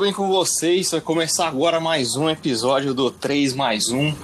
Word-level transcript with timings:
bem 0.00 0.14
com 0.14 0.28
vocês? 0.28 0.90
Vai 0.92 1.00
começar 1.02 1.46
agora 1.46 1.78
mais 1.78 2.16
um 2.16 2.30
episódio 2.30 2.94
do 2.94 3.10
3 3.10 3.52
mais 3.52 3.90
1. 3.90 4.14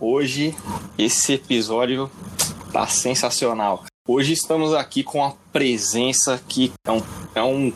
Hoje, 0.00 0.56
esse 0.96 1.34
episódio 1.34 2.10
tá 2.72 2.86
sensacional. 2.86 3.84
Hoje 4.08 4.32
estamos 4.32 4.72
aqui 4.72 5.02
com 5.02 5.22
a 5.22 5.34
presença 5.52 6.42
que 6.48 6.72
é 6.86 6.90
um, 6.90 7.02
é 7.34 7.42
um 7.42 7.70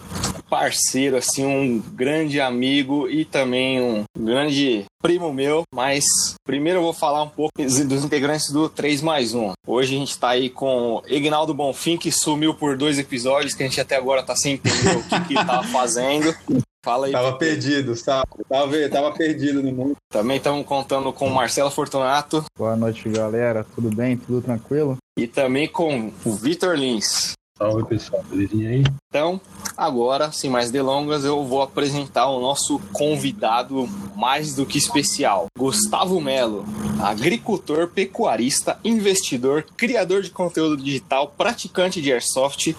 parceiro, 0.49 1.19
assim, 1.19 1.45
um 1.45 1.79
grande 1.79 2.41
amigo 2.41 3.11
e 3.11 3.27
também 3.27 3.79
um 3.79 4.05
grande 4.19 4.87
primo 5.03 5.31
meu. 5.31 5.65
Mas 5.75 6.07
primeiro 6.47 6.79
eu 6.79 6.83
vou 6.83 6.95
falar 6.95 7.23
um 7.23 7.29
pouco 7.29 7.53
dos 7.59 8.05
integrantes 8.05 8.51
do 8.51 8.71
3 8.71 9.03
mais 9.03 9.35
1. 9.35 9.53
Hoje 9.67 9.95
a 9.95 9.99
gente 9.99 10.19
tá 10.19 10.31
aí 10.31 10.49
com 10.49 11.03
Ignaldo 11.07 11.53
Bonfim, 11.53 11.99
que 11.99 12.11
sumiu 12.11 12.55
por 12.55 12.79
dois 12.79 12.99
episódios, 12.99 13.53
que 13.53 13.63
a 13.63 13.67
gente 13.67 13.83
até 13.83 13.97
agora 13.97 14.23
tá 14.23 14.35
sem 14.35 14.55
entender 14.55 14.97
o 14.97 15.03
que, 15.05 15.21
que 15.29 15.35
tava 15.35 15.63
fazendo. 15.65 16.35
Fala 16.85 17.07
aí. 17.07 17.13
Tava 17.13 17.39
perdido, 17.39 17.95
tava, 18.05 18.27
tava, 18.47 18.89
tava 18.91 19.13
perdido 19.13 19.63
no 19.63 19.73
mundo. 19.73 19.97
Também 20.11 20.37
estamos 20.37 20.67
contando 20.67 21.11
com 21.15 21.27
o 21.27 21.35
Marcelo 21.35 21.71
Fortunato. 21.71 22.45
Boa 22.59 22.77
noite, 22.77 23.09
galera. 23.09 23.65
Tudo 23.75 23.89
bem? 23.89 24.19
Tudo 24.19 24.43
tranquilo? 24.43 24.99
E 25.19 25.27
também 25.27 25.67
com 25.67 26.13
o 26.27 26.33
Vitor 26.35 26.77
Lins. 26.77 27.33
Salve 27.57 27.85
pessoal, 27.85 28.21
belezinha 28.25 28.69
aí? 28.69 28.85
Então, 29.09 29.41
agora, 29.77 30.33
sem 30.33 30.51
mais 30.51 30.73
delongas, 30.73 31.25
eu 31.25 31.45
vou 31.45 31.63
apresentar 31.63 32.27
o 32.27 32.41
nosso 32.41 32.81
convidado 32.93 33.89
mais 34.17 34.57
do 34.57 34.67
que 34.67 34.77
especial, 34.77 35.47
Gustavo 35.57 36.21
Melo, 36.21 36.65
agricultor, 37.01 37.87
pecuarista, 37.87 38.77
investidor, 38.83 39.65
criador 39.77 40.23
de 40.23 40.31
conteúdo 40.31 40.77
digital, 40.77 41.33
praticante 41.39 42.03
de 42.03 42.13
airsoft, 42.13 42.75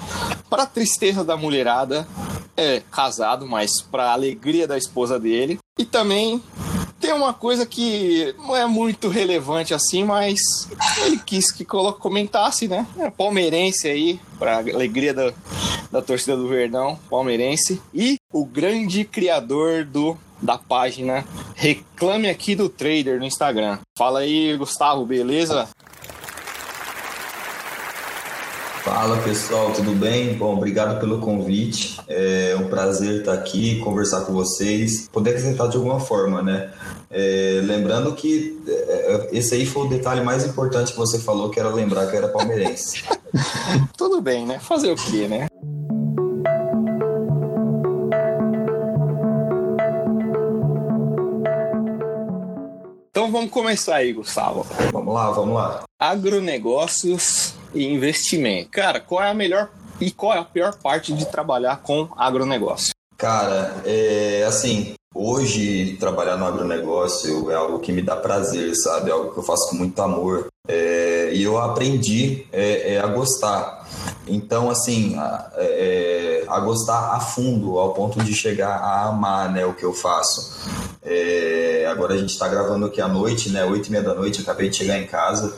para 0.49 0.65
tristeza 0.65 1.23
da 1.23 1.37
mulherada, 1.37 2.05
é 2.57 2.81
casado, 2.91 3.47
mas 3.47 3.81
para 3.81 4.11
alegria 4.11 4.67
da 4.67 4.77
esposa 4.77 5.17
dele, 5.17 5.57
e 5.79 5.85
também 5.85 6.43
tem 6.99 7.13
uma 7.13 7.33
coisa 7.33 7.65
que 7.65 8.33
não 8.37 8.55
é 8.55 8.65
muito 8.65 9.09
relevante 9.09 9.73
assim, 9.73 10.03
mas 10.03 10.39
ele 11.05 11.19
quis 11.25 11.51
que 11.51 11.65
comentasse, 11.65 12.67
né? 12.67 12.85
É 12.97 13.09
palmeirense 13.09 13.87
aí, 13.87 14.19
para 14.39 14.57
alegria 14.57 15.13
da, 15.13 15.33
da 15.91 16.01
torcida 16.01 16.35
do 16.35 16.47
Verdão, 16.47 16.99
palmeirense. 17.09 17.81
E 17.93 18.17
o 18.31 18.45
grande 18.45 19.03
criador 19.03 19.85
do 19.85 20.17
da 20.41 20.57
página 20.57 21.25
Reclame 21.55 22.29
Aqui 22.29 22.55
do 22.55 22.69
Trader 22.69 23.19
no 23.19 23.25
Instagram. 23.25 23.79
Fala 23.97 24.19
aí, 24.19 24.55
Gustavo, 24.57 25.05
beleza? 25.05 25.67
Fala 28.85 29.17
pessoal, 29.17 29.73
tudo 29.73 29.93
bem? 29.93 30.35
Bom, 30.35 30.55
obrigado 30.55 30.99
pelo 30.99 31.17
convite. 31.17 31.99
É 32.07 32.55
um 32.55 32.67
prazer 32.67 33.21
estar 33.21 33.33
aqui, 33.33 33.79
conversar 33.79 34.21
com 34.21 34.31
vocês, 34.31 35.09
poder 35.11 35.31
acrescentar 35.31 35.67
de 35.69 35.75
alguma 35.75 35.99
forma, 35.99 36.43
né? 36.43 36.71
É, 37.09 37.61
lembrando 37.63 38.13
que 38.13 38.63
é, 38.67 39.29
esse 39.31 39.55
aí 39.55 39.65
foi 39.65 39.87
o 39.87 39.89
detalhe 39.89 40.21
mais 40.21 40.45
importante 40.45 40.91
que 40.91 40.99
você 40.99 41.17
falou, 41.17 41.49
que 41.49 41.59
era 41.59 41.69
lembrar 41.69 42.05
que 42.11 42.15
era 42.15 42.27
palmeirense. 42.27 43.03
tudo 43.97 44.21
bem, 44.21 44.45
né? 44.45 44.59
Fazer 44.59 44.91
o 44.91 44.95
quê, 44.95 45.27
né? 45.27 45.47
Então 53.09 53.31
vamos 53.31 53.49
começar 53.49 53.95
aí, 53.95 54.13
Gustavo. 54.13 54.63
Vamos 54.91 55.11
lá, 55.11 55.31
vamos 55.31 55.55
lá. 55.55 55.83
Agronegócios 55.99 57.54
e 57.75 57.85
investimento. 57.85 58.71
Cara, 58.71 58.99
qual 58.99 59.23
é 59.23 59.29
a 59.29 59.33
melhor 59.33 59.69
e 59.99 60.11
qual 60.11 60.33
é 60.33 60.39
a 60.39 60.43
pior 60.43 60.75
parte 60.75 61.13
de 61.13 61.25
trabalhar 61.25 61.81
com 61.81 62.07
agronegócio? 62.17 62.93
Cara, 63.17 63.81
é 63.85 64.43
assim, 64.47 64.93
hoje 65.13 65.95
trabalhar 65.99 66.35
no 66.35 66.45
agronegócio 66.45 67.49
é 67.49 67.55
algo 67.55 67.79
que 67.79 67.91
me 67.91 68.01
dá 68.01 68.15
prazer, 68.15 68.75
sabe? 68.75 69.09
É 69.09 69.13
algo 69.13 69.31
que 69.31 69.39
eu 69.39 69.43
faço 69.43 69.69
com 69.69 69.75
muito 69.77 70.01
amor. 70.01 70.47
É, 70.67 71.31
e 71.33 71.43
eu 71.43 71.57
aprendi 71.57 72.45
é, 72.51 72.95
é, 72.95 72.99
a 72.99 73.07
gostar. 73.07 73.87
Então, 74.27 74.69
assim, 74.69 75.15
a, 75.15 75.51
é, 75.55 76.43
a, 76.47 76.59
gostar 76.59 77.15
a 77.15 77.19
fundo, 77.19 77.77
ao 77.77 77.93
ponto 77.93 78.21
de 78.23 78.33
chegar 78.33 78.75
a 78.77 79.05
amar 79.05 79.51
né, 79.51 79.65
o 79.65 79.73
que 79.73 79.83
eu 79.83 79.93
faço. 79.93 80.59
É, 81.03 81.87
agora 81.89 82.15
a 82.15 82.17
gente 82.17 82.31
está 82.31 82.47
gravando 82.47 82.87
aqui 82.87 82.99
à 82.99 83.07
noite, 83.07 83.49
né? 83.49 83.63
Oito 83.63 83.87
e 83.87 83.91
meia 83.91 84.03
da 84.03 84.15
noite, 84.15 84.41
acabei 84.41 84.69
de 84.69 84.77
chegar 84.77 84.97
em 84.99 85.05
casa. 85.05 85.55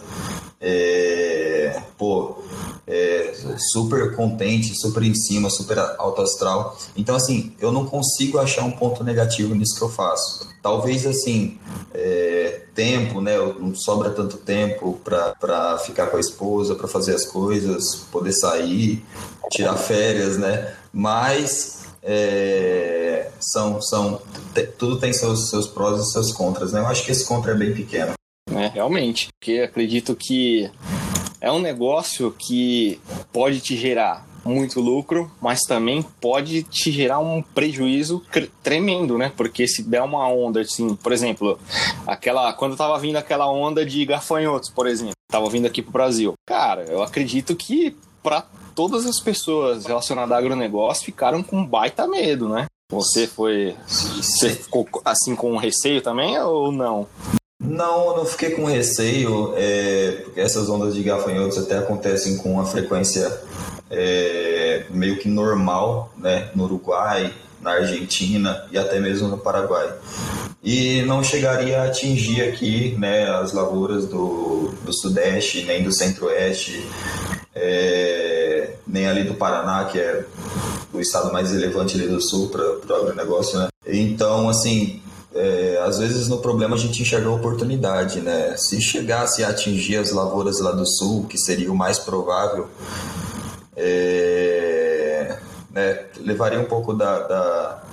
É, 0.59 1.81
pô, 1.97 2.39
é, 2.87 3.33
super 3.71 4.15
contente, 4.15 4.73
super 4.75 5.03
em 5.03 5.13
cima, 5.13 5.49
super 5.49 5.77
alto 5.77 6.21
astral. 6.21 6.77
Então, 6.95 7.15
assim, 7.15 7.53
eu 7.59 7.71
não 7.71 7.85
consigo 7.85 8.39
achar 8.39 8.63
um 8.63 8.71
ponto 8.71 9.03
negativo 9.03 9.53
nisso 9.53 9.75
que 9.75 9.83
eu 9.83 9.89
faço. 9.89 10.47
Talvez, 10.61 11.05
assim, 11.05 11.59
é, 11.93 12.61
tempo, 12.73 13.21
né? 13.21 13.37
Não 13.37 13.75
sobra 13.75 14.09
tanto 14.09 14.37
tempo 14.37 14.99
para 15.03 15.77
ficar 15.79 16.07
com 16.07 16.17
a 16.17 16.19
esposa, 16.19 16.75
para 16.75 16.87
fazer 16.87 17.13
as 17.15 17.25
coisas, 17.25 17.95
poder 18.11 18.33
sair, 18.33 19.03
tirar 19.51 19.75
férias, 19.75 20.37
né? 20.37 20.73
Mas 20.91 21.85
é, 22.01 23.29
são, 23.39 23.81
são, 23.81 24.21
tudo 24.77 24.97
tem 24.97 25.11
seus, 25.13 25.49
seus 25.49 25.67
prós 25.67 26.01
e 26.01 26.11
seus 26.11 26.31
contras, 26.31 26.71
né? 26.71 26.79
Eu 26.79 26.87
acho 26.87 27.03
que 27.03 27.11
esse 27.11 27.25
contra 27.25 27.51
é 27.51 27.55
bem 27.55 27.73
pequeno. 27.73 28.16
É, 28.55 28.67
realmente, 28.67 29.27
porque 29.39 29.59
acredito 29.59 30.15
que 30.15 30.69
é 31.41 31.51
um 31.51 31.59
negócio 31.59 32.31
que 32.31 32.99
pode 33.31 33.59
te 33.59 33.75
gerar 33.75 34.25
muito 34.47 34.79
lucro, 34.79 35.29
mas 35.41 35.59
também 35.61 36.01
pode 36.21 36.63
te 36.63 36.91
gerar 36.91 37.19
um 37.19 37.41
prejuízo 37.41 38.23
tremendo, 38.63 39.17
né? 39.17 39.31
Porque 39.35 39.67
se 39.67 39.83
der 39.83 40.01
uma 40.01 40.27
onda, 40.27 40.61
assim, 40.61 40.95
por 40.95 41.11
exemplo, 41.11 41.59
aquela 42.05 42.53
quando 42.53 42.77
tava 42.77 42.97
vindo 42.97 43.17
aquela 43.17 43.51
onda 43.51 43.85
de 43.85 44.05
gafanhotos, 44.05 44.69
por 44.69 44.87
exemplo, 44.87 45.13
tava 45.29 45.49
vindo 45.49 45.67
aqui 45.67 45.81
pro 45.81 45.91
Brasil. 45.91 46.33
Cara, 46.47 46.85
eu 46.85 47.03
acredito 47.03 47.55
que 47.55 47.95
para 48.23 48.45
todas 48.73 49.05
as 49.05 49.19
pessoas 49.19 49.85
relacionadas 49.85 50.31
ao 50.31 50.37
agronegócio 50.37 51.05
ficaram 51.05 51.43
com 51.43 51.65
baita 51.65 52.07
medo, 52.07 52.47
né? 52.47 52.65
Você 52.89 53.27
foi. 53.27 53.75
Você 53.85 54.51
ficou 54.51 54.87
assim 55.03 55.35
com 55.35 55.57
receio 55.57 56.01
também 56.01 56.39
ou 56.39 56.71
não? 56.71 57.05
Não, 57.59 58.11
eu 58.11 58.17
não 58.17 58.25
fiquei 58.25 58.51
com 58.51 58.65
receio, 58.65 59.53
é, 59.57 60.21
porque 60.23 60.39
essas 60.39 60.69
ondas 60.69 60.93
de 60.93 61.01
gafanhotos 61.01 61.57
até 61.57 61.77
acontecem 61.77 62.37
com 62.37 62.53
uma 62.53 62.65
frequência 62.65 63.41
é, 63.89 64.85
meio 64.91 65.17
que 65.17 65.27
normal 65.27 66.13
né, 66.17 66.51
no 66.53 66.65
Uruguai, 66.65 67.33
na 67.59 67.71
Argentina 67.71 68.63
e 68.71 68.77
até 68.77 68.99
mesmo 68.99 69.27
no 69.27 69.37
Paraguai. 69.39 69.91
E 70.63 71.01
não 71.03 71.23
chegaria 71.23 71.81
a 71.81 71.85
atingir 71.85 72.43
aqui 72.43 72.95
né, 72.99 73.29
as 73.29 73.53
lavouras 73.53 74.05
do, 74.05 74.73
do 74.83 74.93
Sudeste, 74.93 75.63
nem 75.63 75.83
do 75.83 75.91
Centro-Oeste, 75.91 76.85
é, 77.55 78.75
nem 78.85 79.07
ali 79.07 79.23
do 79.23 79.33
Paraná, 79.33 79.85
que 79.85 79.99
é 79.99 80.25
o 80.93 80.99
estado 80.99 81.31
mais 81.31 81.51
relevante 81.51 81.95
ali 81.95 82.07
do 82.07 82.21
Sul 82.21 82.49
para 82.49 82.63
o 82.63 83.01
agronegócio. 83.01 83.59
Né? 83.59 83.67
Então, 83.87 84.49
assim, 84.49 85.01
é, 85.37 85.79
às 85.85 85.99
vezes 85.99 86.27
no 86.27 86.39
problema 86.39 86.75
a 86.75 86.79
gente 86.79 87.01
enxerga 87.01 87.27
a 87.27 87.31
oportunidade, 87.31 88.21
né? 88.21 88.57
Se 88.57 88.81
chegasse 88.81 89.43
a 89.43 89.49
atingir 89.49 89.97
as 89.97 90.11
lavouras 90.11 90.59
lá 90.59 90.71
do 90.71 90.85
sul, 90.85 91.25
que 91.27 91.37
seria 91.37 91.71
o 91.71 91.75
mais 91.75 91.99
provável, 91.99 92.67
é, 93.75 95.37
né, 95.71 96.05
levaria 96.19 96.59
um 96.59 96.65
pouco 96.65 96.93
da, 96.93 97.19
da, 97.19 97.83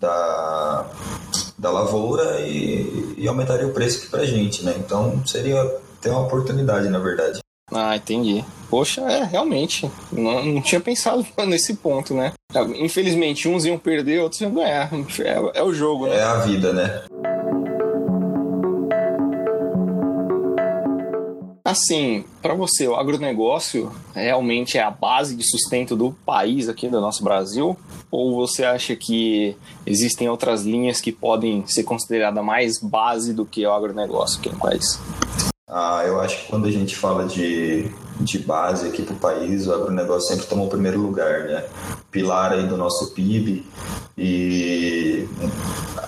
da, 0.00 0.86
da 1.58 1.70
lavoura 1.70 2.40
e, 2.40 3.14
e, 3.18 3.26
aumentaria 3.26 3.66
o 3.66 3.72
preço 3.72 3.98
aqui 3.98 4.08
pra 4.08 4.24
gente, 4.24 4.64
né? 4.64 4.74
Então 4.78 5.20
seria 5.26 5.64
ter 6.00 6.10
uma 6.10 6.20
oportunidade, 6.20 6.88
na 6.88 7.00
verdade. 7.00 7.40
Ah, 7.72 7.96
entendi. 7.96 8.44
Poxa, 8.70 9.00
é, 9.02 9.24
realmente. 9.24 9.90
Não, 10.12 10.44
não 10.44 10.62
tinha 10.62 10.80
pensado 10.80 11.26
nesse 11.46 11.74
ponto, 11.74 12.14
né? 12.14 12.32
Infelizmente, 12.78 13.48
uns 13.48 13.64
iam 13.64 13.78
perder, 13.78 14.20
outros 14.20 14.40
iam 14.40 14.54
ganhar. 14.54 14.90
É, 15.20 15.58
é 15.58 15.62
o 15.62 15.72
jogo, 15.72 16.06
né? 16.06 16.16
É 16.16 16.22
a 16.22 16.38
vida, 16.38 16.72
né? 16.72 17.02
Assim, 21.64 22.24
para 22.40 22.54
você, 22.54 22.86
o 22.86 22.94
agronegócio 22.94 23.92
realmente 24.14 24.78
é 24.78 24.82
a 24.82 24.90
base 24.90 25.34
de 25.34 25.42
sustento 25.42 25.96
do 25.96 26.12
país 26.24 26.68
aqui 26.68 26.88
do 26.88 27.00
nosso 27.00 27.24
Brasil? 27.24 27.76
Ou 28.08 28.36
você 28.36 28.64
acha 28.64 28.94
que 28.94 29.56
existem 29.84 30.28
outras 30.28 30.62
linhas 30.62 31.00
que 31.00 31.10
podem 31.10 31.66
ser 31.66 31.82
consideradas 31.82 32.44
mais 32.44 32.78
base 32.80 33.34
do 33.34 33.44
que 33.44 33.66
o 33.66 33.72
agronegócio 33.72 34.38
aqui 34.38 34.48
no 34.48 34.58
país? 34.58 35.00
Ah, 35.68 36.04
eu 36.06 36.20
acho 36.20 36.42
que 36.42 36.48
quando 36.48 36.68
a 36.68 36.70
gente 36.70 36.94
fala 36.94 37.26
de, 37.26 37.90
de 38.20 38.38
base 38.38 38.86
aqui 38.86 39.02
para 39.02 39.14
o 39.14 39.18
país, 39.18 39.66
o 39.66 39.74
agronegócio 39.74 40.28
sempre 40.28 40.46
toma 40.46 40.62
o 40.62 40.68
primeiro 40.68 41.00
lugar, 41.00 41.40
né? 41.44 41.68
Pilar 42.08 42.52
aí 42.52 42.68
do 42.68 42.76
nosso 42.76 43.12
PIB 43.12 43.66
e, 44.16 45.28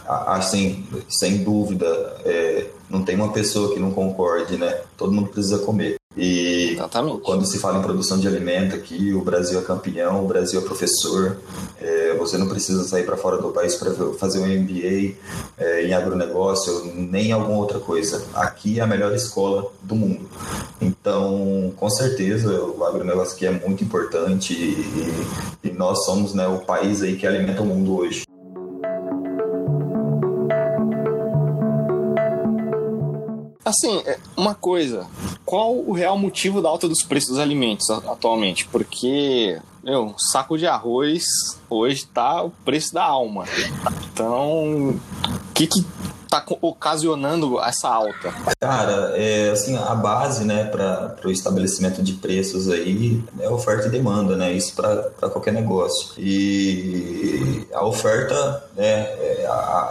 assim, 0.06 0.87
sem 1.08 1.43
dúvida, 1.43 1.87
é, 2.25 2.70
não 2.88 3.02
tem 3.02 3.16
uma 3.16 3.32
pessoa 3.32 3.75
que 3.75 3.81
não 3.81 3.90
concorde, 3.90 4.56
né? 4.56 4.81
Todo 4.96 5.12
mundo 5.12 5.31
precisa 5.31 5.58
comer. 5.58 5.97
E 6.19 6.73
Exatamente. 6.73 7.20
quando 7.20 7.47
se 7.47 7.61
fala 7.61 7.79
em 7.79 7.82
produção 7.82 8.19
de 8.19 8.26
alimento 8.26 8.75
aqui, 8.75 9.15
o 9.15 9.23
Brasil 9.23 9.61
é 9.61 9.62
campeão, 9.62 10.25
o 10.25 10.26
Brasil 10.26 10.61
é 10.61 10.65
professor. 10.65 11.37
É, 11.81 12.17
você 12.19 12.37
não 12.37 12.49
precisa 12.49 12.82
sair 12.82 13.05
para 13.05 13.17
fora 13.17 13.38
do 13.38 13.50
país 13.50 13.76
para 13.76 13.93
fazer 14.19 14.41
um 14.41 14.47
MBA 14.47 15.15
é, 15.56 15.87
em 15.87 15.94
agronegócio, 15.94 16.93
nem 16.93 17.31
alguma 17.31 17.56
outra 17.56 17.79
coisa. 17.79 18.25
Aqui 18.35 18.81
é 18.81 18.82
a 18.82 18.87
melhor 18.87 19.15
escola 19.15 19.70
do 19.81 19.94
mundo. 19.94 20.29
Então, 20.81 21.73
com 21.76 21.88
certeza, 21.88 22.65
o 22.65 22.85
agronegócio 22.85 23.37
aqui 23.37 23.47
é 23.47 23.53
muito 23.53 23.85
importante 23.85 24.55
e, 24.55 25.69
e 25.69 25.70
nós 25.70 26.05
somos 26.05 26.35
né, 26.35 26.49
o 26.49 26.59
país 26.59 27.00
aí 27.00 27.17
que 27.17 27.29
alimenta 27.29 27.62
o 27.62 27.67
mundo 27.67 27.97
hoje. 27.97 28.27
Assim, 33.69 33.99
é, 34.06 34.19
uma 34.35 34.55
coisa, 34.55 35.06
qual 35.44 35.76
o 35.76 35.93
real 35.93 36.17
motivo 36.17 36.62
da 36.62 36.70
alta 36.70 36.88
dos 36.88 37.03
preços 37.03 37.32
dos 37.32 37.38
alimentos 37.38 37.91
atualmente? 37.91 38.67
Porque, 38.67 39.61
meu, 39.85 40.05
um 40.06 40.19
saco 40.19 40.56
de 40.56 40.67
arroz 40.67 41.23
hoje 41.69 42.06
tá 42.06 42.43
o 42.43 42.49
preço 42.49 42.94
da 42.94 43.05
alma. 43.05 43.44
Então, 44.11 44.88
o 44.88 45.00
que 45.53 45.67
que 45.67 45.85
tá 46.28 46.44
ocasionando 46.60 47.60
essa 47.60 47.88
alta? 47.88 48.32
Cara, 48.60 49.12
é, 49.16 49.50
assim, 49.50 49.76
a 49.76 49.94
base, 49.94 50.44
né, 50.44 50.64
para 50.64 51.16
o 51.25 51.30
estabelecimento 51.30 52.02
de 52.02 52.14
preços 52.14 52.69
aí 52.69 53.22
é 53.40 53.48
oferta 53.48 53.88
e 53.88 53.90
demanda, 53.90 54.36
né, 54.36 54.52
isso 54.52 54.75
para 54.75 55.30
qualquer 55.30 55.52
negócio. 55.52 56.12
E 56.19 57.66
a 57.72 57.84
oferta 57.84 58.64
né, 58.76 58.84
é, 58.84 59.46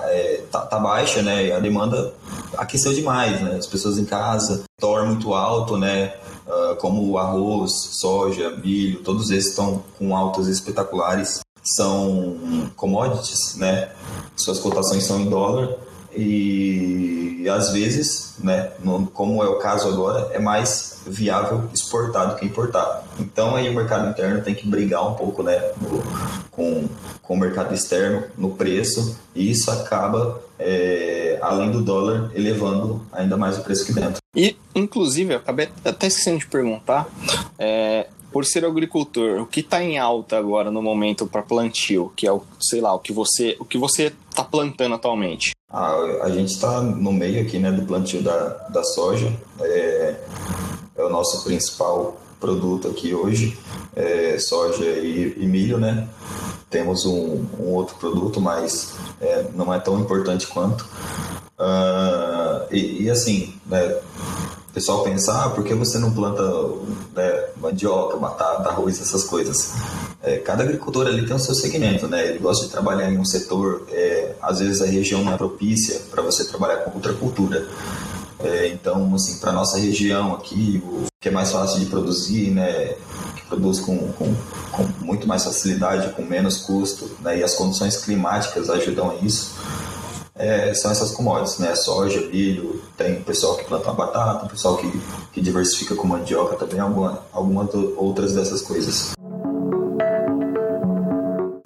é, 0.06 0.44
tá, 0.52 0.62
tá 0.62 0.80
baixa, 0.80 1.22
né, 1.22 1.52
a 1.52 1.60
demanda 1.60 2.14
aqueceu 2.58 2.94
demais, 2.94 3.42
né, 3.42 3.56
as 3.56 3.68
pessoas 3.68 3.98
em 3.98 4.06
casa, 4.06 4.64
dólar 4.80 5.06
muito 5.06 5.34
alto, 5.34 5.78
né, 5.78 6.14
ah, 6.48 6.76
como 6.80 7.18
arroz, 7.18 7.72
soja, 8.00 8.52
milho, 8.52 9.02
todos 9.04 9.32
esses 9.32 9.50
estão 9.50 9.84
com 9.98 10.16
altas 10.16 10.48
espetaculares, 10.48 11.40
são 11.64 12.70
commodities, 12.76 13.56
né, 13.56 13.90
suas 14.36 14.60
cotações 14.60 15.04
são 15.04 15.20
em 15.20 15.30
dólar 15.30 15.87
e 16.16 17.48
às 17.50 17.72
vezes, 17.72 18.36
né, 18.40 18.72
como 19.14 19.44
é 19.44 19.48
o 19.48 19.58
caso 19.58 19.88
agora, 19.88 20.30
é 20.34 20.40
mais 20.40 20.98
viável 21.06 21.70
exportar 21.74 22.30
do 22.30 22.36
que 22.36 22.46
importar. 22.46 23.04
Então 23.20 23.56
aí 23.56 23.70
o 23.70 23.74
mercado 23.74 24.10
interno 24.10 24.42
tem 24.42 24.54
que 24.54 24.68
brigar 24.68 25.08
um 25.08 25.14
pouco, 25.14 25.44
né, 25.44 25.60
com, 26.52 26.88
com 27.22 27.34
o 27.34 27.38
mercado 27.38 27.74
externo 27.74 28.24
no 28.38 28.52
preço 28.52 29.18
e 29.34 29.50
isso 29.50 29.72
acaba, 29.72 30.42
é, 30.60 31.38
além 31.42 31.72
do 31.72 31.82
dólar, 31.82 32.32
elevando 32.36 33.02
ainda 33.12 33.38
mais 33.38 33.58
o 33.58 33.64
preço 33.64 33.84
aqui 33.84 33.94
dentro. 33.94 34.18
E, 34.36 34.58
inclusive, 34.76 35.34
eu 35.34 35.38
acabei 35.38 35.70
até 35.84 36.08
esquecendo 36.08 36.40
de 36.40 36.48
perguntar, 36.48 37.08
é, 37.58 38.08
por 38.38 38.46
ser 38.46 38.64
agricultor, 38.66 39.42
o 39.42 39.48
que 39.48 39.62
está 39.62 39.84
em 39.84 39.98
alta 39.98 40.38
agora 40.38 40.70
no 40.70 40.80
momento 40.80 41.26
para 41.26 41.42
plantio, 41.42 42.14
que 42.16 42.28
é 42.28 42.32
o, 42.32 42.44
sei 42.62 42.80
lá, 42.80 42.94
o 42.94 43.00
que 43.00 43.12
você, 43.12 43.58
o 43.60 43.66
que 43.66 43.80
você 43.80 44.14
está 44.30 44.44
plantando 44.44 44.94
atualmente? 44.94 45.56
A, 45.72 45.96
a 46.22 46.30
gente 46.30 46.54
está 46.54 46.80
no 46.84 47.12
meio 47.12 47.42
aqui, 47.42 47.58
né, 47.58 47.72
do 47.72 47.82
plantio 47.82 48.22
da, 48.22 48.50
da 48.70 48.84
soja, 48.84 49.34
é, 49.60 50.16
é 50.96 51.04
o 51.04 51.10
nosso 51.10 51.44
principal 51.46 52.22
produto 52.40 52.88
aqui 52.88 53.12
hoje, 53.12 53.58
é 53.96 54.38
soja 54.38 54.86
e, 54.86 55.34
e 55.36 55.48
milho, 55.48 55.80
né? 55.80 56.08
Temos 56.70 57.08
um, 57.08 57.44
um 57.60 57.74
outro 57.74 57.96
produto, 57.96 58.40
mas 58.40 58.94
é, 59.20 59.48
não 59.56 59.74
é 59.74 59.80
tão 59.80 60.00
importante 60.00 60.46
quanto. 60.46 60.88
Ah, 61.58 62.68
e, 62.70 63.06
e 63.06 63.10
assim, 63.10 63.56
né, 63.66 64.00
pessoal 64.78 65.04
pensa, 65.04 65.34
ah, 65.34 65.50
por 65.50 65.64
que 65.64 65.74
você 65.74 65.98
não 65.98 66.12
planta 66.12 66.44
né, 67.16 67.46
mandioca, 67.60 68.16
batata, 68.18 68.70
arroz, 68.70 69.02
essas 69.02 69.24
coisas? 69.24 69.74
É, 70.22 70.38
cada 70.38 70.62
agricultor 70.62 71.08
ali 71.08 71.26
tem 71.26 71.36
o 71.36 71.40
seu 71.40 71.56
segmento, 71.56 72.08
né? 72.08 72.28
Ele 72.28 72.38
gosta 72.38 72.68
de 72.68 72.72
trabalhar 72.72 73.12
em 73.12 73.18
um 73.18 73.26
setor, 73.26 73.88
é, 73.90 74.36
às 74.40 74.60
vezes 74.60 74.80
a 74.84 74.86
região 74.86 75.24
não 75.24 75.34
é 75.34 75.38
propícia 75.38 76.00
para 76.12 76.22
você 76.22 76.46
trabalhar 76.46 76.78
com 76.78 76.94
outra 76.94 77.12
cultura. 77.14 77.68
É, 78.40 78.68
então, 78.68 79.16
assim, 79.16 79.40
para 79.40 79.52
nossa 79.52 79.80
região 79.80 80.36
aqui, 80.36 80.80
o 80.86 81.08
que 81.20 81.30
é 81.30 81.32
mais 81.32 81.52
fácil 81.52 81.80
de 81.80 81.88
produzir, 81.88 82.52
né? 82.52 82.94
Que 83.36 83.48
produz 83.48 83.80
com, 83.80 83.98
com, 84.12 84.32
com 84.72 84.88
muito 85.04 85.28
mais 85.28 85.44
facilidade, 85.44 86.14
com 86.14 86.22
menos 86.22 86.58
custo, 86.58 87.10
né? 87.22 87.40
E 87.40 87.44
as 87.44 87.56
condições 87.56 87.98
climáticas 87.98 88.70
ajudam 88.70 89.10
a 89.10 89.16
isso. 89.16 89.56
É, 90.38 90.74
são 90.74 90.92
essas 90.92 91.12
commodities, 91.12 91.58
né? 91.58 91.76
Soja, 91.76 92.22
milho, 92.28 92.82
tem 92.96 93.22
pessoal 93.24 93.58
que 93.58 93.66
planta 93.66 93.92
batata, 93.92 94.42
tem 94.42 94.50
pessoal 94.50 94.78
que, 94.78 94.92
que 95.34 95.42
diversifica 95.42 95.96
com 95.96 96.08
mandioca 96.08 96.56
também, 96.56 96.80
alguma, 96.80 97.24
algumas 97.32 97.74
outras 97.96 98.34
dessas 98.34 98.62
coisas. 98.62 99.14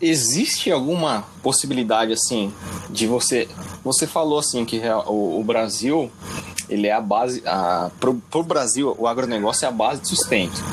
Existe 0.02 0.72
alguma 0.72 1.26
possibilidade 1.44 2.14
assim 2.14 2.52
de 2.90 3.06
você? 3.06 3.48
Você 3.84 4.08
falou 4.08 4.40
assim 4.40 4.66
que 4.66 4.82
o, 5.06 5.40
o 5.40 5.44
Brasil 5.44 6.10
ele 6.70 6.88
é 6.88 6.94
a 6.94 7.02
base, 7.02 7.44
a, 7.46 7.92
pro, 8.00 8.16
pro 8.32 8.42
Brasil 8.42 8.96
o 8.98 9.06
agronegócio 9.06 9.66
é 9.66 9.68
a 9.68 9.72
base 9.72 10.02
de 10.02 10.08
sustento. 10.08 10.64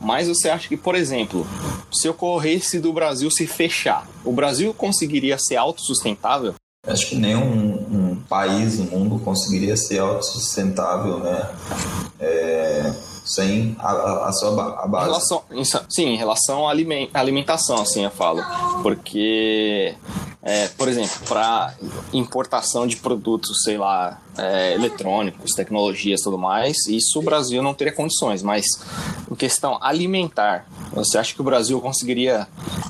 Mas 0.00 0.26
você 0.26 0.48
acha 0.48 0.68
que, 0.68 0.76
por 0.76 0.96
exemplo, 0.96 1.46
se 1.92 2.08
ocorresse 2.08 2.80
do 2.80 2.92
Brasil 2.92 3.30
se 3.30 3.46
fechar, 3.46 4.08
o 4.24 4.32
Brasil 4.32 4.74
conseguiria 4.74 5.38
ser 5.38 5.56
autossustentável? 5.56 6.54
Acho 6.84 7.10
que 7.10 7.14
nenhum 7.14 7.74
um 8.12 8.16
país 8.28 8.80
no 8.80 8.86
mundo 8.86 9.20
conseguiria 9.24 9.76
ser 9.76 10.00
autossustentável, 10.00 11.20
né? 11.20 11.48
É, 12.18 12.92
sem 13.24 13.76
a, 13.78 14.26
a, 14.26 14.32
sua 14.32 14.50
ba- 14.50 14.80
a 14.82 14.86
Em 14.88 14.90
base. 14.90 15.06
relação, 15.06 15.42
em 15.52 15.64
sim, 15.64 16.06
em 16.08 16.16
relação 16.16 16.66
à 16.66 16.72
alimentação, 17.14 17.80
assim 17.80 18.02
eu 18.02 18.10
falo. 18.10 18.42
Porque, 18.82 19.94
é, 20.42 20.66
por 20.68 20.88
exemplo, 20.88 21.20
para 21.28 21.74
importação 22.12 22.86
de 22.86 22.96
produtos, 22.96 23.62
sei 23.62 23.78
lá, 23.78 24.20
é, 24.36 24.74
eletrônicos, 24.74 25.52
tecnologias 25.52 26.20
tudo 26.22 26.36
mais, 26.38 26.76
isso 26.88 27.18
o 27.18 27.22
Brasil 27.22 27.62
não 27.62 27.72
teria 27.74 27.92
condições. 27.92 28.42
Mas 28.42 28.64
em 29.30 29.34
questão 29.34 29.78
alimentar, 29.80 30.66
você 30.92 31.16
acha 31.18 31.34
que 31.34 31.40
o 31.40 31.44
Brasil 31.44 31.80
conseguiria 31.80 32.46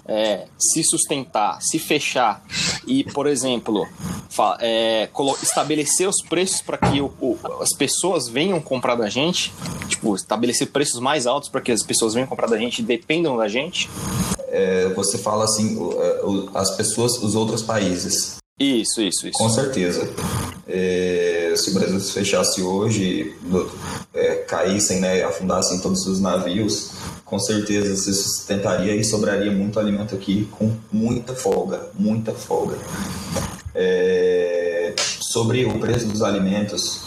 é, 0.07 0.47
se 0.59 0.83
sustentar, 0.83 1.61
se 1.63 1.79
fechar 1.79 2.43
e, 2.87 3.05
por 3.05 3.27
exemplo, 3.27 3.87
é, 4.61 5.09
estabelecer 5.43 6.09
os 6.09 6.21
preços 6.23 6.61
para 6.63 6.77
que 6.79 7.01
o- 7.01 7.13
o- 7.21 7.39
as 7.61 7.73
pessoas 7.77 8.29
venham 8.29 8.61
comprar 8.61 8.95
da 8.97 9.09
gente? 9.09 9.53
Tipo, 9.89 10.15
estabelecer 10.17 10.69
preços 10.69 11.01
mais 11.01 11.27
altos 11.27 11.49
para 11.49 11.61
que 11.61 11.71
as 11.71 11.83
pessoas 11.83 12.15
venham 12.15 12.27
comprar 12.27 12.49
da 12.49 12.59
gente 12.59 12.81
e 12.81 12.83
dependam 12.83 13.37
da 13.37 13.47
gente? 13.47 13.89
É, 14.53 14.89
você 14.91 15.17
fala 15.17 15.45
assim, 15.45 15.79
é, 15.99 16.21
as 16.55 16.77
pessoas, 16.77 17.13
os 17.23 17.35
outros 17.35 17.63
países. 17.63 18.37
Isso, 18.61 19.01
isso, 19.01 19.27
isso. 19.27 19.39
Com 19.39 19.49
certeza. 19.49 20.09
É, 20.69 21.55
se 21.57 21.71
o 21.71 21.75
Brasil 21.75 21.99
se 21.99 22.13
fechasse 22.13 22.63
hoje, 22.63 23.35
é, 24.13 24.35
caíssem, 24.47 25.01
né, 25.01 25.25
afundassem 25.25 25.81
todos 25.81 26.07
os 26.07 26.21
navios, 26.21 26.91
com 27.25 27.39
certeza 27.39 27.97
se 27.97 28.13
sustentaria 28.13 28.95
e 28.95 29.03
sobraria 29.03 29.51
muito 29.51 29.81
alimento 29.81 30.15
aqui 30.15 30.47
com 30.53 30.71
muita 30.93 31.35
folga, 31.35 31.89
muita 31.99 32.33
folga. 32.33 32.77
É, 33.75 34.95
sobre 35.33 35.65
o 35.65 35.79
preço 35.81 36.07
dos 36.07 36.23
alimentos, 36.23 37.01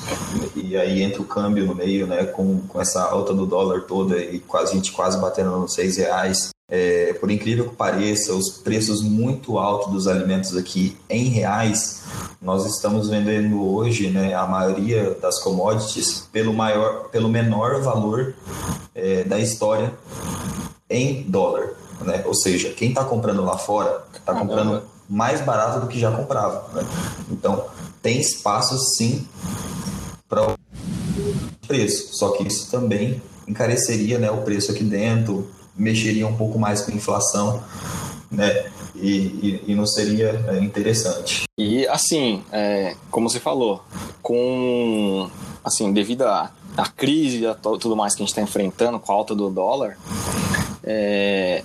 e 0.56 0.76
aí 0.76 1.04
entra 1.04 1.22
o 1.22 1.26
câmbio 1.26 1.64
no 1.64 1.76
meio, 1.76 2.08
né, 2.08 2.26
com, 2.26 2.62
com 2.62 2.82
essa 2.82 3.04
alta 3.04 3.36
do 3.36 3.46
dólar 3.46 3.82
toda 3.82 4.18
e 4.18 4.40
quase, 4.40 4.72
a 4.72 4.76
gente 4.76 4.92
quase 4.92 5.20
batendo 5.20 5.52
nos 5.52 5.76
seis 5.76 5.98
reais. 5.98 6.55
É, 6.68 7.14
por 7.14 7.30
incrível 7.30 7.70
que 7.70 7.76
pareça, 7.76 8.34
os 8.34 8.50
preços 8.50 9.04
muito 9.04 9.60
altos 9.60 9.94
dos 9.94 10.08
alimentos 10.08 10.58
aqui 10.58 10.98
em 11.08 11.26
reais, 11.26 12.04
nós 12.42 12.66
estamos 12.66 13.08
vendendo 13.08 13.64
hoje 13.64 14.10
né, 14.10 14.34
a 14.34 14.48
maioria 14.48 15.12
das 15.22 15.40
commodities 15.44 16.28
pelo, 16.32 16.54
maior, 16.54 17.10
pelo 17.10 17.30
menor 17.30 17.82
valor 17.82 18.34
é, 18.96 19.24
da 19.24 19.38
história 19.38 19.94
em 20.90 21.22
dólar. 21.24 21.74
Né? 22.02 22.24
Ou 22.26 22.34
seja, 22.34 22.72
quem 22.72 22.90
está 22.90 23.04
comprando 23.06 23.44
lá 23.44 23.58
fora 23.60 24.04
está 24.14 24.34
comprando 24.34 24.82
mais 25.08 25.42
barato 25.42 25.82
do 25.82 25.88
que 25.88 26.00
já 26.00 26.12
comprava. 26.12 26.68
Né? 26.74 26.84
Então, 27.30 27.66
tem 28.02 28.20
espaço 28.20 28.76
sim 28.96 29.28
para 30.28 30.50
o 30.50 30.56
preço, 31.68 32.16
só 32.16 32.32
que 32.32 32.48
isso 32.48 32.72
também 32.72 33.22
encareceria 33.48 34.18
né, 34.18 34.32
o 34.32 34.42
preço 34.42 34.72
aqui 34.72 34.84
dentro, 34.84 35.48
mexeria 35.76 36.28
um 36.28 36.36
pouco 36.36 36.58
mais 36.58 36.82
com 36.82 36.92
a 36.92 36.96
inflação, 36.96 37.64
né? 38.32 38.66
E, 38.96 39.10
e, 39.10 39.64
e 39.68 39.76
não 39.76 39.86
seria 39.86 40.44
é, 40.48 40.60
interessante. 40.60 41.44
E 41.60 41.86
assim, 41.88 42.44
é, 42.52 42.96
como 43.12 43.30
você 43.30 43.40
falou, 43.40 43.84
com 44.22 45.30
assim, 45.64 45.92
devido 45.92 46.24
à 46.24 46.52
à 46.78 46.88
crise 46.90 47.46
e 47.46 47.56
tudo 47.80 47.96
mais 47.96 48.14
que 48.14 48.22
a 48.22 48.26
gente 48.26 48.32
está 48.32 48.42
enfrentando 48.42 49.00
com 49.00 49.12
a 49.12 49.16
alta 49.16 49.34
do 49.34 49.50
dólar, 49.50 49.98
é, 50.84 51.64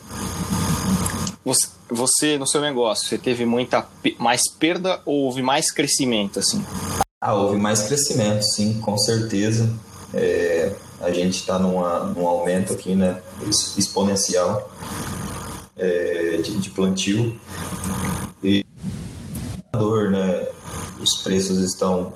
você, 1.45 1.69
você, 1.89 2.39
no 2.39 2.47
seu 2.47 2.61
negócio, 2.61 3.09
você 3.09 3.19
teve 3.19 3.45
muita 3.45 3.87
mais 4.19 4.43
perda 4.49 5.01
ou 5.05 5.25
houve 5.25 5.43
mais 5.43 5.71
crescimento 5.71 6.39
assim? 6.39 6.65
Ah, 7.21 7.35
houve 7.35 7.59
mais 7.59 7.83
crescimento, 7.83 8.43
sim, 8.43 8.81
com 8.81 8.97
certeza. 8.97 9.71
É, 10.15 10.73
a 11.01 11.11
gente 11.11 11.37
está 11.37 11.59
num 11.59 12.27
aumento 12.27 12.73
aqui, 12.73 12.95
né, 12.95 13.21
exponencial 13.77 14.71
é, 15.77 16.41
de, 16.43 16.59
de, 16.59 16.71
plantio 16.71 17.39
e 18.43 18.65
né, 20.11 20.47
os 21.01 21.23
preços 21.23 21.59
estão 21.59 22.13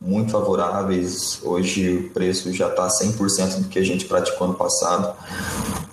muito 0.00 0.32
favoráveis. 0.32 1.40
Hoje 1.42 1.96
o 1.96 2.10
preço 2.10 2.52
já 2.52 2.68
está 2.68 2.88
100% 2.88 3.62
do 3.62 3.68
que 3.68 3.78
a 3.78 3.84
gente 3.84 4.04
praticou 4.04 4.48
ano 4.48 4.56
passado. 4.56 5.16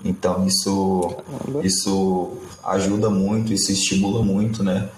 Então 0.04 0.46
isso, 0.46 1.16
isso 1.64 2.38
ajuda 2.64 3.10
muito, 3.10 3.54
isso 3.54 3.72
estimula 3.72 4.24
muito, 4.24 4.64
né? 4.64 4.90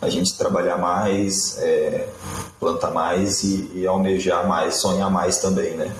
A 0.00 0.08
gente 0.08 0.36
trabalhar 0.36 0.76
mais, 0.76 1.58
é, 1.58 2.08
plantar 2.60 2.92
mais 2.92 3.42
e, 3.42 3.70
e, 3.74 3.86
almejar 3.86 4.46
mais, 4.46 4.76
sonhar 4.76 5.10
mais 5.10 5.38
também, 5.38 5.74
né? 5.74 5.92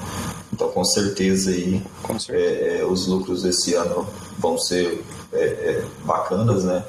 Então 0.58 0.70
com 0.70 0.84
certeza 0.84 1.52
aí 1.52 1.80
com 2.02 2.18
certeza. 2.18 2.50
É, 2.50 2.78
é, 2.80 2.84
os 2.84 3.06
lucros 3.06 3.44
desse 3.44 3.74
ano 3.74 4.04
vão 4.36 4.58
ser 4.58 5.04
é, 5.32 5.44
é, 5.44 5.84
bacanas, 6.04 6.64
né? 6.64 6.84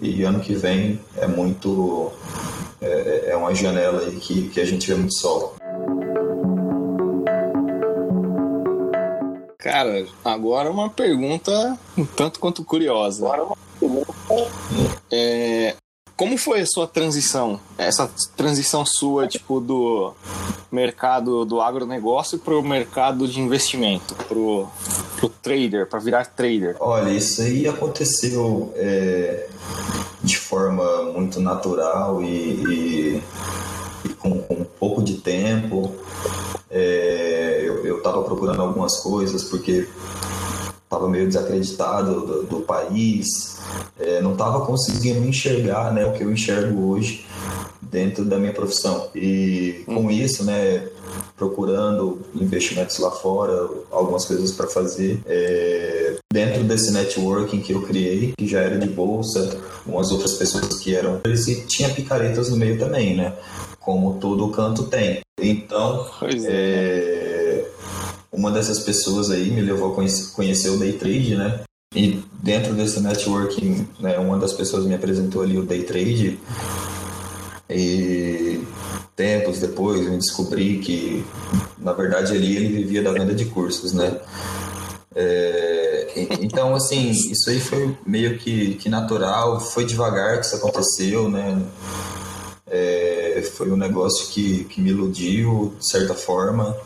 E 0.00 0.22
ano 0.22 0.38
que 0.38 0.54
vem 0.54 1.00
é 1.16 1.26
muito 1.26 2.12
é, 2.80 3.30
é 3.30 3.36
uma 3.36 3.52
janela 3.52 4.02
aí 4.02 4.14
que, 4.20 4.50
que 4.50 4.60
a 4.60 4.64
gente 4.64 4.86
vê 4.86 4.94
muito 4.94 5.14
sol. 5.14 5.56
Cara, 9.58 10.06
agora 10.24 10.70
uma 10.70 10.88
pergunta 10.88 11.76
um 11.98 12.06
tanto 12.06 12.38
quanto 12.38 12.62
curiosa. 12.62 13.26
Agora 13.26 13.42
uma 13.42 13.56
pergunta. 13.80 14.14
É, 15.10 15.74
como 16.18 16.36
foi 16.36 16.62
a 16.62 16.66
sua 16.66 16.88
transição? 16.88 17.60
Essa 17.78 18.10
transição 18.36 18.84
sua, 18.84 19.28
tipo, 19.28 19.60
do 19.60 20.12
mercado 20.70 21.44
do 21.44 21.60
agronegócio 21.60 22.40
para 22.40 22.58
o 22.58 22.62
mercado 22.62 23.28
de 23.28 23.40
investimento, 23.40 24.16
para 24.16 24.36
o 24.36 24.68
trader, 25.40 25.86
para 25.86 26.00
virar 26.00 26.24
trader? 26.26 26.76
Olha, 26.80 27.10
isso 27.10 27.40
aí 27.40 27.68
aconteceu 27.68 28.72
é, 28.74 29.46
de 30.20 30.36
forma 30.36 31.04
muito 31.12 31.40
natural 31.40 32.20
e, 32.20 32.26
e, 32.26 33.22
e 34.04 34.08
com, 34.14 34.42
com, 34.42 34.54
um 34.54 34.64
pouco 34.64 35.00
de 35.00 35.18
tempo. 35.18 35.94
É, 36.68 37.62
eu 37.64 37.98
estava 37.98 38.24
procurando 38.24 38.60
algumas 38.60 38.98
coisas 38.98 39.44
porque 39.44 39.86
estava 40.88 41.06
meio 41.06 41.26
desacreditado 41.26 42.26
do, 42.26 42.42
do 42.44 42.60
país, 42.60 43.58
é, 44.00 44.22
não 44.22 44.32
estava 44.32 44.64
conseguindo 44.64 45.26
enxergar 45.28 45.92
né, 45.92 46.06
o 46.06 46.12
que 46.14 46.24
eu 46.24 46.32
enxergo 46.32 46.88
hoje 46.88 47.26
dentro 47.82 48.24
da 48.24 48.38
minha 48.38 48.54
profissão. 48.54 49.08
E 49.14 49.82
com 49.84 50.06
hum. 50.06 50.10
isso, 50.10 50.44
né, 50.44 50.88
procurando 51.36 52.22
investimentos 52.34 52.98
lá 52.98 53.10
fora, 53.10 53.68
algumas 53.90 54.24
coisas 54.24 54.52
para 54.52 54.66
fazer. 54.66 55.20
É, 55.26 56.16
dentro 56.32 56.64
desse 56.64 56.90
networking 56.90 57.60
que 57.60 57.72
eu 57.72 57.82
criei, 57.82 58.32
que 58.36 58.46
já 58.46 58.60
era 58.60 58.78
de 58.78 58.88
bolsa, 58.88 59.58
umas 59.86 60.10
outras 60.10 60.34
pessoas 60.34 60.78
que 60.78 60.94
eram. 60.94 61.20
E 61.26 61.54
tinha 61.66 61.90
picaretas 61.90 62.48
no 62.48 62.56
meio 62.56 62.78
também, 62.78 63.14
né? 63.14 63.34
Como 63.78 64.18
todo 64.18 64.50
canto 64.50 64.84
tem. 64.84 65.20
Então, 65.40 66.06
é. 66.46 67.37
Uma 68.38 68.52
dessas 68.52 68.78
pessoas 68.78 69.32
aí 69.32 69.50
me 69.50 69.60
levou 69.60 69.90
a 69.90 69.94
conhecer 70.32 70.70
o 70.70 70.78
day 70.78 70.92
trade, 70.92 71.34
né? 71.34 71.60
E 71.92 72.22
dentro 72.40 72.72
desse 72.72 73.00
networking, 73.00 73.88
né, 73.98 74.16
uma 74.16 74.38
das 74.38 74.52
pessoas 74.52 74.86
me 74.86 74.94
apresentou 74.94 75.42
ali 75.42 75.58
o 75.58 75.66
day 75.66 75.82
trade 75.82 76.38
e 77.68 78.62
tempos 79.16 79.58
depois 79.58 80.06
eu 80.06 80.16
descobri 80.16 80.78
que 80.78 81.24
na 81.78 81.92
verdade 81.92 82.32
ali 82.32 82.56
ele 82.56 82.68
vivia 82.68 83.02
da 83.02 83.10
venda 83.10 83.34
de 83.34 83.46
cursos, 83.46 83.92
né? 83.92 84.20
É, 85.16 86.12
então 86.40 86.76
assim 86.76 87.10
isso 87.10 87.50
aí 87.50 87.58
foi 87.58 87.96
meio 88.06 88.38
que, 88.38 88.76
que 88.76 88.88
natural, 88.88 89.58
foi 89.58 89.84
devagar 89.84 90.38
que 90.38 90.46
isso 90.46 90.54
aconteceu, 90.54 91.28
né? 91.28 91.60
É, 92.70 93.07
foi 93.42 93.70
um 93.70 93.76
negócio 93.76 94.28
que, 94.28 94.64
que 94.64 94.80
me 94.80 94.90
iludiu 94.90 95.74
de 95.78 95.88
certa 95.88 96.14
forma 96.14 96.76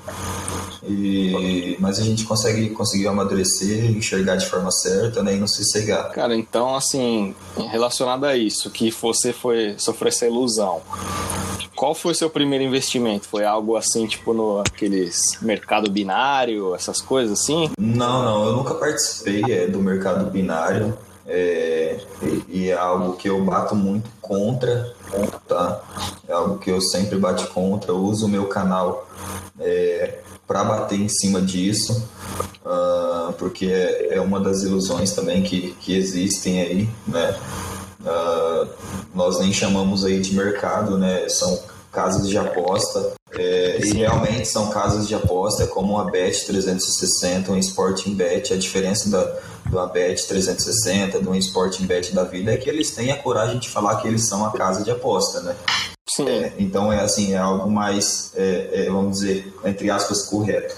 e, 0.82 1.76
mas 1.78 1.99
a 1.99 2.02
gente 2.02 2.25
consegue 2.25 2.71
conseguiu 2.71 3.11
amadurecer, 3.11 3.85
enxergar 3.90 4.37
de 4.37 4.47
forma 4.47 4.71
certa 4.71 5.23
né, 5.23 5.35
e 5.35 5.38
não 5.38 5.47
se 5.47 5.64
cegar. 5.64 6.11
Cara, 6.11 6.35
então, 6.35 6.75
assim, 6.75 7.35
relacionado 7.71 8.25
a 8.25 8.37
isso, 8.37 8.71
que 8.71 8.90
você 8.90 9.32
foi 9.32 9.75
sofrer 9.78 10.09
essa 10.09 10.26
ilusão, 10.26 10.82
qual 11.76 11.94
foi 11.94 12.12
o 12.12 12.14
seu 12.14 12.28
primeiro 12.28 12.64
investimento? 12.64 13.28
Foi 13.28 13.44
algo 13.44 13.76
assim, 13.76 14.06
tipo, 14.06 14.32
no 14.32 14.61
aqueles 14.61 15.21
mercado 15.40 15.90
binário, 15.90 16.75
essas 16.75 17.00
coisas 17.00 17.40
assim? 17.40 17.71
Não, 17.78 18.25
não, 18.25 18.47
eu 18.47 18.56
nunca 18.56 18.75
participei 18.75 19.42
é, 19.49 19.66
do 19.66 19.80
mercado 19.80 20.30
binário. 20.30 20.97
É, 21.26 21.99
e, 22.49 22.68
é 22.68 22.75
algo 22.75 23.14
que 23.14 23.28
eu 23.28 23.42
bato 23.44 23.75
muito 23.75 24.11
contra, 24.21 24.92
tá? 25.47 25.81
É 26.28 26.33
algo 26.33 26.59
que 26.59 26.71
eu 26.71 26.81
sempre 26.81 27.19
bato 27.19 27.47
contra. 27.49 27.90
Eu 27.90 27.99
uso 27.99 28.26
o 28.26 28.28
meu 28.28 28.47
canal 28.47 29.07
é, 29.61 30.19
para 30.47 30.64
bater 30.64 31.00
em 31.00 31.09
cima 31.09 31.40
disso, 31.40 32.09
uh, 32.64 33.33
porque 33.35 33.66
é, 33.66 34.16
é, 34.16 34.21
uma 34.21 34.40
das 34.40 34.62
ilusões 34.62 35.12
também 35.12 35.42
que, 35.42 35.73
que 35.81 35.97
existem 35.97 36.61
aí, 36.61 36.88
né? 37.07 37.35
Uh, 38.00 38.69
nós 39.14 39.38
nem 39.38 39.52
chamamos 39.52 40.04
aí 40.04 40.21
de 40.21 40.35
mercado, 40.35 40.99
né? 40.99 41.28
São 41.28 41.59
casas 41.92 42.28
de 42.28 42.37
aposta. 42.37 43.12
É, 43.43 43.81
e 43.83 43.93
realmente 43.93 44.47
são 44.47 44.71
casas 44.71 45.09
de 45.09 45.15
aposta, 45.17 45.67
como 45.67 45.99
a 45.99 46.05
Bet 46.05 46.47
360, 46.47 47.51
um 47.51 47.59
Sporting 47.59 48.15
Bet. 48.15 48.53
A 48.53 48.57
diferença 48.57 49.11
da, 49.11 49.25
do 49.67 49.87
Bet 49.89 50.29
360, 50.29 51.21
do 51.21 51.35
Sporting 51.35 51.85
Bet 51.85 52.15
da 52.15 52.23
vida, 52.23 52.53
é 52.53 52.57
que 52.57 52.71
eles 52.71 52.93
têm 52.93 53.11
a 53.11 53.17
coragem 53.17 53.59
de 53.59 53.69
falar 53.69 53.97
que 53.97 54.07
eles 54.07 54.29
são 54.29 54.47
a 54.47 54.53
casa 54.53 54.85
de 54.85 54.93
aposta, 54.93 55.41
né? 55.41 55.57
Sim. 56.09 56.29
É, 56.29 56.53
então 56.59 56.93
é 56.93 57.01
assim, 57.01 57.33
é 57.33 57.39
algo 57.39 57.69
mais, 57.69 58.33
é, 58.37 58.69
é, 58.73 58.91
vamos 58.91 59.19
dizer, 59.19 59.53
entre 59.65 59.91
aspas, 59.91 60.23
correto. 60.23 60.77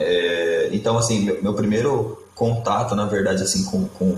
É, 0.00 0.68
então, 0.72 0.98
assim, 0.98 1.20
meu, 1.20 1.40
meu, 1.42 1.54
primeiro 1.54 2.18
contato, 2.34 2.96
na 2.96 3.04
verdade, 3.04 3.42
assim, 3.42 3.64
com, 3.64 3.84
com, 3.86 4.16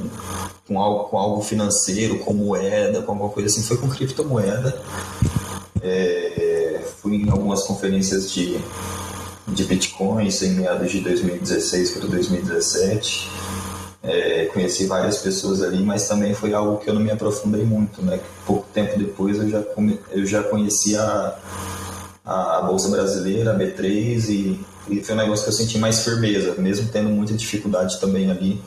com, 0.67 0.81
algo, 0.81 1.05
com 1.11 1.19
algo 1.19 1.43
financeiro, 1.43 2.21
com 2.21 2.33
moeda, 2.33 3.03
com 3.03 3.13
alguma 3.13 3.31
coisa 3.31 3.51
assim, 3.51 3.63
foi 3.63 3.77
com 3.77 3.89
criptomoeda. 3.89 4.81
É, 5.83 6.54
fui 6.85 7.17
em 7.17 7.31
algumas 7.31 7.63
conferências 7.65 8.31
de, 8.31 8.59
de 9.49 9.65
bitcoins 9.65 10.43
em 10.43 10.55
meados 10.55 10.91
de 10.91 11.01
2016 11.01 11.91
para 11.93 12.09
2017 12.09 13.31
é, 14.05 14.45
conheci 14.53 14.87
várias 14.87 15.19
pessoas 15.19 15.63
ali, 15.63 15.83
mas 15.83 16.07
também 16.07 16.35
foi 16.35 16.53
algo 16.53 16.79
que 16.79 16.89
eu 16.91 16.95
não 16.95 17.01
me 17.01 17.11
aprofundei 17.11 17.65
muito, 17.65 18.03
né? 18.03 18.21
Pouco 18.47 18.67
tempo 18.73 18.99
depois 18.99 19.39
eu 19.39 19.49
já, 19.49 19.65
eu 20.11 20.27
já 20.27 20.43
conheci 20.43 20.95
a, 20.95 21.39
a 22.23 22.61
Bolsa 22.61 22.91
Brasileira, 22.91 23.53
a 23.53 23.59
B3, 23.59 24.29
e, 24.29 24.61
e 24.91 25.03
foi 25.03 25.15
um 25.15 25.19
negócio 25.19 25.45
que 25.45 25.51
eu 25.51 25.55
senti 25.55 25.79
mais 25.79 26.05
firmeza, 26.05 26.55
mesmo 26.59 26.89
tendo 26.93 27.09
muita 27.09 27.33
dificuldade 27.33 27.99
também 27.99 28.31
ali. 28.31 28.61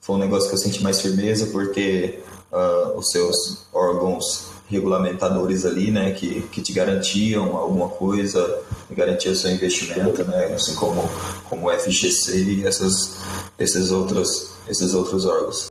Foi 0.00 0.16
um 0.16 0.18
negócio 0.18 0.48
que 0.48 0.54
eu 0.54 0.58
senti 0.58 0.82
mais 0.82 1.00
firmeza 1.00 1.46
porque 1.46 2.18
uh, 2.50 2.98
os 2.98 3.10
seus 3.10 3.66
órgãos 3.72 4.47
regulamentadores 4.68 5.64
ali, 5.64 5.90
né, 5.90 6.12
que, 6.12 6.42
que 6.42 6.60
te 6.60 6.72
garantiam 6.72 7.56
alguma 7.56 7.88
coisa, 7.88 8.60
garantiam 8.90 9.34
seu 9.34 9.50
investimento, 9.50 10.22
né, 10.24 10.52
assim 10.54 10.74
como, 10.74 11.08
como 11.48 11.68
o 11.68 11.72
FGC 11.72 12.44
e 12.44 12.66
essas, 12.66 13.16
esses, 13.58 13.90
outros, 13.90 14.52
esses 14.68 14.94
outros 14.94 15.24
órgãos. 15.24 15.68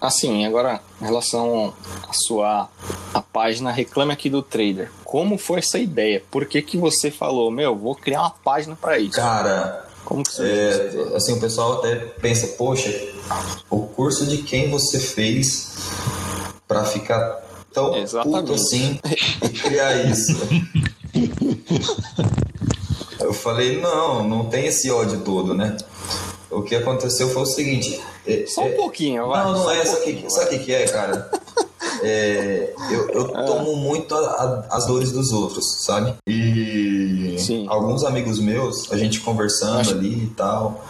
Assim, 0.00 0.46
agora 0.46 0.80
em 1.02 1.04
relação 1.04 1.74
à 2.08 2.12
sua 2.12 2.68
a 3.12 3.20
página 3.20 3.72
Reclame 3.72 4.12
Aqui 4.12 4.30
do 4.30 4.42
Trader, 4.42 4.90
como 5.04 5.36
foi 5.36 5.58
essa 5.58 5.78
ideia? 5.78 6.22
Por 6.30 6.46
que, 6.46 6.62
que 6.62 6.76
você 6.76 7.10
falou, 7.10 7.50
meu, 7.50 7.74
vou 7.74 7.94
criar 7.94 8.20
uma 8.20 8.30
página 8.30 8.76
para 8.76 8.98
isso? 8.98 9.16
Cara, 9.16 9.87
como 10.08 10.24
que 10.24 10.40
é, 10.40 10.90
assim, 11.14 11.34
o 11.34 11.40
pessoal 11.40 11.80
até 11.80 11.96
pensa, 11.96 12.46
poxa, 12.56 12.90
o 13.68 13.82
curso 13.82 14.26
de 14.26 14.38
quem 14.38 14.70
você 14.70 14.98
fez 14.98 15.74
para 16.66 16.82
ficar 16.86 17.44
tão 17.74 17.94
Exatamente. 17.94 18.40
puto 18.40 18.54
assim 18.54 18.98
e 19.42 19.48
criar 19.50 20.06
isso. 20.06 20.32
Eu 23.20 23.34
falei, 23.34 23.78
não, 23.82 24.26
não 24.26 24.46
tem 24.46 24.68
esse 24.68 24.90
ódio 24.90 25.20
todo, 25.20 25.52
né? 25.52 25.76
O 26.50 26.62
que 26.62 26.74
aconteceu 26.74 27.28
foi 27.28 27.42
o 27.42 27.46
seguinte. 27.46 28.00
É, 28.26 28.46
Só 28.46 28.62
um 28.62 28.68
é, 28.68 28.70
pouquinho, 28.70 29.28
vai. 29.28 29.44
Não, 29.44 29.52
não 29.52 29.70
é. 29.70 29.82
Um 29.82 30.30
sabe 30.30 30.56
o 30.56 30.60
que 30.60 30.72
é, 30.72 30.88
cara? 30.88 31.30
É, 32.00 32.74
eu, 32.92 33.10
eu 33.10 33.36
é. 33.36 33.44
tomo 33.44 33.74
muito 33.74 34.14
a, 34.14 34.20
a, 34.20 34.76
as 34.76 34.86
dores 34.86 35.10
dos 35.10 35.32
outros, 35.32 35.84
sabe? 35.84 36.14
E 36.28 36.87
Sim. 37.38 37.66
alguns 37.68 38.04
amigos 38.04 38.38
meus, 38.38 38.90
a 38.92 38.96
gente 38.96 39.20
conversando 39.20 39.80
Acho... 39.80 39.92
ali 39.92 40.24
e 40.24 40.32
tal, 40.36 40.84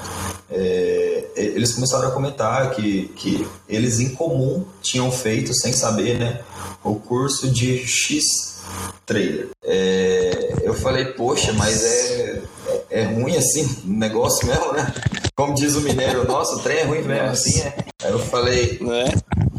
é, 0.50 1.24
eles 1.36 1.74
começaram 1.74 2.08
a 2.08 2.10
comentar 2.10 2.70
que, 2.70 3.10
que 3.16 3.46
eles 3.68 4.00
em 4.00 4.14
comum 4.14 4.64
tinham 4.82 5.10
feito, 5.10 5.54
sem 5.54 5.72
saber, 5.72 6.18
né, 6.18 6.40
o 6.82 6.94
curso 6.94 7.50
de 7.50 7.78
X 7.86 8.58
Trader. 9.06 9.48
É, 9.64 10.54
eu 10.62 10.74
falei, 10.74 11.06
poxa, 11.06 11.52
mas 11.52 11.82
é, 11.84 12.42
é, 12.90 13.00
é 13.02 13.04
ruim 13.04 13.36
assim 13.36 13.64
o 13.84 13.90
negócio 13.90 14.46
mesmo, 14.46 14.72
né? 14.72 14.92
Como 15.34 15.54
diz 15.54 15.74
o 15.76 15.80
mineiro, 15.80 16.26
nossa, 16.26 16.56
o 16.56 16.58
trem 16.58 16.78
é 16.78 16.84
ruim 16.84 17.02
mesmo 17.02 17.28
assim, 17.28 17.60
é. 17.60 17.74
Aí 18.02 18.12
eu 18.12 18.18
falei, 18.18 18.78
Né? 18.80 19.04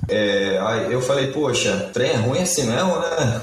é, 0.08 0.60
aí 0.62 0.94
eu 0.94 1.02
falei, 1.02 1.28
poxa, 1.32 1.90
trem 1.94 2.12
é 2.12 2.16
ruim 2.18 2.42
assim 2.42 2.64
mesmo, 2.64 3.00
né? 3.00 3.42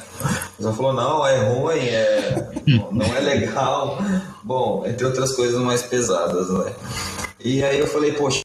Ela 0.58 0.72
falou, 0.72 0.92
não, 0.92 1.26
é 1.26 1.36
ruim, 1.48 1.80
é, 1.86 2.48
não 2.90 3.06
é 3.14 3.20
legal. 3.20 3.98
Bom, 4.42 4.84
entre 4.86 5.04
outras 5.06 5.32
coisas 5.32 5.60
mais 5.60 5.82
pesadas, 5.82 6.48
né? 6.48 6.72
E 7.44 7.62
aí 7.62 7.78
eu 7.78 7.86
falei, 7.86 8.12
poxa, 8.12 8.40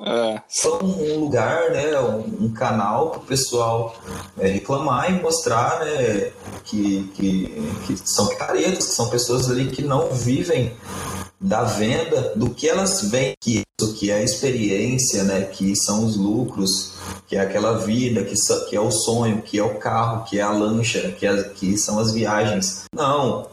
É. 0.00 0.40
só 0.48 0.78
um 0.80 1.18
lugar, 1.18 1.70
né, 1.70 1.98
um, 2.00 2.44
um 2.46 2.52
canal 2.52 3.10
para 3.10 3.18
o 3.20 3.24
pessoal 3.24 3.94
é, 4.38 4.46
reclamar 4.46 5.10
e 5.10 5.20
mostrar, 5.20 5.80
né, 5.84 6.30
que, 6.64 7.10
que, 7.14 7.72
que 7.86 7.96
são 8.08 8.28
picaretas, 8.28 8.86
que 8.86 8.92
são 8.92 9.10
pessoas 9.10 9.50
ali 9.50 9.66
que 9.66 9.82
não 9.82 10.08
vivem 10.10 10.72
da 11.40 11.62
venda 11.62 12.32
do 12.34 12.50
que 12.50 12.68
elas 12.68 13.02
veem, 13.02 13.34
que 13.40 13.62
isso 13.80 13.94
que 13.94 14.10
é 14.10 14.14
a 14.14 14.22
experiência, 14.22 15.22
né, 15.22 15.42
que 15.42 15.76
são 15.76 16.04
os 16.04 16.16
lucros, 16.16 16.94
que 17.28 17.36
é 17.36 17.40
aquela 17.40 17.78
vida, 17.78 18.24
que, 18.24 18.34
que 18.68 18.76
é 18.76 18.80
o 18.80 18.90
sonho, 18.90 19.42
que 19.42 19.58
é 19.58 19.62
o 19.62 19.76
carro, 19.76 20.24
que 20.24 20.38
é 20.38 20.42
a 20.42 20.50
lancha, 20.50 21.14
que, 21.18 21.26
é, 21.26 21.42
que 21.44 21.78
são 21.78 21.98
as 21.98 22.12
viagens. 22.12 22.84
Não, 22.92 23.46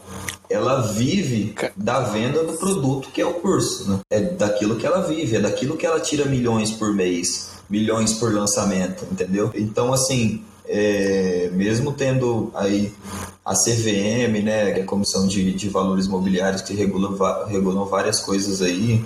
ela 0.50 0.80
vive 0.80 1.54
da 1.76 2.00
venda 2.00 2.42
do 2.42 2.54
produto 2.54 3.10
que 3.10 3.20
é 3.20 3.26
o 3.26 3.34
curso, 3.34 3.90
né? 3.90 4.00
É 4.10 4.20
daquilo 4.20 4.76
que 4.76 4.86
ela 4.86 5.02
vive, 5.02 5.36
é 5.36 5.40
daquilo 5.40 5.76
que 5.76 5.86
ela 5.86 6.00
tira 6.00 6.24
milhões 6.24 6.72
por 6.72 6.92
mês, 6.92 7.50
milhões 7.70 8.14
por 8.14 8.32
lançamento, 8.32 9.06
entendeu? 9.10 9.52
Então, 9.54 9.92
assim, 9.92 10.44
é, 10.68 11.50
mesmo 11.52 11.92
tendo 11.92 12.50
aí 12.54 12.92
a 13.44 13.54
CVM, 13.54 14.42
né, 14.42 14.72
que 14.72 14.80
é 14.80 14.82
a 14.82 14.86
Comissão 14.86 15.26
de, 15.26 15.52
de 15.52 15.68
Valores 15.68 16.06
Imobiliários, 16.06 16.62
que 16.62 16.74
regula, 16.74 17.46
regulam 17.46 17.84
várias 17.84 18.20
coisas 18.20 18.60
aí, 18.60 19.04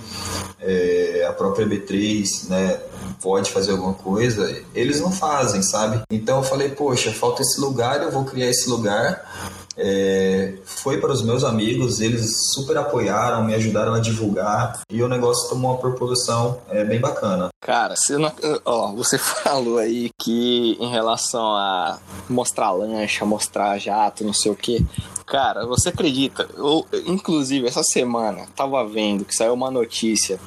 é, 0.59 1.25
a 1.29 1.33
própria 1.33 1.67
B3, 1.67 2.49
né, 2.49 2.79
pode 3.21 3.51
fazer 3.51 3.71
alguma 3.71 3.93
coisa, 3.93 4.63
eles 4.73 4.99
não 4.99 5.11
fazem, 5.11 5.61
sabe? 5.61 6.01
Então 6.09 6.37
eu 6.37 6.43
falei, 6.43 6.69
poxa, 6.69 7.11
falta 7.11 7.43
esse 7.43 7.61
lugar, 7.61 8.01
eu 8.01 8.11
vou 8.11 8.25
criar 8.25 8.49
esse 8.49 8.67
lugar. 8.67 9.60
É, 9.77 10.53
foi 10.65 10.99
para 10.99 11.11
os 11.11 11.21
meus 11.21 11.43
amigos, 11.43 12.01
eles 12.01 12.29
super 12.53 12.77
apoiaram, 12.77 13.43
me 13.43 13.53
ajudaram 13.53 13.93
a 13.93 13.99
divulgar 13.99 14.81
e 14.89 15.01
o 15.01 15.07
negócio 15.07 15.49
tomou 15.49 15.71
uma 15.71 15.79
proporção 15.79 16.59
é, 16.69 16.83
bem 16.83 16.99
bacana. 16.99 17.49
Cara, 17.61 17.95
você, 17.95 18.17
não, 18.17 18.31
ó, 18.65 18.91
você 18.93 19.17
falou 19.19 19.77
aí 19.77 20.09
que 20.19 20.77
em 20.79 20.89
relação 20.89 21.55
a 21.55 21.99
mostrar 22.29 22.71
lancha, 22.71 23.25
mostrar 23.25 23.77
jato, 23.77 24.23
não 24.23 24.33
sei 24.33 24.51
o 24.51 24.55
que. 24.55 24.85
Cara, 25.25 25.65
você 25.65 25.87
acredita? 25.87 26.49
Eu, 26.57 26.85
inclusive, 27.05 27.65
essa 27.65 27.83
semana 27.83 28.47
tava 28.53 28.85
vendo 28.85 29.23
que 29.23 29.33
saiu 29.33 29.53
uma 29.53 29.71
notícia 29.71 30.37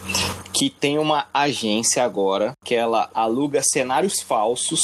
que 0.53 0.69
tem 0.69 0.99
uma 0.99 1.27
agência 1.33 2.05
agora 2.05 2.53
que 2.63 2.75
ela 2.75 3.09
aluga 3.15 3.63
cenários 3.63 4.21
falsos 4.21 4.81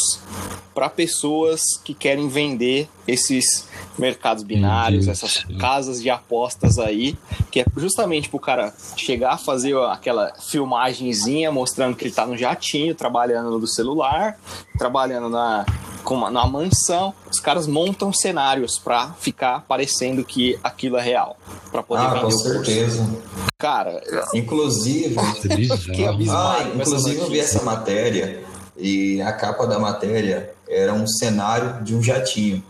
para 0.75 0.89
pessoas 0.89 1.61
que 1.85 1.93
querem 1.93 2.29
vender 2.29 2.89
esses 3.07 3.69
mercados 3.99 4.30
binários, 4.43 5.07
Deus 5.07 5.23
essas 5.23 5.45
casas 5.59 6.03
de 6.03 6.09
apostas 6.11 6.79
aí, 6.79 7.17
que 7.51 7.61
é 7.61 7.65
justamente 7.77 8.29
pro 8.29 8.39
cara 8.39 8.73
chegar 8.97 9.33
a 9.33 9.37
fazer 9.39 9.77
aquela 9.91 10.33
filmagenzinha 10.41 11.51
mostrando 11.53 11.97
que 11.97 12.05
ele 12.05 12.15
tá 12.15 12.27
no 12.27 12.37
jatinho, 12.37 12.95
trabalhando 12.95 13.59
no 13.59 13.67
celular, 13.67 14.39
trabalhando 14.79 15.29
na 15.29 15.67
com 16.05 16.15
uma, 16.15 16.31
na 16.31 16.47
mansão. 16.47 17.13
Os 17.31 17.39
caras 17.39 17.67
montam 17.67 18.11
cenários 18.13 18.79
pra 18.79 19.13
ficar 19.21 19.65
parecendo 19.69 20.25
que 20.25 20.59
aquilo 20.65 20.97
é 20.97 21.03
real, 21.03 21.37
Pra 21.71 21.83
poder 21.83 22.05
Ah, 22.05 22.09
vender 22.09 22.21
com 22.23 22.27
o 22.29 22.31
curso. 22.31 22.65
certeza. 22.65 23.11
Cara, 23.59 24.03
Inclusive, 24.35 25.15
é. 25.19 25.93
Que 25.93 26.07
absurdo. 26.07 26.31
Ah, 26.33 26.57
essa 26.61 26.69
inclusive 26.75 27.19
eu 27.21 27.29
vi 27.29 27.39
essa 27.41 27.63
matéria 27.63 28.43
e 28.77 29.21
a 29.21 29.33
capa 29.33 29.67
da 29.67 29.79
matéria 29.79 30.51
era 30.67 30.95
um 30.95 31.07
cenário 31.07 31.83
de 31.85 31.95
um 31.95 32.03
jatinho. 32.03 32.63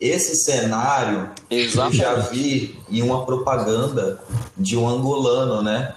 Esse 0.00 0.36
cenário 0.36 1.30
eu 1.50 1.58
exatamente. 1.58 1.96
já 1.96 2.14
vi 2.14 2.78
em 2.88 3.02
uma 3.02 3.26
propaganda 3.26 4.20
de 4.56 4.76
um 4.76 4.88
angolano, 4.88 5.60
né? 5.62 5.94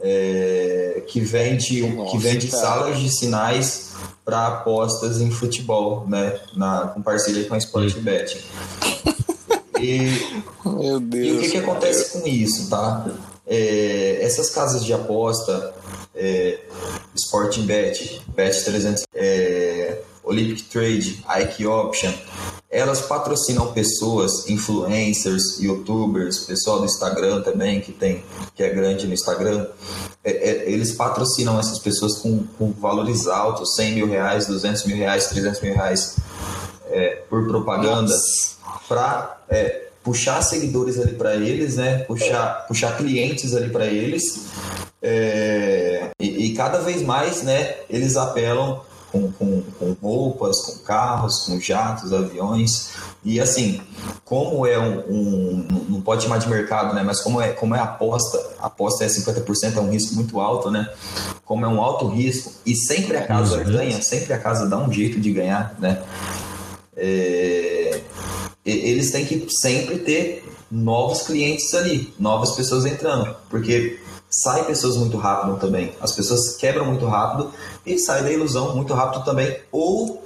É, 0.00 1.02
que 1.08 1.20
vende, 1.20 1.82
Nossa, 1.82 2.10
que 2.10 2.18
vende 2.18 2.48
cara. 2.48 2.62
salas 2.62 2.98
de 2.98 3.08
sinais 3.10 3.94
para 4.24 4.46
apostas 4.48 5.20
em 5.20 5.30
futebol, 5.30 6.06
né? 6.06 6.38
Na, 6.54 6.88
com 6.88 7.00
parceria 7.00 7.46
com 7.48 7.54
a 7.54 7.58
Sportbet. 7.58 8.44
E 9.80 10.42
Meu 10.64 11.00
Deus. 11.00 11.26
e 11.26 11.32
o 11.32 11.40
que, 11.40 11.50
que 11.50 11.56
acontece 11.56 12.12
com 12.12 12.28
isso, 12.28 12.68
tá? 12.68 13.06
É, 13.46 14.18
essas 14.20 14.50
casas 14.50 14.84
de 14.84 14.92
aposta, 14.92 15.74
é, 16.14 16.58
Sporting 17.14 17.62
Bet, 17.64 18.20
Bet 18.36 18.62
300, 18.62 19.04
é, 19.14 20.02
Olympic 20.22 20.64
Trade, 20.68 21.24
Ike 21.40 21.66
Option, 21.66 22.12
elas 22.70 23.00
patrocinam 23.00 23.72
pessoas, 23.72 24.48
influencers, 24.48 25.58
youtubers, 25.58 26.40
pessoal 26.40 26.80
do 26.80 26.84
Instagram 26.84 27.40
também, 27.40 27.80
que 27.80 27.92
tem, 27.92 28.22
que 28.54 28.62
é 28.62 28.68
grande 28.68 29.06
no 29.06 29.14
Instagram. 29.14 29.66
É, 30.22 30.30
é, 30.32 30.70
eles 30.70 30.92
patrocinam 30.92 31.58
essas 31.58 31.78
pessoas 31.78 32.18
com, 32.18 32.44
com 32.58 32.72
valores 32.72 33.26
altos, 33.26 33.74
100 33.74 33.94
mil 33.94 34.06
reais, 34.06 34.46
200 34.46 34.84
mil 34.84 34.96
reais, 34.96 35.28
300 35.28 35.60
mil 35.62 35.74
reais 35.74 36.16
é, 36.90 37.22
por 37.28 37.46
propaganda 37.46 38.14
para 38.86 39.38
puxar 40.02 40.42
seguidores 40.42 40.98
ali 40.98 41.12
para 41.12 41.36
eles, 41.36 41.76
né? 41.76 41.98
Puxar, 42.00 42.66
puxar 42.66 42.96
clientes 42.96 43.54
ali 43.54 43.70
para 43.70 43.86
eles. 43.86 44.46
É, 45.02 46.08
e, 46.20 46.46
e 46.46 46.54
cada 46.54 46.80
vez 46.80 47.02
mais, 47.02 47.42
né? 47.42 47.76
Eles 47.88 48.16
apelam 48.16 48.82
com, 49.10 49.32
com, 49.32 49.62
com 49.78 49.96
roupas, 50.02 50.56
com 50.60 50.78
carros, 50.84 51.44
com 51.46 51.58
jatos, 51.60 52.12
aviões. 52.12 52.90
E 53.24 53.40
assim, 53.40 53.80
como 54.24 54.66
é 54.66 54.78
um, 54.78 54.98
um- 55.08 55.66
Não 55.88 56.00
pode 56.00 56.22
chamar 56.22 56.38
de 56.38 56.48
mercado, 56.48 56.94
né? 56.94 57.02
Mas 57.02 57.20
como 57.20 57.40
é, 57.40 57.48
como 57.52 57.74
é 57.74 57.80
aposta, 57.80 58.38
aposta 58.60 59.04
é 59.04 59.08
50%, 59.08 59.76
é 59.76 59.80
um 59.80 59.90
risco 59.90 60.14
muito 60.14 60.38
alto, 60.40 60.70
né? 60.70 60.88
Como 61.44 61.64
é 61.64 61.68
um 61.68 61.80
alto 61.82 62.06
risco, 62.08 62.52
e 62.66 62.74
sempre 62.76 63.16
a 63.16 63.26
casa 63.26 63.56
Uhum. 63.58 63.64
ganha, 63.72 64.00
sempre 64.02 64.32
a 64.34 64.38
casa 64.38 64.66
dá 64.68 64.78
um 64.78 64.92
jeito 64.92 65.18
de 65.18 65.32
ganhar, 65.32 65.74
né? 65.78 66.02
É, 66.96 68.00
eles 68.64 69.10
têm 69.10 69.24
que 69.24 69.46
sempre 69.50 69.98
ter 69.98 70.44
novos 70.70 71.22
clientes 71.22 71.72
ali, 71.74 72.12
novas 72.18 72.52
pessoas 72.52 72.84
entrando, 72.84 73.34
porque 73.48 73.98
sai 74.30 74.64
pessoas 74.64 74.96
muito 74.96 75.16
rápido 75.16 75.56
também. 75.58 75.92
As 76.00 76.12
pessoas 76.12 76.56
quebram 76.56 76.84
muito 76.86 77.06
rápido 77.06 77.50
e 77.86 77.98
sai 77.98 78.22
da 78.22 78.30
ilusão 78.32 78.74
muito 78.76 78.92
rápido 78.94 79.24
também, 79.24 79.56
ou 79.72 80.22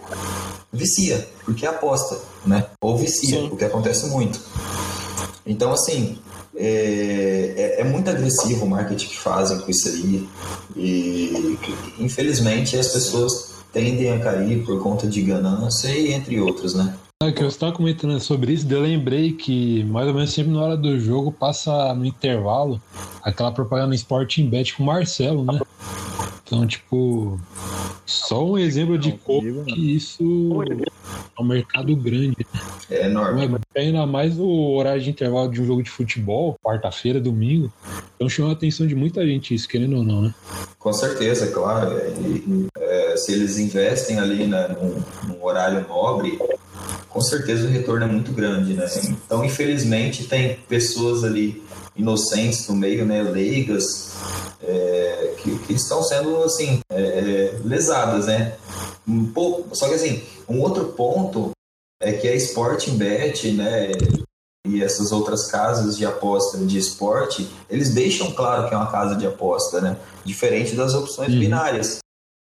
vicia, 0.73 1.29
porque 1.45 1.67
é 1.67 1.69
aposta, 1.69 2.19
né? 2.47 2.67
Ou 2.81 2.97
vicia, 2.97 3.41
Sim. 3.41 3.49
o 3.53 3.57
que 3.57 3.65
acontece 3.65 4.07
muito. 4.07 4.41
Então, 5.47 5.73
assim, 5.73 6.19
é, 6.57 7.77
é- 7.77 7.81
é 7.81 7.85
muito 7.85 8.09
agressivo 8.11 8.65
o 8.65 8.69
marketing 8.69 9.07
que 9.09 9.19
fazem 9.19 9.59
com 9.59 9.71
isso 9.71 9.89
aí. 9.89 10.29
E, 10.77 11.59
infelizmente, 11.99 12.77
as 12.79 12.89
pessoas 12.89 13.51
tendem 13.73 14.13
a 14.13 14.19
cair 14.21 14.65
por 14.65 14.81
conta 14.83 15.07
de 15.07 15.23
ganância 15.23 15.89
e 15.89 16.13
entre 16.13 16.41
outros, 16.41 16.75
né? 16.75 16.95
É 17.23 17.31
que 17.31 17.41
eu 17.41 17.47
estava 17.47 17.73
comentando 17.73 18.19
sobre 18.19 18.53
isso, 18.53 18.67
eu 18.69 18.81
lembrei 18.81 19.33
que 19.33 19.85
mais 19.85 20.09
ou 20.09 20.15
menos 20.15 20.33
sempre 20.33 20.53
na 20.53 20.61
hora 20.61 20.77
do 20.77 20.99
jogo 20.99 21.31
passa 21.31 21.95
no 21.95 22.05
intervalo 22.05 22.83
aquela 23.23 23.53
propaganda 23.53 23.95
Sporting 23.95 24.49
Bet 24.49 24.75
com 24.75 24.83
o 24.83 24.87
Marcelo, 24.87 25.45
né? 25.45 25.61
Então, 26.45 26.67
tipo, 26.67 27.41
só 28.05 28.45
um 28.45 28.59
exemplo 28.59 28.99
de 28.99 29.13
como 29.13 29.65
que 29.65 29.95
isso 29.95 30.25
é 31.39 31.41
um 31.41 31.45
mercado 31.45 31.95
grande. 31.95 32.45
É 32.91 33.07
enorme. 33.07 33.47
Mas 33.47 33.61
ainda 33.77 34.05
mais 34.05 34.37
o 34.37 34.75
horário 34.75 35.01
de 35.01 35.11
intervalo 35.11 35.49
de 35.49 35.63
um 35.63 35.65
jogo 35.65 35.83
de 35.83 35.91
futebol, 35.91 36.59
quarta-feira, 36.61 37.21
domingo. 37.21 37.73
Então 38.17 38.29
chama 38.29 38.51
a 38.51 38.53
atenção 38.53 38.85
de 38.85 38.97
muita 38.97 39.25
gente 39.25 39.55
isso, 39.55 39.69
querendo 39.69 39.97
ou 39.97 40.03
não, 40.03 40.23
né? 40.23 40.35
Com 40.77 40.93
certeza, 40.93 41.53
claro. 41.53 41.97
E, 41.99 42.67
é, 42.77 43.17
se 43.17 43.33
eles 43.33 43.59
investem 43.59 44.19
ali 44.19 44.45
né, 44.49 44.69
num, 44.69 45.33
num 45.33 45.45
horário 45.45 45.87
nobre, 45.89 46.37
com 47.13 47.21
certeza 47.21 47.67
o 47.67 47.71
retorno 47.71 48.05
é 48.05 48.09
muito 48.09 48.33
grande, 48.33 48.75
né? 48.75 48.87
Então, 49.05 49.45
infelizmente, 49.45 50.27
tem 50.27 50.57
pessoas 50.69 51.23
ali 51.25 51.63
inocentes 51.95 52.67
no 52.69 52.75
meio, 52.75 53.05
né, 53.05 53.23
leigas, 53.23 54.13
é, 54.63 55.35
que, 55.43 55.59
que 55.61 55.75
estão 55.75 56.03
sendo, 56.03 56.43
assim, 56.43 56.81
é, 56.91 57.03
é, 57.03 57.61
lesadas, 57.65 58.27
né? 58.27 58.55
Um 59.07 59.27
pouco, 59.27 59.77
só 59.77 59.89
que, 59.89 59.95
assim, 59.95 60.23
um 60.49 60.61
outro 60.61 60.87
ponto 60.87 61.51
é 62.01 62.13
que 62.13 62.27
a 62.29 62.35
Sporting 62.35 62.97
Bet, 62.97 63.53
né, 63.53 63.93
e 64.67 64.83
essas 64.83 65.13
outras 65.13 65.51
casas 65.51 65.97
de 65.97 66.07
aposta 66.07 66.57
de 66.59 66.79
esporte, 66.79 67.49
eles 67.69 67.93
deixam 67.93 68.31
claro 68.33 68.69
que 68.69 68.75
é 68.75 68.77
uma 68.77 68.91
casa 68.91 69.17
de 69.17 69.27
aposta, 69.27 69.81
né? 69.81 69.97
Diferente 70.25 70.75
das 70.77 70.95
opções 70.95 71.33
Uhum. 71.33 71.41
binárias, 71.41 71.99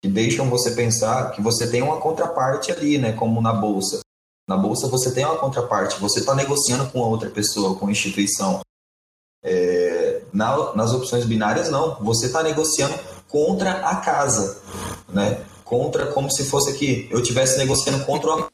que 0.03 0.09
deixam 0.09 0.49
você 0.49 0.71
pensar 0.71 1.31
que 1.31 1.41
você 1.41 1.69
tem 1.69 1.81
uma 1.81 1.97
contraparte 2.01 2.71
ali, 2.71 2.97
né? 2.97 3.13
Como 3.13 3.41
na 3.41 3.53
bolsa. 3.53 4.01
Na 4.51 4.57
bolsa 4.57 4.85
você 4.89 5.13
tem 5.13 5.23
uma 5.23 5.37
contraparte, 5.37 5.97
você 5.97 6.19
está 6.19 6.35
negociando 6.35 6.85
com 6.89 7.01
a 7.01 7.07
outra 7.07 7.29
pessoa, 7.29 7.73
com 7.73 7.89
instituição. 7.89 8.59
É, 9.41 10.23
na, 10.33 10.75
nas 10.75 10.91
opções 10.91 11.23
binárias, 11.23 11.69
não. 11.69 11.95
Você 12.01 12.25
está 12.25 12.43
negociando 12.43 12.93
contra 13.29 13.71
a 13.71 13.95
casa, 13.95 14.61
né? 15.07 15.39
Contra, 15.63 16.07
como 16.07 16.29
se 16.29 16.43
fosse 16.43 16.69
aqui, 16.69 17.07
eu 17.09 17.21
estivesse 17.21 17.57
negociando 17.57 18.03
contra 18.03 18.35
uma... 18.35 18.49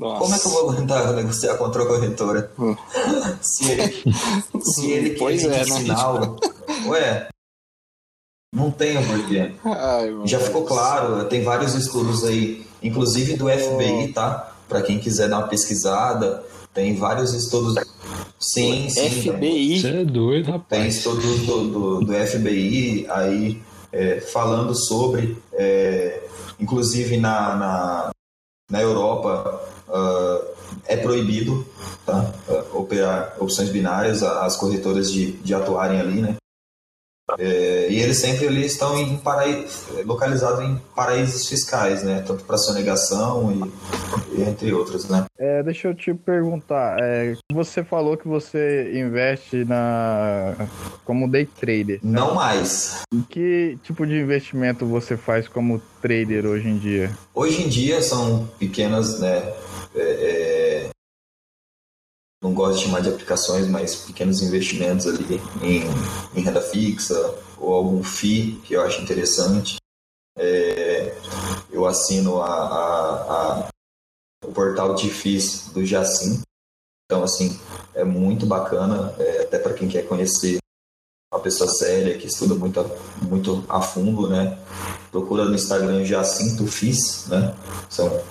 Como 0.00 0.34
é 0.34 0.38
que 0.38 0.46
eu 0.46 0.50
vou 0.50 0.74
tentar 0.74 1.12
negociar 1.12 1.58
contra 1.58 1.82
a 1.82 1.86
corretora? 1.86 2.50
Hum. 2.58 2.74
se 3.42 3.72
ele, 3.72 4.04
se 4.62 4.90
ele 4.90 5.10
Pois 5.18 5.42
quer 5.42 5.48
é, 5.48 5.64
me 5.64 5.70
né? 5.70 5.76
sinal... 5.76 6.36
Ué, 6.86 7.28
não 8.50 8.70
tem 8.70 8.96
porquê. 9.06 9.52
Ai, 9.66 10.14
Já 10.24 10.40
ficou 10.40 10.64
claro, 10.64 11.26
tem 11.26 11.44
vários 11.44 11.74
estudos 11.74 12.24
aí, 12.24 12.66
inclusive 12.82 13.36
do 13.36 13.50
FBI, 13.50 14.14
tá? 14.14 14.53
Para 14.68 14.82
quem 14.82 14.98
quiser 14.98 15.28
dar 15.28 15.38
uma 15.38 15.48
pesquisada, 15.48 16.42
tem 16.72 16.96
vários 16.96 17.32
estudos. 17.34 17.74
Sim, 18.38 18.88
sim. 18.88 18.94
Tem, 18.94 19.10
FBI. 19.10 19.80
Você 19.80 19.88
é 19.88 20.04
doido, 20.04 20.44
tem 20.44 20.52
rapaz. 20.54 20.96
estudos 20.96 21.40
do, 21.46 21.68
do, 21.68 22.00
do 22.00 22.12
FBI 22.12 23.06
aí 23.08 23.62
é, 23.92 24.20
falando 24.20 24.74
sobre, 24.74 25.36
é, 25.52 26.20
inclusive 26.58 27.16
na, 27.16 27.56
na, 27.56 28.10
na 28.70 28.82
Europa 28.82 29.60
ah, 29.88 30.40
é 30.86 30.96
proibido 30.96 31.66
tá? 32.04 32.32
Ah, 32.48 32.64
operar 32.72 33.36
opções 33.38 33.68
binárias, 33.68 34.22
as 34.22 34.56
corretoras 34.56 35.10
de, 35.10 35.32
de 35.32 35.54
atuarem 35.54 36.00
ali, 36.00 36.20
né? 36.20 36.36
É, 37.38 37.88
e 37.90 38.00
eles 38.00 38.18
sempre 38.18 38.46
ali 38.46 38.66
estão 38.66 38.98
em 38.98 39.16
paraí- 39.16 39.66
localizados 40.04 40.60
em 40.60 40.78
paraísos 40.94 41.48
fiscais, 41.48 42.02
né? 42.02 42.22
Tanto 42.26 42.44
para 42.44 42.58
sonegação 42.58 43.50
e, 43.50 44.38
e 44.38 44.42
entre 44.42 44.72
outros, 44.72 45.08
né? 45.08 45.24
É, 45.38 45.62
deixa 45.62 45.88
eu 45.88 45.94
te 45.94 46.12
perguntar, 46.12 46.98
é, 47.00 47.34
você 47.52 47.82
falou 47.82 48.16
que 48.16 48.28
você 48.28 48.92
investe 48.94 49.64
na 49.64 50.54
como 51.04 51.28
day 51.30 51.46
trader. 51.46 51.98
Não 52.02 52.34
mais. 52.34 53.02
Que 53.30 53.78
tipo 53.82 54.06
de 54.06 54.18
investimento 54.18 54.84
você 54.86 55.16
faz 55.16 55.48
como 55.48 55.80
trader 56.02 56.46
hoje 56.46 56.68
em 56.68 56.78
dia? 56.78 57.10
Hoje 57.34 57.62
em 57.62 57.68
dia 57.68 58.02
são 58.02 58.46
pequenas, 58.58 59.18
né? 59.18 59.42
é, 59.96 60.00
é, 60.00 60.90
não 62.44 62.52
gosto 62.52 62.78
de 62.78 62.84
chamar 62.84 63.00
de 63.00 63.08
aplicações, 63.08 63.66
mas 63.66 63.96
pequenos 63.96 64.42
investimentos 64.42 65.06
ali 65.06 65.40
em, 65.62 65.80
em 66.38 66.42
renda 66.42 66.60
fixa 66.60 67.14
ou 67.58 67.72
algum 67.72 68.04
FII 68.04 68.60
que 68.62 68.74
eu 68.74 68.82
acho 68.82 69.00
interessante. 69.00 69.76
É, 70.36 71.16
eu 71.70 71.86
assino 71.86 72.42
a, 72.42 72.46
a- 72.54 73.62
a- 73.62 73.68
o 74.44 74.52
portal 74.52 74.94
de 74.94 75.08
FIIs 75.08 75.70
do 75.72 75.86
Jacim. 75.86 76.42
Então, 77.06 77.24
assim, 77.24 77.58
é 77.94 78.04
muito 78.04 78.44
bacana, 78.44 79.14
é, 79.18 79.42
até 79.42 79.58
para 79.58 79.72
quem 79.72 79.88
quer 79.88 80.06
conhecer 80.06 80.58
uma 81.32 81.40
pessoa 81.40 81.70
séria 81.70 82.18
que 82.18 82.26
estuda 82.26 82.54
muito 82.54 82.78
a, 82.78 82.84
muito 83.24 83.64
a 83.70 83.80
fundo, 83.80 84.28
né? 84.28 84.58
Procura 85.10 85.46
no 85.46 85.54
Instagram 85.54 86.04
Jacinto 86.04 86.66
FIS, 86.66 87.26
né? 87.28 87.54
São 87.88 88.22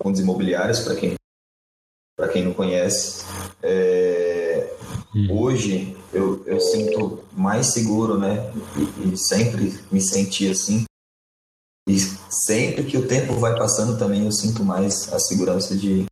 fundos 0.00 0.20
imobiliários 0.20 0.78
para 0.80 0.94
quem 0.94 1.14
para 2.16 2.28
quem 2.28 2.44
não 2.44 2.52
conhece. 2.52 3.24
É, 3.62 4.74
hoje 5.30 5.96
eu, 6.12 6.42
eu 6.46 6.60
sinto 6.60 7.24
mais 7.32 7.68
seguro, 7.68 8.18
né? 8.18 8.52
E, 8.76 9.12
e 9.12 9.16
sempre 9.16 9.78
me 9.90 10.00
senti 10.00 10.50
assim. 10.50 10.84
E 11.88 11.98
sempre 11.98 12.84
que 12.84 12.96
o 12.96 13.08
tempo 13.08 13.34
vai 13.34 13.56
passando 13.56 13.98
também 13.98 14.24
eu 14.24 14.32
sinto 14.32 14.64
mais 14.64 15.12
a 15.12 15.18
segurança 15.18 15.76
de 15.76 16.04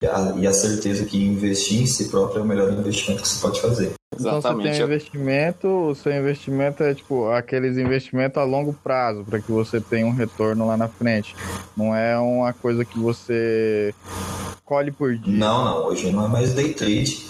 e 0.00 0.06
a, 0.06 0.34
e 0.36 0.46
a 0.46 0.52
certeza 0.52 1.04
que 1.04 1.22
investir 1.24 1.82
em 1.82 1.86
si 1.86 2.08
próprio 2.08 2.40
é 2.40 2.42
o 2.42 2.46
melhor 2.46 2.72
investimento 2.72 3.22
que 3.22 3.28
você 3.28 3.40
pode 3.40 3.60
fazer. 3.60 3.92
Então 4.14 4.32
você 4.32 4.38
Exatamente. 4.38 4.70
tem 4.70 4.80
um 4.80 4.86
investimento, 4.86 5.68
o 5.68 5.94
seu 5.94 6.12
investimento 6.12 6.82
é 6.82 6.94
tipo 6.94 7.28
aqueles 7.30 7.76
investimentos 7.76 8.38
a 8.38 8.44
longo 8.44 8.72
prazo, 8.72 9.24
para 9.24 9.40
que 9.40 9.50
você 9.50 9.80
tenha 9.80 10.06
um 10.06 10.14
retorno 10.14 10.66
lá 10.66 10.76
na 10.76 10.88
frente. 10.88 11.34
Não 11.76 11.94
é 11.94 12.18
uma 12.18 12.52
coisa 12.52 12.84
que 12.84 12.98
você 12.98 13.94
colhe 14.64 14.90
por 14.90 15.16
dia. 15.16 15.36
Não, 15.36 15.64
não, 15.64 15.86
hoje 15.86 16.10
não 16.10 16.26
é 16.26 16.28
mais 16.28 16.54
day 16.54 16.74
trade. 16.74 17.26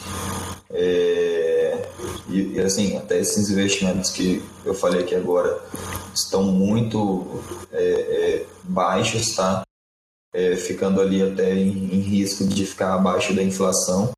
É, 0.70 1.88
e, 2.28 2.54
e, 2.54 2.60
assim, 2.60 2.96
até 2.96 3.18
esses 3.18 3.50
investimentos 3.50 4.10
que 4.10 4.42
eu 4.64 4.74
falei 4.74 5.00
aqui 5.00 5.14
agora 5.14 5.58
estão 6.14 6.42
muito 6.44 7.42
é, 7.72 7.82
é, 7.82 8.44
baixos, 8.64 9.34
tá? 9.34 9.62
É, 10.34 10.56
ficando 10.56 11.00
ali 11.00 11.22
até 11.22 11.54
em, 11.54 11.68
em 11.70 12.00
risco 12.00 12.44
de 12.44 12.66
ficar 12.66 12.94
abaixo 12.94 13.34
da 13.34 13.42
inflação. 13.42 14.10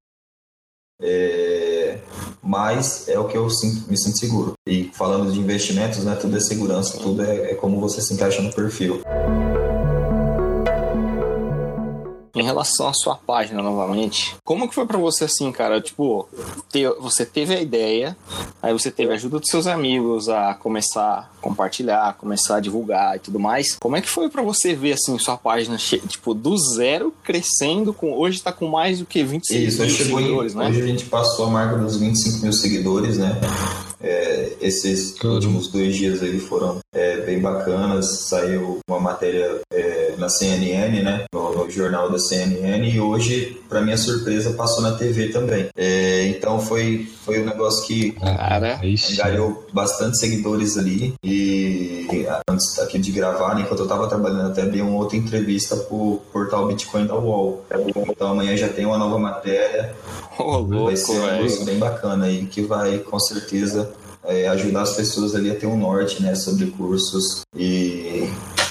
É, 1.00 1.98
mas 2.42 3.08
é 3.08 3.18
o 3.18 3.26
que 3.28 3.36
eu 3.38 3.48
sinto- 3.48 3.88
me 3.90 3.96
sinto 3.96 4.18
seguro. 4.18 4.52
E 4.68 4.90
falando 4.92 5.32
de 5.32 5.38
investimentos, 5.38 6.04
né, 6.04 6.14
tudo 6.16 6.36
é 6.36 6.40
segurança, 6.40 6.98
tudo 6.98 7.22
é, 7.22 7.52
é 7.52 7.54
como 7.54 7.80
você 7.80 8.02
se 8.02 8.12
encaixa 8.12 8.42
no 8.42 8.52
perfil. 8.52 9.00
Em 12.34 12.42
relação 12.44 12.88
à 12.88 12.92
sua 12.94 13.16
página, 13.16 13.60
novamente, 13.62 14.34
como 14.44 14.68
que 14.68 14.74
foi 14.74 14.86
pra 14.86 14.96
você 14.96 15.24
assim, 15.24 15.50
cara? 15.52 15.80
Tipo, 15.80 16.28
ter- 16.70 16.94
você 17.00 17.26
teve 17.26 17.54
a 17.54 17.60
ideia, 17.60 18.16
aí 18.62 18.72
você 18.72 18.90
teve 18.90 19.10
a 19.12 19.14
ajuda 19.14 19.40
dos 19.40 19.48
seus 19.50 19.66
amigos 19.66 20.28
a 20.28 20.54
começar 20.54 21.30
compartilhar, 21.40 22.16
começar 22.18 22.56
a 22.56 22.60
divulgar 22.60 23.16
e 23.16 23.18
tudo 23.18 23.38
mais. 23.38 23.76
Como 23.80 23.96
é 23.96 24.00
que 24.00 24.08
foi 24.08 24.28
pra 24.28 24.42
você 24.42 24.74
ver, 24.74 24.92
assim, 24.92 25.18
sua 25.18 25.36
página, 25.36 25.76
tipo, 25.76 26.34
do 26.34 26.56
zero, 26.56 27.12
crescendo, 27.24 27.92
com 27.92 28.12
hoje 28.12 28.42
tá 28.42 28.52
com 28.52 28.68
mais 28.68 28.98
do 28.98 29.06
que 29.06 29.22
25 29.22 29.60
Isso, 29.60 29.80
mil 29.80 29.90
chegou 29.90 30.20
em, 30.20 30.22
seguidores, 30.24 30.54
né? 30.54 30.68
hoje 30.68 30.82
a 30.82 30.86
gente 30.86 31.04
passou 31.06 31.46
a 31.46 31.50
marca 31.50 31.76
dos 31.76 31.96
25 31.96 32.42
mil 32.42 32.52
seguidores, 32.52 33.18
né? 33.18 33.38
É, 34.02 34.52
esses 34.62 35.14
últimos 35.22 35.68
dois 35.68 35.94
dias 35.94 36.22
aí 36.22 36.38
foram 36.40 36.78
é, 36.94 37.20
bem 37.20 37.38
bacanas. 37.38 38.20
Saiu 38.28 38.78
uma 38.88 38.98
matéria 38.98 39.60
é, 39.72 40.14
na 40.16 40.28
CNN, 40.28 41.02
né? 41.02 41.24
No, 41.32 41.54
no 41.54 41.70
jornal 41.70 42.10
da 42.10 42.18
CNN 42.18 42.88
e 42.88 42.98
hoje, 42.98 43.60
para 43.68 43.82
minha 43.82 43.98
surpresa, 43.98 44.54
passou 44.54 44.82
na 44.82 44.92
TV 44.92 45.28
também. 45.28 45.68
É, 45.76 46.26
então 46.28 46.60
foi, 46.60 47.08
foi 47.24 47.42
um 47.42 47.44
negócio 47.44 47.86
que 47.86 48.12
Cara. 48.12 48.80
Angariou 49.12 49.66
bastante 49.72 50.18
seguidores 50.18 50.78
ali 50.78 51.14
e 51.22 51.29
antes 52.48 52.78
aqui 52.78 52.98
de 52.98 53.12
gravar, 53.12 53.54
né, 53.54 53.62
enquanto 53.62 53.80
eu 53.80 53.88
tava 53.88 54.08
trabalhando, 54.08 54.50
até 54.50 54.64
dei 54.66 54.80
uma 54.80 54.96
outra 54.96 55.16
entrevista 55.16 55.76
pro 55.76 56.20
portal 56.32 56.66
Bitcoin 56.66 57.06
da 57.06 57.16
UOL. 57.16 57.64
Então 58.08 58.30
amanhã 58.32 58.56
já 58.56 58.68
tem 58.68 58.86
uma 58.86 58.98
nova 58.98 59.18
matéria, 59.18 59.94
vai 60.36 60.46
louco, 60.46 60.96
ser 60.96 61.20
um 61.20 61.38
curso 61.38 61.64
bem 61.64 61.78
bacana 61.78 62.26
aí 62.26 62.46
que 62.46 62.62
vai 62.62 62.98
com 62.98 63.18
certeza 63.18 63.92
é, 64.24 64.48
ajudar 64.48 64.82
as 64.82 64.94
pessoas 64.94 65.34
ali 65.34 65.50
a 65.50 65.54
ter 65.54 65.66
um 65.66 65.76
norte, 65.76 66.22
né, 66.22 66.34
sobre 66.34 66.66
cursos 66.66 67.42
e 67.56 68.28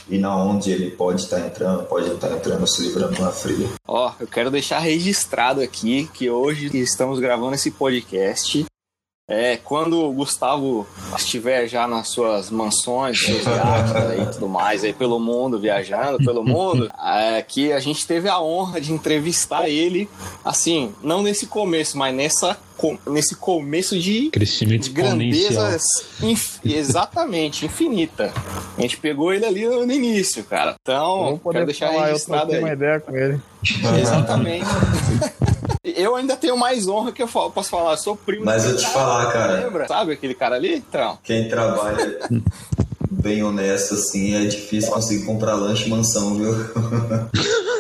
e 0.10 0.18
na 0.18 0.36
onde 0.36 0.72
ele 0.72 0.90
pode 0.90 1.22
estar 1.22 1.40
entrando, 1.40 1.84
pode 1.84 2.10
estar 2.10 2.32
entrando 2.32 2.66
se 2.68 2.82
livrando 2.82 3.22
na 3.22 3.32
fria. 3.32 3.70
Ó, 3.88 4.12
eu 4.20 4.26
quero 4.26 4.50
deixar 4.50 4.80
registrado 4.80 5.62
aqui 5.62 6.10
que 6.14 6.30
hoje 6.30 6.76
estamos 6.80 7.20
gravando 7.20 7.54
esse 7.54 7.70
podcast. 7.70 8.66
É, 9.32 9.58
quando 9.58 10.04
o 10.04 10.12
Gustavo 10.12 10.88
estiver 11.16 11.68
já 11.68 11.88
nas 11.88 12.08
suas 12.10 12.50
mansões, 12.50 13.24
seus 13.24 13.46
aí, 13.48 14.24
e 14.24 14.26
tudo 14.34 14.50
mais, 14.50 14.84
aí 14.84 14.92
pelo 14.92 15.20
mundo, 15.20 15.60
viajando 15.60 16.18
pelo 16.18 16.44
mundo, 16.44 16.90
é, 17.00 17.40
que 17.44 17.72
a 17.72 17.80
gente 17.80 18.08
teve 18.08 18.28
a 18.28 18.42
honra 18.42 18.82
de 18.82 18.92
entrevistar 18.92 19.70
ele, 19.70 20.10
assim, 20.44 20.92
não 21.04 21.22
nesse 21.22 21.46
começo, 21.46 21.96
mas 21.96 22.16
nessa, 22.16 22.58
nesse 23.08 23.36
começo 23.36 24.00
de 24.00 24.32
Crescimento 24.32 24.90
de 24.90 25.00
exponencial. 25.00 25.54
grandeza 25.64 25.86
inf- 26.24 26.60
exatamente 26.66 27.68
infinita. 27.68 28.34
A 28.78 28.82
gente 28.82 28.98
pegou 28.98 29.32
ele 29.32 29.46
ali 29.46 29.64
no 29.68 29.92
início, 29.92 30.44
cara. 30.44 30.72
Eu 30.72 30.76
Então, 30.82 31.24
vou 31.26 31.38
poder 31.38 31.58
quero 31.60 31.66
deixar 31.68 31.88
falar, 31.90 32.08
eu 32.08 32.14
registrado 32.14 32.52
aí. 32.52 32.60
uma 32.60 32.74
ideia 32.74 33.00
com 33.00 33.16
ele. 33.16 33.40
Exatamente. 34.02 34.66
Eu 35.96 36.16
ainda 36.16 36.36
tenho 36.36 36.58
mais 36.58 36.88
honra 36.88 37.12
que 37.12 37.22
eu 37.22 37.28
posso 37.28 37.70
falar, 37.70 37.92
eu 37.92 37.98
sou 37.98 38.16
primo 38.16 38.46
Mas 38.46 38.66
eu 38.66 38.76
te 38.76 38.84
cara, 38.84 38.94
falar, 38.94 39.32
cara. 39.32 39.54
Lembra? 39.64 39.88
Sabe 39.88 40.14
aquele 40.14 40.34
cara 40.34 40.56
ali? 40.56 40.76
Então. 40.76 41.18
Quem 41.24 41.48
trabalha 41.50 42.28
bem 43.12 43.44
honesto 43.44 43.96
assim 43.96 44.36
é 44.36 44.46
difícil 44.46 44.92
conseguir 44.92 45.26
comprar 45.26 45.56
lanche 45.56 45.88
e 45.88 45.90
mansão, 45.90 46.36
viu? 46.36 46.54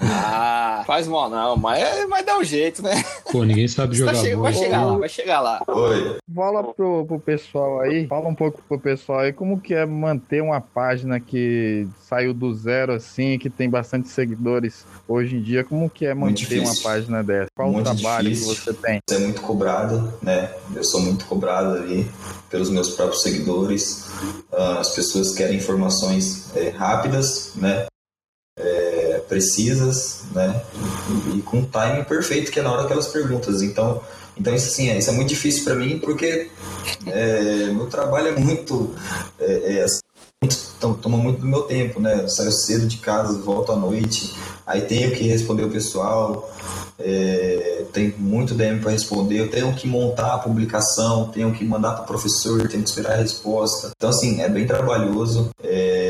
Ah, 0.00 0.82
faz 0.86 1.06
mal 1.08 1.28
não, 1.30 1.56
mas, 1.56 1.82
é- 1.82 2.06
mas 2.06 2.24
dá 2.24 2.38
um 2.38 2.44
jeito, 2.44 2.82
né? 2.82 3.02
Pô, 3.30 3.44
ninguém 3.44 3.66
sabe 3.68 3.94
jogar 3.96 4.12
Vai, 4.12 4.22
che- 4.22 4.30
bola. 4.36 4.42
vai 4.50 4.52
chegar 4.54 4.84
lá, 4.84 4.98
vai 4.98 5.08
chegar 5.08 5.40
lá. 5.40 5.62
Oi. 5.68 6.16
Fala 6.34 6.64
pro, 6.74 7.04
pro 7.06 7.20
pessoal 7.20 7.80
aí, 7.80 8.06
fala 8.06 8.28
um 8.28 8.34
pouco 8.34 8.60
pro 8.68 8.78
pessoal 8.78 9.20
aí 9.20 9.32
como 9.32 9.60
que 9.60 9.74
é 9.74 9.84
manter 9.86 10.42
uma 10.42 10.60
página 10.60 11.18
que 11.20 11.86
saiu 12.00 12.32
do 12.34 12.52
zero 12.54 12.92
assim, 12.92 13.38
que 13.38 13.48
tem 13.50 13.68
bastante 13.68 14.08
seguidores 14.08 14.84
hoje 15.08 15.36
em 15.36 15.42
dia, 15.42 15.64
como 15.64 15.88
que 15.90 16.06
é 16.06 16.14
manter 16.14 16.60
uma 16.60 16.74
página 16.82 17.22
dessa? 17.22 17.48
Qual 17.56 17.70
Muito 17.70 17.90
o 17.90 17.94
trabalho 17.94 18.28
difícil. 18.28 18.54
que 18.54 18.60
você 18.60 18.72
tem? 18.74 18.98
Você 19.08 19.16
é 19.16 19.18
muito 19.20 19.40
cobrado, 19.40 20.12
né? 20.22 20.50
Eu 20.74 20.84
sou 20.84 21.00
muito 21.00 21.24
cobrado 21.26 21.74
ali 21.74 22.10
pelos 22.50 22.70
meus 22.70 22.90
próprios 22.90 23.22
seguidores. 23.22 24.10
Ah, 24.52 24.78
as 24.80 24.90
pessoas 24.94 25.32
querem 25.34 25.56
informações 25.56 26.54
eh, 26.56 26.70
rápidas, 26.70 27.52
né? 27.56 27.86
Eh, 28.56 29.20
precisas, 29.28 30.22
né? 30.32 30.62
E, 31.34 31.42
com 31.42 31.60
o 31.60 31.66
timing 31.66 32.04
perfeito, 32.04 32.52
que 32.52 32.60
é 32.60 32.62
na 32.62 32.70
hora 32.70 32.82
aquelas 32.82 33.08
perguntas. 33.08 33.62
Então, 33.62 34.00
então 34.36 34.54
isso 34.54 34.68
assim, 34.68 34.90
é, 34.90 34.98
isso 34.98 35.10
é 35.10 35.12
muito 35.12 35.28
difícil 35.28 35.64
para 35.64 35.74
mim 35.74 35.98
porque 35.98 36.50
é, 37.06 37.66
meu 37.72 37.86
trabalho 37.86 38.28
é 38.28 38.38
muito, 38.38 38.94
é, 39.40 39.78
é, 39.78 39.82
assim, 39.82 40.00
muito, 40.40 40.96
toma 41.02 41.16
muito 41.16 41.40
do 41.40 41.46
meu 41.46 41.62
tempo, 41.62 41.98
né? 41.98 42.20
Eu 42.22 42.28
saio 42.28 42.52
cedo 42.52 42.86
de 42.86 42.98
casa, 42.98 43.36
volto 43.38 43.72
à 43.72 43.76
noite, 43.76 44.34
aí 44.64 44.82
tenho 44.82 45.10
que 45.12 45.24
responder 45.24 45.64
o 45.64 45.70
pessoal, 45.70 46.52
é, 46.98 47.84
tem 47.92 48.14
muito 48.16 48.54
DM 48.54 48.80
para 48.80 48.92
responder, 48.92 49.40
eu 49.40 49.50
tenho 49.50 49.74
que 49.74 49.88
montar 49.88 50.34
a 50.34 50.38
publicação, 50.38 51.28
tenho 51.28 51.52
que 51.52 51.64
mandar 51.64 51.92
para 51.92 52.04
o 52.04 52.06
professor, 52.06 52.68
tenho 52.68 52.82
que 52.82 52.88
esperar 52.88 53.14
a 53.14 53.16
resposta. 53.16 53.90
Então 53.96 54.10
assim, 54.10 54.42
é 54.42 54.48
bem 54.48 54.66
trabalhoso. 54.66 55.50
É, 55.62 56.03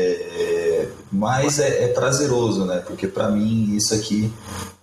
mas 1.15 1.59
é, 1.59 1.85
é, 1.85 1.87
prazeroso, 1.87 2.65
né? 2.65 2.83
Porque 2.85 3.07
para 3.07 3.29
mim 3.29 3.75
isso 3.75 3.93
aqui 3.93 4.31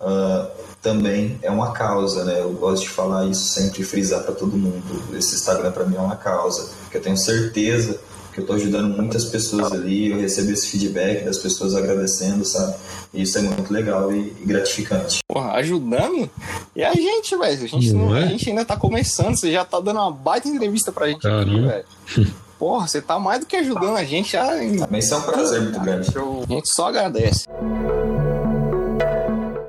uh, 0.01 0.47
também 0.81 1.39
é 1.41 1.51
uma 1.51 1.71
causa, 1.71 2.23
né? 2.23 2.39
Eu 2.39 2.51
gosto 2.51 2.83
de 2.83 2.89
falar 2.89 3.25
isso 3.27 3.45
sempre, 3.45 3.83
frisar 3.83 4.23
para 4.23 4.33
todo 4.33 4.57
mundo. 4.57 4.83
Esse 5.15 5.35
Instagram 5.35 5.71
para 5.71 5.85
mim 5.85 5.95
é 5.95 5.99
uma 5.99 6.15
causa, 6.15 6.69
porque 6.81 6.97
eu 6.97 7.01
tenho 7.01 7.17
certeza 7.17 7.99
que 8.33 8.39
eu 8.39 8.43
estou 8.43 8.55
ajudando 8.55 8.97
muitas 8.97 9.25
pessoas 9.25 9.71
ali, 9.71 10.09
eu 10.09 10.17
recebo 10.17 10.51
esse 10.51 10.67
feedback 10.67 11.23
das 11.23 11.37
pessoas 11.37 11.75
agradecendo, 11.75 12.43
sabe? 12.43 12.75
E 13.13 13.21
isso 13.21 13.37
é 13.37 13.41
muito 13.41 13.71
legal 13.71 14.11
e, 14.11 14.35
e 14.41 14.45
gratificante. 14.45 15.19
Porra, 15.27 15.51
ajudando? 15.53 16.27
E 16.75 16.83
a 16.83 16.93
gente, 16.93 17.37
velho? 17.37 17.63
A, 17.63 17.67
gente 17.67 17.93
não, 17.93 18.15
é? 18.15 18.23
a 18.23 18.27
gente 18.27 18.49
ainda 18.49 18.65
tá 18.65 18.75
começando, 18.75 19.35
você 19.35 19.51
já 19.51 19.63
tá 19.63 19.79
dando 19.79 19.99
uma 19.99 20.11
baita 20.11 20.47
entrevista 20.47 20.91
pra 20.91 21.07
gente 21.07 21.27
aqui, 21.27 21.61
velho. 21.61 21.85
Porra, 22.63 22.87
você 22.87 23.01
tá 23.01 23.19
mais 23.19 23.41
do 23.41 23.45
que 23.45 23.57
ajudando 23.57 23.97
a 23.97 24.05
gente. 24.05 24.31
Já... 24.31 24.47
Também 24.47 24.99
isso 24.99 25.13
é 25.13 25.17
um 25.17 25.21
prazer 25.21 25.61
muito 25.63 25.81
grande. 25.81 26.09
A 26.17 26.45
gente 26.47 26.73
só 26.73 26.87
agradece. 26.87 27.45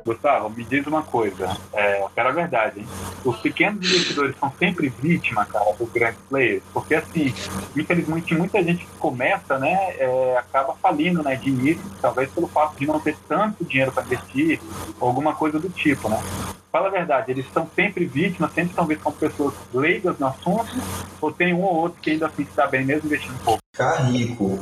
Gustavo, 0.07 0.49
me 0.51 0.63
diz 0.63 0.87
uma 0.87 1.03
coisa, 1.03 1.57
é, 1.73 2.05
a 2.17 2.31
verdade, 2.31 2.79
hein? 2.79 2.87
Os 3.25 3.37
pequenos 3.39 3.85
investidores 3.85 4.37
são 4.39 4.53
sempre 4.61 4.93
vítimas, 5.03 5.49
cara, 5.49 5.73
dos 5.73 5.91
grandes 5.91 6.21
players, 6.29 6.63
porque 6.73 6.95
assim, 6.95 7.35
infelizmente 7.75 8.33
muita 8.33 8.63
gente 8.63 8.85
que 8.85 8.99
começa, 8.99 9.59
né, 9.59 9.75
é, 9.99 10.37
acaba 10.39 10.77
falindo, 10.81 11.21
né, 11.23 11.35
de 11.35 11.49
início, 11.49 11.83
talvez 12.01 12.31
pelo 12.31 12.47
fato 12.47 12.79
de 12.79 12.87
não 12.87 13.01
ter 13.01 13.17
tanto 13.27 13.65
dinheiro 13.65 13.91
para 13.91 14.05
investir, 14.05 14.61
ou 15.01 15.09
alguma 15.09 15.35
coisa 15.35 15.59
do 15.59 15.69
tipo, 15.69 16.09
né? 16.09 16.23
Fala 16.75 16.89
a 16.89 16.91
verdade, 16.91 17.31
eles 17.31 17.47
são 17.55 17.71
sempre 17.73 18.05
vítimas, 18.05 18.53
sempre 18.53 18.75
talvez 18.75 19.01
com 19.01 19.13
pessoas 19.13 19.55
leigas 19.73 20.19
no 20.19 20.27
assunto, 20.27 20.67
ou 21.21 21.31
tem 21.31 21.55
um 21.55 21.63
ou 21.63 21.73
outro 21.73 22.01
que 22.03 22.11
ainda 22.11 22.27
assim 22.27 22.45
dá 22.57 22.67
bem 22.67 22.85
mesmo 22.85 23.07
investindo 23.07 23.39
pouco? 23.45 23.61
Ficar 23.73 24.11
rico 24.11 24.59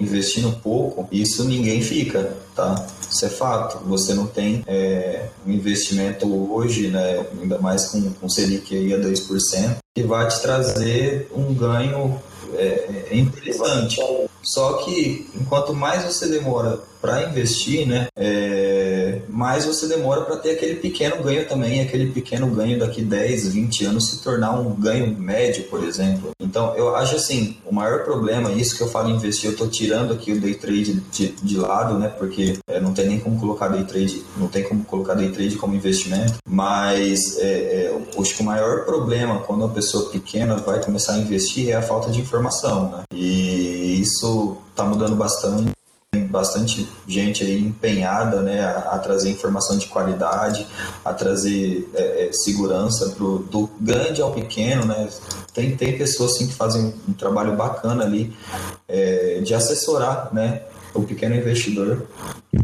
investindo 0.00 0.50
pouco, 0.60 1.06
isso 1.12 1.44
ninguém 1.44 1.80
fica, 1.80 2.36
tá? 2.56 2.74
Isso 3.08 3.24
é 3.24 3.28
fato. 3.28 3.78
Você 3.84 4.14
não 4.14 4.26
tem 4.26 4.64
é, 4.66 5.28
um 5.46 5.52
investimento 5.52 6.26
hoje, 6.52 6.88
né, 6.88 7.24
ainda 7.40 7.56
mais 7.60 7.86
com, 7.86 8.02
com 8.14 8.28
Selic 8.28 8.76
aí 8.76 8.92
a 8.92 8.98
2%, 8.98 9.76
que 9.94 10.02
vai 10.02 10.26
te 10.26 10.42
trazer 10.42 11.30
um 11.36 11.54
ganho 11.54 12.20
é, 12.56 13.06
é 13.12 13.16
interessante. 13.16 14.00
Só 14.42 14.84
que 14.84 15.30
enquanto 15.40 15.72
mais 15.72 16.04
você 16.04 16.28
demora 16.28 16.80
para 17.00 17.28
investir, 17.28 17.86
né, 17.86 18.06
é, 18.16 18.53
mais 19.28 19.64
você 19.64 19.86
demora 19.86 20.22
para 20.22 20.36
ter 20.36 20.52
aquele 20.52 20.76
pequeno 20.76 21.22
ganho 21.22 21.46
também, 21.46 21.80
aquele 21.80 22.10
pequeno 22.10 22.46
ganho 22.48 22.78
daqui 22.78 23.02
10, 23.02 23.48
20 23.48 23.84
anos 23.86 24.10
se 24.10 24.22
tornar 24.22 24.58
um 24.58 24.74
ganho 24.74 25.16
médio, 25.16 25.64
por 25.64 25.82
exemplo. 25.84 26.30
Então, 26.40 26.74
eu 26.76 26.94
acho 26.94 27.16
assim, 27.16 27.56
o 27.64 27.74
maior 27.74 28.04
problema, 28.04 28.52
isso 28.52 28.76
que 28.76 28.82
eu 28.82 28.88
falo 28.88 29.08
em 29.08 29.14
investir, 29.14 29.46
eu 29.46 29.52
estou 29.52 29.68
tirando 29.68 30.12
aqui 30.12 30.32
o 30.32 30.40
day 30.40 30.54
trade 30.54 30.94
de, 31.12 31.28
de 31.28 31.56
lado, 31.56 31.98
né, 31.98 32.08
porque 32.08 32.58
é, 32.68 32.80
não 32.80 32.92
tem 32.92 33.06
nem 33.06 33.18
como 33.18 33.38
colocar 33.38 33.68
day 33.68 33.84
trade, 33.84 34.22
não 34.36 34.48
tem 34.48 34.62
como 34.62 34.84
colocar 34.84 35.14
day 35.14 35.30
trade 35.30 35.56
como 35.56 35.74
investimento, 35.74 36.34
mas 36.48 37.38
é, 37.38 37.44
é, 37.44 38.00
acho 38.20 38.36
que 38.36 38.42
o 38.42 38.44
maior 38.44 38.84
problema 38.84 39.40
quando 39.40 39.62
uma 39.62 39.74
pessoa 39.74 40.10
pequena 40.10 40.56
vai 40.56 40.82
começar 40.82 41.14
a 41.14 41.18
investir 41.18 41.70
é 41.70 41.74
a 41.74 41.82
falta 41.82 42.10
de 42.10 42.20
informação, 42.20 42.90
né, 42.90 43.02
e 43.12 44.00
isso 44.00 44.56
está 44.70 44.84
mudando 44.84 45.14
bastante 45.16 45.73
bastante 46.34 46.88
gente 47.06 47.44
aí 47.44 47.64
empenhada 47.64 48.42
né, 48.42 48.60
a, 48.60 48.96
a 48.96 48.98
trazer 48.98 49.30
informação 49.30 49.78
de 49.78 49.86
qualidade, 49.86 50.66
a 51.04 51.14
trazer 51.14 51.88
é, 51.94 52.26
é, 52.26 52.32
segurança 52.32 53.10
pro, 53.10 53.38
do 53.38 53.70
grande 53.80 54.20
ao 54.20 54.32
pequeno. 54.32 54.84
Né? 54.84 55.08
Tem, 55.54 55.76
tem 55.76 55.96
pessoas 55.96 56.36
sim, 56.36 56.48
que 56.48 56.54
fazem 56.54 56.92
um 57.08 57.12
trabalho 57.12 57.54
bacana 57.54 58.04
ali 58.04 58.36
é, 58.88 59.40
de 59.44 59.54
assessorar 59.54 60.34
né, 60.34 60.62
o 60.92 61.02
pequeno 61.02 61.36
investidor 61.36 62.06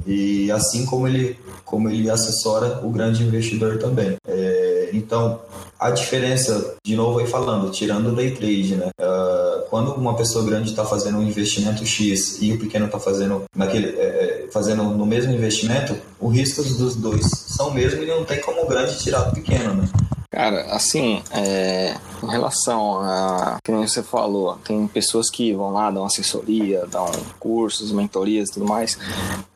e 0.04 0.50
assim 0.50 0.84
como 0.84 1.06
ele, 1.06 1.38
como 1.64 1.88
ele 1.88 2.10
assessora 2.10 2.80
o 2.84 2.90
grande 2.90 3.22
investidor 3.22 3.78
também. 3.78 4.16
É, 4.26 4.90
então, 4.92 5.40
a 5.80 5.90
diferença, 5.90 6.76
de 6.84 6.94
novo 6.94 7.20
aí 7.20 7.26
falando, 7.26 7.70
tirando 7.70 8.10
o 8.10 8.14
day 8.14 8.32
trade, 8.32 8.76
né? 8.76 8.90
Uh, 9.00 9.62
quando 9.70 9.94
uma 9.94 10.14
pessoa 10.14 10.44
grande 10.44 10.70
está 10.70 10.84
fazendo 10.84 11.16
um 11.16 11.22
investimento 11.22 11.86
X 11.86 12.36
e 12.42 12.52
o 12.52 12.58
pequeno 12.58 12.84
está 12.84 13.00
fazendo 13.00 13.44
naquele 13.56 13.88
é, 13.98 14.02
é, 14.02 14.48
fazendo 14.52 14.84
no 14.84 15.06
mesmo 15.06 15.32
investimento, 15.32 15.96
o 16.20 16.28
risco 16.28 16.62
dos 16.62 16.96
dois 16.96 17.26
são 17.30 17.68
o 17.68 17.74
mesmo 17.74 18.02
e 18.02 18.06
não 18.06 18.24
tem 18.24 18.40
como 18.40 18.62
o 18.62 18.68
grande 18.68 18.98
tirar 18.98 19.22
do 19.22 19.32
pequeno, 19.32 19.74
né? 19.74 19.88
Cara, 20.32 20.60
assim, 20.72 21.20
é, 21.32 21.96
em 22.22 22.26
relação 22.28 23.00
a, 23.00 23.58
como 23.66 23.86
você 23.86 24.00
falou, 24.00 24.56
tem 24.62 24.86
pessoas 24.86 25.28
que 25.28 25.52
vão 25.52 25.72
lá, 25.72 25.90
dão 25.90 26.04
assessoria, 26.04 26.86
dão 26.86 27.10
cursos, 27.40 27.90
mentorias 27.90 28.48
e 28.48 28.52
tudo 28.52 28.64
mais. 28.64 28.96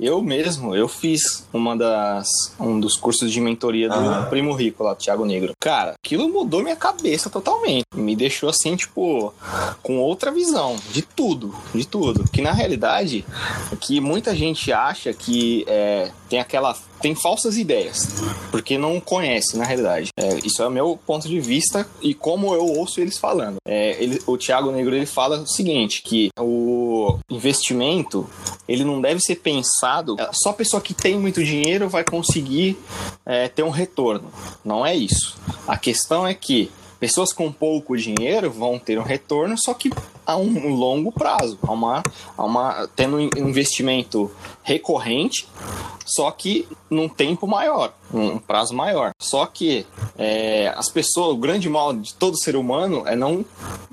Eu 0.01 0.21
mesmo, 0.21 0.75
eu 0.75 0.89
fiz 0.89 1.47
uma 1.53 1.77
das, 1.77 2.29
um 2.59 2.81
dos 2.81 2.97
cursos 2.97 3.31
de 3.31 3.41
mentoria 3.41 3.89
do 3.89 3.95
uhum. 3.95 4.25
Primo 4.25 4.53
Rico 4.53 4.83
lá, 4.83 4.95
do 4.95 4.99
Thiago 4.99 5.25
Negro. 5.25 5.53
Cara, 5.61 5.95
aquilo 6.05 6.29
mudou 6.29 6.61
minha 6.61 6.75
cabeça 6.75 7.31
totalmente. 7.31 7.85
Me 7.95 8.17
deixou 8.17 8.49
assim, 8.49 8.75
tipo, 8.75 9.33
com 9.81 9.99
outra 9.99 10.33
visão 10.33 10.75
de 10.91 11.03
tudo, 11.03 11.55
de 11.73 11.87
tudo. 11.87 12.25
Que 12.33 12.43
na 12.43 12.51
realidade, 12.51 13.25
que 13.81 14.01
muita 14.01 14.35
gente 14.35 14.73
acha 14.73 15.13
que 15.13 15.65
é, 15.69 16.11
tem 16.35 16.41
aquela 16.41 16.77
tem 17.01 17.15
falsas 17.15 17.57
ideias, 17.57 18.09
porque 18.51 18.79
não 18.79 18.99
conhece 18.99 19.57
na 19.59 19.65
realidade. 19.65 20.09
É, 20.19 20.39
isso 20.39 20.63
é 20.63 20.67
o 20.67 20.71
meu 20.71 20.99
ponto 21.07 21.29
de 21.29 21.39
vista 21.39 21.87
e 22.01 22.15
como 22.15 22.55
eu 22.55 22.67
ouço 22.67 23.01
eles 23.01 23.19
falando. 23.19 23.57
É, 23.69 24.03
ele, 24.03 24.21
o 24.27 24.37
Thiago 24.39 24.73
Negro 24.73 24.97
ele 24.97 25.07
fala 25.07 25.39
o 25.39 25.47
seguinte, 25.47 26.03
que 26.03 26.31
o 26.41 27.19
investimento 27.31 28.29
ele 28.67 28.85
não 28.85 29.01
deve 29.01 29.21
ser 29.21 29.37
pensado 29.37 30.17
é, 30.19 30.31
só 30.33 30.53
pessoa 30.53 30.81
que 30.81 30.95
tem 30.95 31.19
muito 31.19 31.45
dinheiro 31.45 31.89
vai 31.89 32.03
conseguir 32.03 32.77
é, 33.25 33.49
ter 33.49 33.63
um 33.63 33.71
retorno. 33.71 34.33
Não 34.65 34.85
é 34.85 34.97
isso. 34.97 35.37
A 35.69 35.77
questão 35.77 36.27
é 36.27 36.35
que 36.35 36.71
pessoas 36.99 37.33
com 37.33 37.53
pouco 37.53 37.97
dinheiro 37.97 38.51
vão 38.51 38.79
ter 38.79 38.99
um 38.99 39.03
retorno, 39.03 39.57
só 39.59 39.75
que 39.75 39.91
a 40.27 40.37
um 40.37 40.75
longo 40.75 41.13
prazo, 41.13 41.59
a 41.63 41.73
uma, 41.73 42.03
a 42.37 42.45
uma, 42.45 42.89
tendo 42.95 43.17
um 43.17 43.49
investimento 43.49 44.31
recorrente, 44.63 45.47
só 46.05 46.31
que 46.31 46.69
num 46.91 47.09
tempo 47.09 47.47
maior, 47.47 47.95
um 48.13 48.39
prazo 48.39 48.75
maior. 48.75 49.13
Só 49.19 49.47
que 49.47 49.87
é, 50.17 50.73
as 50.77 50.91
pessoas, 50.91 51.35
o 51.35 51.37
grande 51.37 51.69
mal 51.69 51.93
de 51.93 52.15
todo 52.15 52.39
ser 52.39 52.57
humano 52.57 53.03
é 53.07 53.17
não 53.17 53.45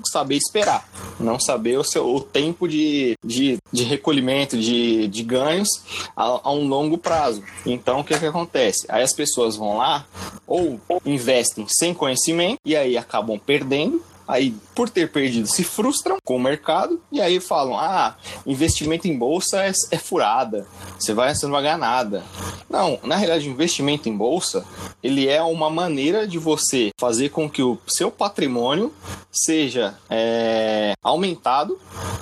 saber 0.04 0.36
esperar, 0.36 0.88
não 1.18 1.40
saber 1.40 1.78
o, 1.78 1.84
seu, 1.84 2.14
o 2.14 2.20
tempo 2.20 2.68
de, 2.68 3.16
de, 3.24 3.58
de 3.72 3.84
recolhimento 3.84 4.58
de, 4.58 5.08
de 5.08 5.22
ganhos 5.22 5.68
a, 6.14 6.40
a, 6.44 6.52
um 6.52 6.68
longo 6.68 6.98
prazo. 6.98 7.42
Então, 7.64 8.00
o 8.00 8.04
que, 8.04 8.18
que 8.18 8.26
acontece? 8.26 8.86
Aí 8.88 9.02
as 9.02 9.12
pessoas 9.12 9.56
vão 9.56 9.78
lá 9.78 10.06
ou 10.46 10.80
investem 11.04 11.66
sem 11.68 11.94
conhecimento 11.94 12.60
e 12.64 12.76
aí 12.76 12.96
acabam 12.96 13.38
perdendo 13.38 14.02
Aí, 14.26 14.54
por 14.74 14.88
ter 14.88 15.10
perdido, 15.10 15.46
se 15.46 15.64
frustram 15.64 16.18
com 16.24 16.36
o 16.36 16.40
mercado 16.40 17.00
e 17.10 17.20
aí 17.20 17.40
falam: 17.40 17.78
ah, 17.78 18.16
investimento 18.46 19.08
em 19.08 19.16
bolsa 19.16 19.64
é, 19.64 19.72
é 19.90 19.98
furada, 19.98 20.66
você, 20.98 21.12
vai, 21.12 21.34
você 21.34 21.46
não 21.46 21.52
vai 21.52 21.62
ganhar 21.62 21.78
nada. 21.78 22.22
Não, 22.68 22.98
na 23.02 23.16
realidade, 23.16 23.48
investimento 23.48 24.08
em 24.08 24.16
bolsa 24.16 24.64
ele 25.02 25.28
é 25.28 25.42
uma 25.42 25.68
maneira 25.68 26.26
de 26.26 26.38
você 26.38 26.90
fazer 26.98 27.30
com 27.30 27.50
que 27.50 27.62
o 27.62 27.78
seu 27.86 28.10
patrimônio 28.10 28.92
seja 29.32 29.98
é, 30.08 30.92
aumentado, 31.02 31.78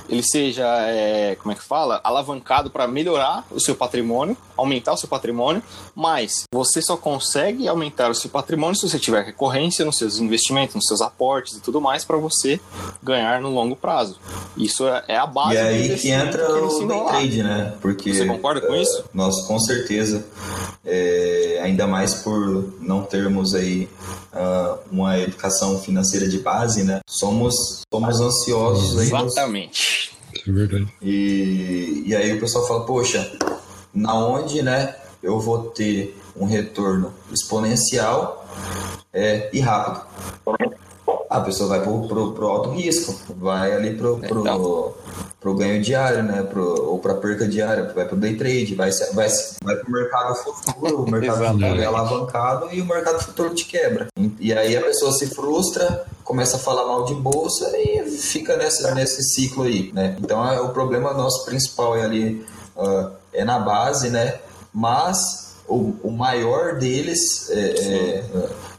ele 0.09 0.23
seja, 0.23 0.67
é, 0.89 1.37
como 1.37 1.53
é 1.53 1.55
que 1.55 1.63
fala, 1.63 2.01
alavancado 2.03 2.71
para 2.71 2.89
melhorar 2.89 3.45
o 3.51 3.61
seu 3.61 3.75
patrimônio, 3.75 4.37
aumentar 4.57 4.95
o 4.95 4.97
seu 4.97 5.09
patrimônio, 5.09 5.63
mas 5.95 6.45
você 6.53 6.81
só 6.81 6.97
consegue 6.97 7.69
aumentar 7.69 8.11
o 8.11 8.15
seu 8.15 8.31
patrimônio 8.31 8.77
se 8.77 8.89
você 8.89 8.99
tiver 8.99 9.25
recorrência 9.25 9.85
nos 9.85 9.99
seus 9.99 10.19
investimentos, 10.19 10.75
nos 10.75 10.87
seus 10.87 11.01
aportes 11.03 11.57
e 11.57 11.61
tudo 11.61 11.81
mais 11.81 11.90
mais 11.91 12.05
para 12.05 12.17
você 12.17 12.61
ganhar 13.03 13.41
no 13.41 13.51
longo 13.51 13.75
prazo. 13.75 14.17
Isso 14.57 14.87
é, 14.87 15.03
é 15.09 15.17
a 15.17 15.27
base. 15.27 15.57
E 15.57 15.59
aí 15.59 15.99
que 15.99 16.09
entra 16.09 16.47
que 16.47 16.53
o 16.53 16.87
day 16.87 17.05
trade, 17.05 17.43
né? 17.43 17.75
Porque 17.81 18.15
você 18.15 18.27
concorda 18.27 18.61
com 18.61 18.77
isso? 18.77 19.05
Nós 19.13 19.43
com 19.43 19.59
certeza, 19.59 20.25
é, 20.85 21.59
ainda 21.65 21.89
mais 21.89 22.15
por 22.15 22.73
não 22.81 23.03
termos 23.03 23.57
aí 23.57 23.89
uh, 24.33 24.79
uma 24.93 25.19
educação 25.19 25.81
financeira 25.81 26.29
de 26.29 26.39
base, 26.39 26.85
né? 26.85 27.01
Somos 27.09 27.83
somos 27.93 28.21
ansiosos. 28.21 28.97
Exatamente. 29.03 30.13
Aí, 30.33 30.43
é 30.47 30.53
verdade. 30.53 30.95
E, 31.03 32.05
e 32.07 32.15
aí 32.15 32.33
o 32.33 32.39
pessoal 32.39 32.69
fala, 32.69 32.87
poxa, 32.87 33.33
na 33.93 34.15
onde, 34.15 34.63
né? 34.63 34.95
eu 35.23 35.39
vou 35.39 35.71
ter 35.71 36.17
um 36.37 36.47
retorno 36.47 37.13
exponencial 37.31 38.47
é, 39.13 39.51
e 39.53 39.61
rápido. 39.61 40.07
A 41.31 41.41
pessoa 41.41 41.69
vai 41.69 41.81
pro, 41.81 42.09
pro, 42.09 42.33
pro 42.33 42.49
alto 42.49 42.71
risco, 42.71 43.15
vai 43.37 43.73
ali 43.73 43.95
pro, 43.95 44.19
pro, 44.19 44.41
Então. 44.41 44.95
pro 45.39 45.55
ganho 45.55 45.81
diário, 45.81 46.25
né? 46.25 46.43
Pro, 46.43 46.91
ou 46.91 46.99
pra 46.99 47.15
perca 47.15 47.47
diária, 47.47 47.93
vai 47.95 48.05
pro 48.05 48.17
day 48.17 48.35
trade, 48.37 48.75
vai, 48.75 48.91
vai, 49.15 49.29
vai 49.63 49.77
pro 49.77 49.93
mercado 49.93 50.35
futuro, 50.35 51.05
o 51.05 51.09
mercado 51.09 51.47
futuro 51.53 51.81
é 51.81 51.85
alavancado 51.85 52.69
e 52.73 52.81
o 52.81 52.85
mercado 52.85 53.21
futuro 53.21 53.55
te 53.55 53.65
quebra. 53.65 54.09
E, 54.41 54.53
aí 54.53 54.77
a 54.77 54.83
pessoa 54.83 55.13
se 55.13 55.29
frustra, 55.29 56.05
começa 56.25 56.57
a 56.57 56.61
falar 56.61 56.85
mal 56.85 57.05
de 57.05 57.15
bolsa 57.15 57.71
e 57.79 58.11
fica 58.11 58.57
nessa, 58.57 58.93
nesse 58.93 59.23
ciclo 59.23 59.63
aí, 59.63 59.93
né? 59.93 60.17
Então 60.19 60.45
é, 60.45 60.61
o 60.61 60.71
problema 60.71 61.15
nosso 61.15 61.45
principal 61.45 61.97
é 61.97 62.03
ali, 62.03 62.45
ah, 62.77 63.13
é 63.33 63.45
na 63.45 63.61
base, 63.61 64.11
né? 64.11 64.41
Mas 64.75 65.55
o, 65.69 65.95
o 66.03 66.11
maior 66.11 66.75
deles 66.77 67.49
é, 67.51 67.61
é, 67.61 68.25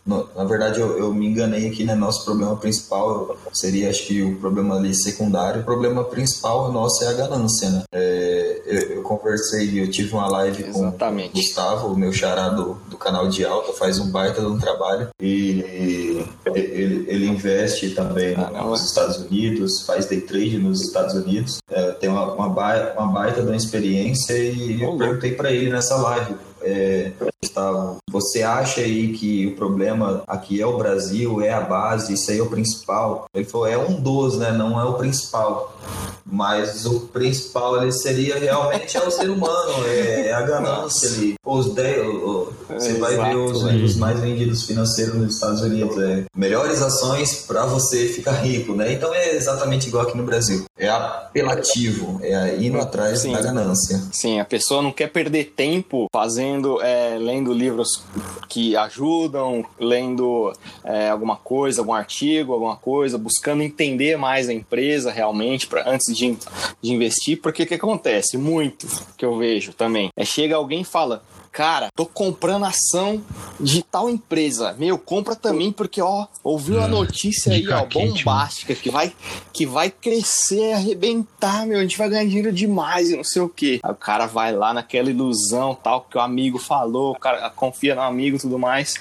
no- 0.05 0.27
na 0.35 0.43
verdade, 0.43 0.79
eu, 0.79 0.97
eu 0.97 1.13
me 1.13 1.27
enganei 1.27 1.67
aqui, 1.67 1.83
né? 1.83 1.93
Nosso 1.95 2.25
problema 2.25 2.55
principal 2.57 3.37
seria, 3.53 3.89
acho 3.89 4.05
que, 4.07 4.21
o 4.23 4.35
problema 4.37 4.75
ali 4.75 4.93
secundário. 4.95 5.61
O 5.61 5.65
problema 5.65 6.03
principal 6.03 6.71
nosso 6.71 7.03
é 7.03 7.07
a 7.07 7.13
ganância, 7.13 7.69
né? 7.69 7.83
É, 7.93 8.61
eu, 8.65 8.81
eu 8.97 9.01
conversei, 9.03 9.79
eu 9.81 9.89
tive 9.91 10.13
uma 10.13 10.27
live 10.27 10.63
com 10.63 10.69
o 10.79 10.87
Exatamente. 10.87 11.33
Gustavo, 11.33 11.87
o 11.87 11.97
meu 11.97 12.11
xará 12.11 12.49
do, 12.49 12.75
do 12.89 12.97
canal 12.97 13.27
de 13.27 13.45
alta, 13.45 13.73
faz 13.73 13.99
um 13.99 14.09
baita 14.09 14.41
de 14.41 14.47
um 14.47 14.57
trabalho. 14.57 15.09
E 15.21 16.21
ele, 16.55 17.05
ele 17.07 17.27
investe 17.27 17.91
também 17.91 18.35
Caramba. 18.35 18.63
nos 18.63 18.83
Estados 18.85 19.17
Unidos, 19.17 19.81
faz 19.81 20.05
day 20.07 20.21
trade 20.21 20.57
nos 20.57 20.81
Estados 20.81 21.13
Unidos. 21.15 21.57
É, 21.69 21.91
tem 21.91 22.09
uma, 22.09 22.33
uma, 22.33 22.49
ba- 22.49 22.93
uma 22.97 23.07
baita 23.11 23.41
de 23.41 23.47
uma 23.47 23.55
experiência 23.55 24.33
e 24.37 24.81
eu 24.81 24.89
Ô, 24.93 24.97
perguntei 24.97 25.33
para 25.33 25.51
ele 25.51 25.69
nessa 25.71 25.95
live. 25.95 26.35
É, 26.63 27.11
Gustavo, 27.51 27.97
você 28.07 28.43
acha 28.43 28.81
aí 28.81 29.13
que 29.13 29.47
o 29.47 29.55
problema 29.55 30.21
aqui 30.27 30.61
é 30.61 30.65
o 30.65 30.77
Brasil, 30.77 31.41
é 31.41 31.51
a 31.51 31.59
base, 31.61 32.13
isso 32.13 32.29
aí 32.29 32.37
é 32.37 32.41
o 32.43 32.45
principal? 32.49 33.25
Ele 33.33 33.45
falou, 33.45 33.65
é 33.67 33.75
um 33.77 33.99
dos, 33.99 34.37
né? 34.37 34.51
Não 34.51 34.79
é 34.79 34.83
o 34.83 34.93
principal. 34.93 35.75
Mas 36.23 36.85
o 36.85 37.07
principal 37.07 37.75
ali 37.75 37.91
seria 37.91 38.37
realmente 38.37 38.95
é 38.95 39.01
o 39.03 39.09
ser 39.09 39.29
humano, 39.29 39.85
é, 39.87 40.27
é 40.27 40.33
a 40.33 40.41
ganância 40.43 41.09
ali. 41.09 41.33
Os 41.43 41.73
10, 41.73 42.05
o- 42.07 42.11
o- 42.11 42.53
você 42.69 42.93
vai 42.93 43.15
ver 43.17 43.35
os, 43.35 43.57
Exato, 43.63 43.75
os 43.85 43.95
mais 43.97 44.19
vendidos 44.19 44.63
financeiros 44.63 45.15
nos 45.15 45.33
Estados 45.33 45.61
Unidos. 45.61 45.97
É, 45.97 46.23
melhores 46.37 46.79
ações 46.81 47.43
para 47.47 47.65
você 47.65 48.07
ficar 48.07 48.33
rico, 48.33 48.73
né? 48.75 48.93
Então 48.93 49.13
é 49.13 49.35
exatamente 49.35 49.87
igual 49.87 50.07
aqui 50.07 50.15
no 50.15 50.23
Brasil. 50.23 50.63
É 50.77 50.87
apelativo, 50.87 52.19
é 52.21 52.55
indo 52.57 52.79
atrás 52.79 53.19
Sim. 53.21 53.33
da 53.33 53.41
ganância. 53.41 53.99
Sim, 54.13 54.39
a 54.39 54.45
pessoa 54.45 54.81
não 54.81 54.91
quer 54.91 55.07
perder 55.11 55.53
tempo 55.57 56.05
fazendo, 56.13 56.79
é, 56.81 57.17
lendo 57.31 57.53
livros 57.53 58.03
que 58.49 58.75
ajudam, 58.75 59.65
lendo 59.79 60.51
é, 60.83 61.09
alguma 61.09 61.37
coisa, 61.37 61.81
algum 61.81 61.93
artigo, 61.93 62.51
alguma 62.51 62.75
coisa, 62.75 63.17
buscando 63.17 63.63
entender 63.63 64.17
mais 64.17 64.49
a 64.49 64.53
empresa 64.53 65.09
realmente 65.11 65.65
pra, 65.65 65.89
antes 65.89 66.15
de, 66.15 66.37
de 66.81 66.91
investir, 66.91 67.39
porque 67.41 67.63
o 67.63 67.67
que 67.67 67.75
acontece? 67.75 68.37
Muito 68.37 68.85
que 69.17 69.25
eu 69.25 69.37
vejo 69.37 69.73
também. 69.73 70.09
É 70.15 70.25
chega 70.25 70.55
alguém 70.55 70.81
e 70.81 70.85
fala. 70.85 71.23
Cara, 71.51 71.89
tô 71.93 72.05
comprando 72.05 72.63
ação 72.65 73.21
de 73.59 73.83
tal 73.83 74.09
empresa. 74.09 74.73
Meu, 74.79 74.97
compra 74.97 75.35
também, 75.35 75.69
porque, 75.71 76.01
ó, 76.01 76.25
ouviu 76.41 76.79
a 76.81 76.85
Ah, 76.85 76.87
notícia 76.87 77.51
aí, 77.51 77.67
ó, 77.67 77.75
mano. 77.77 77.89
bombástica, 77.89 78.73
que 78.73 78.89
vai, 78.89 79.13
que 79.51 79.65
vai 79.65 79.89
crescer, 79.91 80.71
arrebentar, 80.73 81.65
meu, 81.67 81.79
a 81.79 81.81
gente 81.81 81.97
vai 81.97 82.07
ganhar 82.09 82.23
dinheiro 82.25 82.53
demais 82.53 83.09
e 83.11 83.17
não 83.17 83.23
sei 83.25 83.41
o 83.41 83.49
quê. 83.49 83.81
Aí 83.83 83.91
o 83.91 83.95
cara 83.95 84.27
vai 84.27 84.55
lá 84.55 84.73
naquela 84.73 85.09
ilusão, 85.09 85.75
tal, 85.75 86.01
que 86.09 86.17
o 86.17 86.21
amigo 86.21 86.57
falou, 86.57 87.11
o 87.11 87.19
cara 87.19 87.49
confia 87.49 87.95
no 87.95 88.01
amigo 88.01 88.37
e 88.37 88.39
tudo 88.39 88.57
mais, 88.57 88.95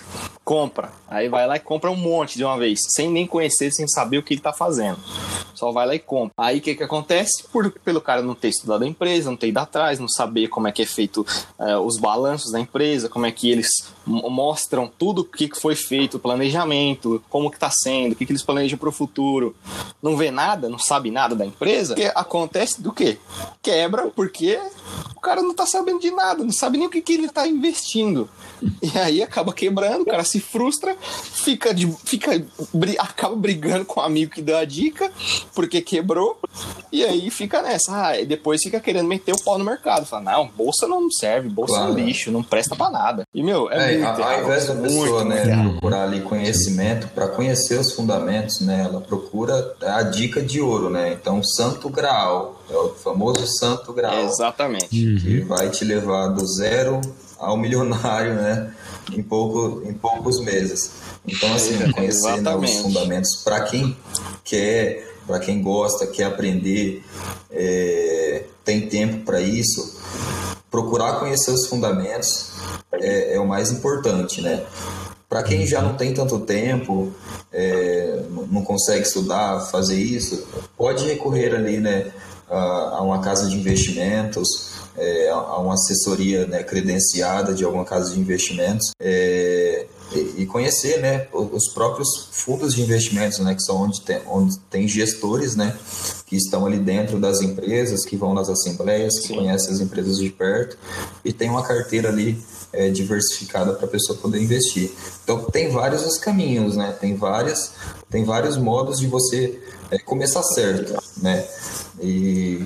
compra. 0.44 0.90
Aí 1.08 1.28
vai 1.28 1.46
lá 1.46 1.54
e 1.56 1.60
compra 1.60 1.88
um 1.90 1.96
monte 1.96 2.36
de 2.36 2.44
uma 2.44 2.58
vez, 2.58 2.80
sem 2.88 3.08
nem 3.08 3.28
conhecer, 3.28 3.70
sem 3.70 3.86
saber 3.86 4.18
o 4.18 4.22
que 4.24 4.34
ele 4.34 4.40
tá 4.40 4.52
fazendo. 4.52 4.98
Só 5.54 5.70
vai 5.72 5.86
lá 5.86 5.94
e 5.94 5.98
compra. 5.98 6.32
Aí 6.38 6.58
o 6.58 6.60
que 6.62 6.74
que 6.74 6.82
acontece? 6.82 7.44
Por, 7.52 7.70
pelo 7.84 8.00
cara 8.00 8.22
não 8.22 8.34
ter 8.34 8.48
estudado 8.48 8.82
a 8.82 8.86
empresa, 8.86 9.28
não 9.28 9.36
ter 9.36 9.48
ido 9.48 9.58
atrás, 9.58 9.98
não 9.98 10.08
saber 10.08 10.48
como 10.48 10.66
é 10.66 10.72
que 10.72 10.80
é 10.80 10.86
feito 10.86 11.26
eh, 11.58 11.76
os 11.76 11.98
balanços 11.98 12.39
da 12.48 12.60
empresa, 12.60 13.08
como 13.08 13.26
é 13.26 13.32
que 13.32 13.50
eles 13.50 13.68
mostram 14.06 14.90
tudo 14.98 15.22
o 15.22 15.24
que 15.24 15.50
foi 15.58 15.74
feito, 15.74 16.16
o 16.16 16.20
planejamento, 16.20 17.22
como 17.28 17.50
que 17.50 17.58
tá 17.58 17.70
sendo, 17.70 18.12
o 18.12 18.16
que, 18.16 18.24
que 18.24 18.32
eles 18.32 18.42
planejam 18.42 18.78
para 18.78 18.88
o 18.88 18.92
futuro. 18.92 19.54
Não 20.02 20.16
vê 20.16 20.30
nada, 20.30 20.68
não 20.68 20.78
sabe 20.78 21.10
nada 21.10 21.34
da 21.34 21.44
empresa. 21.44 21.94
Que 21.94 22.06
acontece 22.14 22.80
do 22.80 22.92
quê? 22.92 23.18
Quebra 23.62 24.08
porque 24.08 24.58
o 25.16 25.20
cara 25.20 25.42
não 25.42 25.54
tá 25.54 25.66
sabendo 25.66 26.00
de 26.00 26.10
nada, 26.10 26.42
não 26.42 26.52
sabe 26.52 26.78
nem 26.78 26.86
o 26.86 26.90
que, 26.90 27.00
que 27.00 27.12
ele 27.14 27.28
tá 27.28 27.46
investindo. 27.46 28.28
E 28.82 28.98
aí 28.98 29.22
acaba 29.22 29.52
quebrando, 29.52 30.02
o 30.02 30.06
cara 30.06 30.24
se 30.24 30.38
frustra, 30.38 30.94
fica, 31.00 31.72
de, 31.72 31.90
fica 32.04 32.30
acaba 32.98 33.34
brigando 33.34 33.84
com 33.84 34.00
o 34.00 34.02
amigo 34.02 34.32
que 34.32 34.42
deu 34.42 34.56
a 34.56 34.64
dica, 34.64 35.10
porque 35.54 35.80
quebrou, 35.80 36.38
e 36.92 37.04
aí 37.04 37.30
fica 37.30 37.62
nessa. 37.62 38.08
Ah, 38.08 38.20
e 38.20 38.26
depois 38.26 38.62
fica 38.62 38.78
querendo 38.80 39.08
meter 39.08 39.34
o 39.34 39.42
pau 39.42 39.58
no 39.58 39.64
mercado. 39.64 40.06
Fala, 40.06 40.32
não, 40.32 40.48
bolsa 40.48 40.86
não 40.86 41.10
serve, 41.10 41.48
bolsa 41.48 41.74
Claro. 41.74 41.98
é 41.98 42.02
lixo, 42.02 42.29
não 42.30 42.42
presta 42.42 42.74
pra 42.76 42.88
nada. 42.90 43.24
E, 43.34 43.42
meu, 43.42 43.70
é, 43.70 43.94
É, 43.94 43.98
muito 43.98 44.22
ao- 44.22 44.42
invés 44.44 44.66
da 44.66 44.74
muito, 44.74 44.88
pessoa 44.88 45.24
muito 45.24 45.28
né, 45.46 45.62
procurar 45.70 46.02
ali 46.04 46.20
conhecimento, 46.22 47.08
para 47.08 47.28
conhecer 47.28 47.78
os 47.78 47.92
fundamentos, 47.92 48.60
né, 48.60 48.86
ela 48.88 49.00
procura 49.00 49.74
a 49.82 50.02
dica 50.02 50.40
de 50.42 50.60
ouro, 50.60 50.88
né? 50.90 51.12
Então, 51.12 51.40
o 51.40 51.44
santo 51.44 51.88
graal, 51.88 52.60
é 52.70 52.76
o 52.76 52.90
famoso 52.94 53.46
santo 53.46 53.92
graal, 53.92 54.24
Exatamente. 54.24 54.88
que 54.88 55.40
vai 55.40 55.68
te 55.70 55.84
levar 55.84 56.28
do 56.28 56.46
zero 56.46 57.00
ao 57.38 57.56
milionário, 57.56 58.34
né? 58.34 58.72
Em, 59.12 59.22
pouco, 59.22 59.82
em 59.88 59.92
poucos 59.94 60.40
meses. 60.40 60.92
Então, 61.26 61.52
assim, 61.54 61.82
É, 61.82 61.92
conhecer 61.92 62.40
né, 62.40 62.54
os 62.54 62.70
fundamentos 62.80 63.36
para 63.42 63.60
quem 63.62 63.96
quer, 64.44 65.08
para 65.26 65.38
quem 65.40 65.62
gosta, 65.62 66.06
quer 66.06 66.24
aprender, 66.24 67.04
é, 67.50 68.44
tem 68.64 68.82
tempo 68.88 69.24
para 69.24 69.40
isso, 69.40 69.98
procurar 70.70 71.18
conhecer 71.18 71.50
os 71.50 71.66
fundamentos 71.66 72.52
é, 72.92 73.34
é 73.34 73.40
o 73.40 73.46
mais 73.46 73.70
importante, 73.70 74.40
né? 74.40 74.64
Para 75.28 75.42
quem 75.42 75.66
já 75.66 75.80
não 75.80 75.94
tem 75.96 76.12
tanto 76.12 76.40
tempo, 76.40 77.12
é, 77.52 78.20
não- 78.50 78.64
consegue 78.64 79.06
estudar, 79.06 79.60
fazer 79.70 79.96
isso, 79.96 80.46
pode 80.76 81.06
recorrer 81.06 81.54
ali, 81.54 81.78
né, 81.78 82.10
a, 82.48 82.58
a 82.96 83.02
uma 83.02 83.20
casa 83.20 83.48
de 83.48 83.56
investimentos, 83.56 84.70
é, 84.96 85.30
a, 85.30 85.34
a 85.34 85.58
uma 85.58 85.74
assessoria 85.74 86.46
né, 86.46 86.62
credenciada 86.64 87.54
de 87.54 87.64
alguma 87.64 87.84
casa 87.84 88.12
de 88.12 88.20
investimentos 88.20 88.90
é, 89.00 89.86
e, 90.12 90.42
e 90.42 90.46
conhecer, 90.46 91.00
né, 91.00 91.26
os 91.32 91.68
próprios 91.68 92.28
fundos 92.32 92.74
de 92.74 92.82
investimentos, 92.82 93.38
né, 93.38 93.54
que 93.54 93.62
são 93.62 93.76
onde 93.82 94.00
tem, 94.00 94.20
onde 94.26 94.58
tem 94.70 94.88
gestores, 94.88 95.54
né, 95.56 95.76
que 96.26 96.36
estão 96.36 96.66
ali 96.66 96.78
dentro 96.78 97.18
das 97.18 97.40
empresas, 97.40 98.04
que 98.04 98.16
vão 98.16 98.34
nas 98.34 98.48
assembleias, 98.48 99.18
que 99.18 99.28
Sim. 99.28 99.36
conhecem 99.36 99.72
as 99.72 99.80
empresas 99.80 100.18
de 100.18 100.30
perto 100.30 100.76
e 101.24 101.32
tem 101.32 101.50
uma 101.50 101.62
carteira 101.62 102.08
ali 102.08 102.42
é, 102.72 102.88
diversificada 102.90 103.72
para 103.72 103.86
a 103.86 103.88
pessoa 103.88 104.18
poder 104.18 104.40
investir. 104.40 104.92
Então 105.24 105.44
tem 105.44 105.70
vários 105.70 106.04
os 106.06 106.18
caminhos, 106.18 106.76
né? 106.76 106.96
Tem 107.00 107.16
várias, 107.16 107.72
tem 108.08 108.24
vários 108.24 108.56
modos 108.56 108.98
de 108.98 109.06
você 109.06 109.60
é, 109.90 109.98
começar 109.98 110.42
certo, 110.42 110.96
né? 111.20 111.46
E 112.00 112.64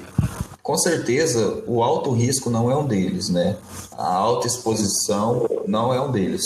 com 0.62 0.76
certeza 0.76 1.62
o 1.66 1.83
alto 1.83 2.11
risco 2.11 2.50
não 2.50 2.70
é 2.70 2.76
um 2.76 2.87
deles, 2.87 3.28
né? 3.28 3.57
A 3.92 4.14
alta 4.14 4.46
exposição 4.46 5.48
não 5.66 5.92
é 5.92 6.00
um 6.00 6.11
deles. 6.11 6.42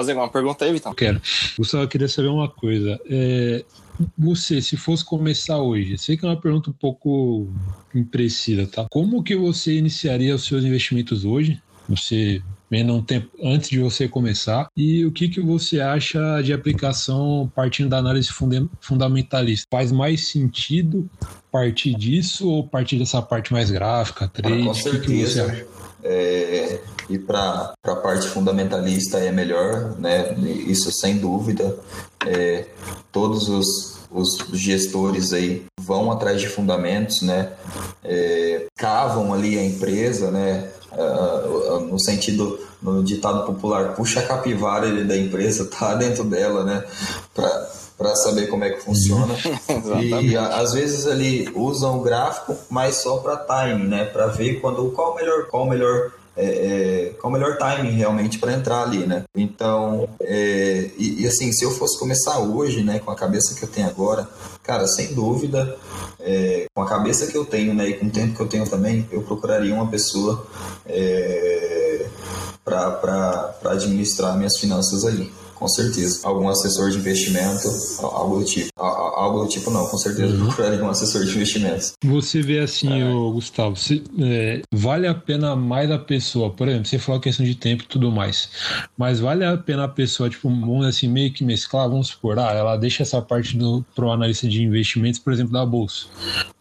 Fazer 0.00 0.12
alguma 0.12 0.30
pergunta 0.30 0.64
aí, 0.64 0.72
Vitão? 0.72 0.94
Quero. 0.94 1.20
Gustavo, 1.58 1.84
eu 1.84 1.88
queria 1.88 2.08
saber 2.08 2.28
uma 2.28 2.48
coisa. 2.48 2.98
É, 3.06 3.62
você, 4.16 4.62
se 4.62 4.74
fosse 4.74 5.04
começar 5.04 5.58
hoje, 5.58 5.98
sei 5.98 6.16
que 6.16 6.24
é 6.24 6.28
uma 6.28 6.40
pergunta 6.40 6.70
um 6.70 6.72
pouco 6.72 7.52
imprecisa, 7.94 8.66
tá? 8.66 8.86
Como 8.90 9.22
que 9.22 9.36
você 9.36 9.74
iniciaria 9.74 10.34
os 10.34 10.44
seus 10.44 10.64
investimentos 10.64 11.26
hoje? 11.26 11.60
Você 11.86 12.42
vendo 12.70 12.94
um 12.94 13.02
tempo 13.02 13.28
antes 13.42 13.68
de 13.68 13.78
você 13.78 14.08
começar 14.08 14.68
e 14.74 15.04
o 15.04 15.12
que 15.12 15.28
que 15.28 15.40
você 15.40 15.80
acha 15.82 16.40
de 16.40 16.54
aplicação 16.54 17.52
partindo 17.54 17.90
da 17.90 17.98
análise 17.98 18.30
fundamentalista? 18.80 19.66
Faz 19.70 19.92
mais 19.92 20.28
sentido 20.28 21.10
partir 21.52 21.94
disso 21.94 22.48
ou 22.48 22.66
partir 22.66 22.96
dessa 22.98 23.20
parte 23.20 23.52
mais 23.52 23.70
gráfica, 23.70 24.26
trade? 24.28 24.64
com 24.64 24.72
que 24.72 24.78
você 24.78 24.90
certeza. 24.90 25.44
acha? 25.44 25.66
É, 26.02 26.80
e 27.10 27.18
para 27.18 27.74
a 27.84 27.96
parte 27.96 28.28
fundamentalista 28.28 29.18
é 29.18 29.32
melhor, 29.32 29.96
né? 29.98 30.34
Isso 30.38 30.92
sem 30.92 31.18
dúvida. 31.18 31.76
É, 32.24 32.66
todos 33.10 33.48
os, 33.48 33.98
os 34.10 34.38
gestores 34.52 35.32
aí 35.32 35.66
vão 35.80 36.12
atrás 36.12 36.40
de 36.40 36.48
fundamentos, 36.48 37.22
né? 37.22 37.52
É, 38.04 38.66
cavam 38.76 39.34
ali 39.34 39.58
a 39.58 39.64
empresa, 39.64 40.30
né? 40.30 40.70
no 41.88 42.00
sentido, 42.00 42.58
no 42.82 43.04
ditado 43.04 43.46
popular, 43.46 43.94
puxa 43.94 44.18
a 44.18 44.26
capivara 44.26 44.88
ele, 44.88 45.04
da 45.04 45.16
empresa, 45.16 45.64
tá 45.70 45.94
dentro 45.94 46.24
dela, 46.24 46.64
né? 46.64 46.84
para 48.00 48.16
saber 48.16 48.46
como 48.46 48.64
é 48.64 48.70
que 48.70 48.80
funciona. 48.80 49.34
e 50.02 50.34
às 50.34 50.72
vezes 50.72 51.06
ali 51.06 51.50
usam 51.54 51.98
o 51.98 52.00
gráfico, 52.00 52.56
mas 52.70 52.96
só 52.96 53.18
para 53.18 53.36
time, 53.36 53.86
né? 53.86 54.06
Para 54.06 54.26
ver 54.28 54.58
quando 54.60 54.90
qual 54.92 55.12
o 55.12 55.16
melhor, 55.16 55.46
qual 55.48 55.64
o 55.64 55.68
melhor 55.68 56.10
é, 56.36 57.12
é, 57.12 57.26
o 57.26 57.30
melhor 57.30 57.58
timing 57.58 57.90
realmente 57.90 58.38
para 58.38 58.52
entrar 58.52 58.82
ali, 58.82 59.06
né? 59.06 59.24
Então, 59.34 60.08
é, 60.20 60.90
e, 60.96 61.22
e, 61.22 61.26
assim, 61.26 61.52
se 61.52 61.64
eu 61.64 61.70
fosse 61.70 61.98
começar 61.98 62.38
hoje, 62.38 62.82
né, 62.82 62.98
com 62.98 63.10
a 63.10 63.16
cabeça 63.16 63.54
que 63.54 63.62
eu 63.62 63.68
tenho 63.68 63.88
agora, 63.88 64.28
cara, 64.62 64.86
sem 64.86 65.14
dúvida, 65.14 65.76
é, 66.18 66.66
com 66.74 66.82
a 66.82 66.86
cabeça 66.86 67.26
que 67.26 67.36
eu 67.36 67.44
tenho, 67.44 67.74
né, 67.74 67.88
e 67.88 67.94
com 67.94 68.06
o 68.06 68.10
tempo 68.10 68.34
que 68.34 68.40
eu 68.40 68.48
tenho 68.48 68.68
também, 68.68 69.08
eu 69.10 69.22
procuraria 69.22 69.74
uma 69.74 69.88
pessoa 69.88 70.46
é, 70.86 72.06
para 72.64 73.54
administrar 73.64 74.36
minhas 74.36 74.58
finanças 74.58 75.04
ali 75.04 75.32
com 75.60 75.68
certeza. 75.68 76.26
Algum 76.26 76.48
assessor 76.48 76.90
de 76.90 76.96
investimento, 76.96 77.68
algo 78.00 78.38
do 78.38 78.44
tipo. 78.46 78.70
Algo 78.76 79.44
do 79.44 79.48
tipo 79.48 79.70
não, 79.70 79.86
com 79.86 79.98
certeza 79.98 80.34
uhum. 80.34 80.46
procuraria 80.46 80.82
um 80.82 80.88
assessor 80.88 81.22
de 81.24 81.36
investimentos. 81.36 81.92
Você 82.02 82.40
vê 82.40 82.60
assim, 82.60 83.02
é. 83.02 83.06
ô, 83.06 83.30
Gustavo, 83.32 83.76
se, 83.76 84.02
é, 84.18 84.62
vale 84.72 85.06
a 85.06 85.14
pena 85.14 85.54
mais 85.54 85.90
a 85.90 85.98
pessoa, 85.98 86.48
por 86.50 86.66
exemplo, 86.66 86.86
você 86.86 86.98
falou 86.98 87.20
questão 87.20 87.44
de 87.44 87.54
tempo 87.54 87.82
e 87.82 87.86
tudo 87.86 88.10
mais, 88.10 88.48
mas 88.96 89.20
vale 89.20 89.44
a 89.44 89.58
pena 89.58 89.84
a 89.84 89.88
pessoa, 89.88 90.30
tipo, 90.30 90.48
vamos 90.48 90.86
assim, 90.86 91.06
meio 91.06 91.30
que 91.30 91.44
mesclar, 91.44 91.90
vamos 91.90 92.08
supor, 92.08 92.38
ah, 92.38 92.52
ela 92.52 92.76
deixa 92.76 93.02
essa 93.02 93.20
parte 93.20 93.56
do, 93.58 93.84
pro 93.94 94.10
analista 94.10 94.48
de 94.48 94.62
investimentos, 94.62 95.20
por 95.20 95.32
exemplo, 95.32 95.52
da 95.52 95.66
bolsa, 95.66 96.06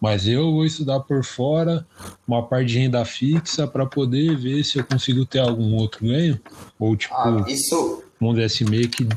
mas 0.01 0.27
eu 0.27 0.51
vou 0.51 0.65
estudar 0.65 0.99
por 0.99 1.23
fora 1.23 1.87
uma 2.27 2.45
parte 2.45 2.67
de 2.67 2.79
renda 2.79 3.05
fixa 3.05 3.65
para 3.65 3.85
poder 3.85 4.35
ver 4.35 4.61
se 4.65 4.79
eu 4.79 4.83
consigo 4.83 5.25
ter 5.25 5.39
algum 5.39 5.75
outro 5.75 6.05
ganho, 6.05 6.37
ou 6.77 6.97
tipo... 6.97 7.15
Ah, 7.15 7.45
isso 7.47 8.03
vamos 8.19 8.35
dizer 8.35 8.45
assim, 8.45 8.65
meio 8.65 8.89
que 8.89 9.07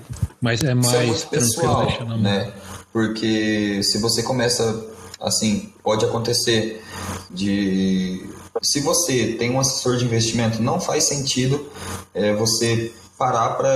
mas 0.41 0.63
é 0.63 0.75
mais 0.75 1.17
Isso 1.17 1.27
é 1.27 1.39
pessoal, 1.39 2.19
né? 2.19 2.53
Porque 2.93 3.83
se 3.83 3.99
você 3.99 4.23
começa 4.23 4.87
assim, 5.21 5.73
pode 5.83 6.05
acontecer 6.05 6.83
de 7.31 8.29
se 8.63 8.81
você 8.81 9.35
tem 9.39 9.51
um 9.51 9.61
assessor 9.61 9.97
de 9.97 10.05
investimento, 10.05 10.63
não 10.63 10.81
faz 10.81 11.05
sentido 11.05 11.69
é, 12.13 12.35
você 12.35 12.93
parar 13.17 13.51
para 13.51 13.69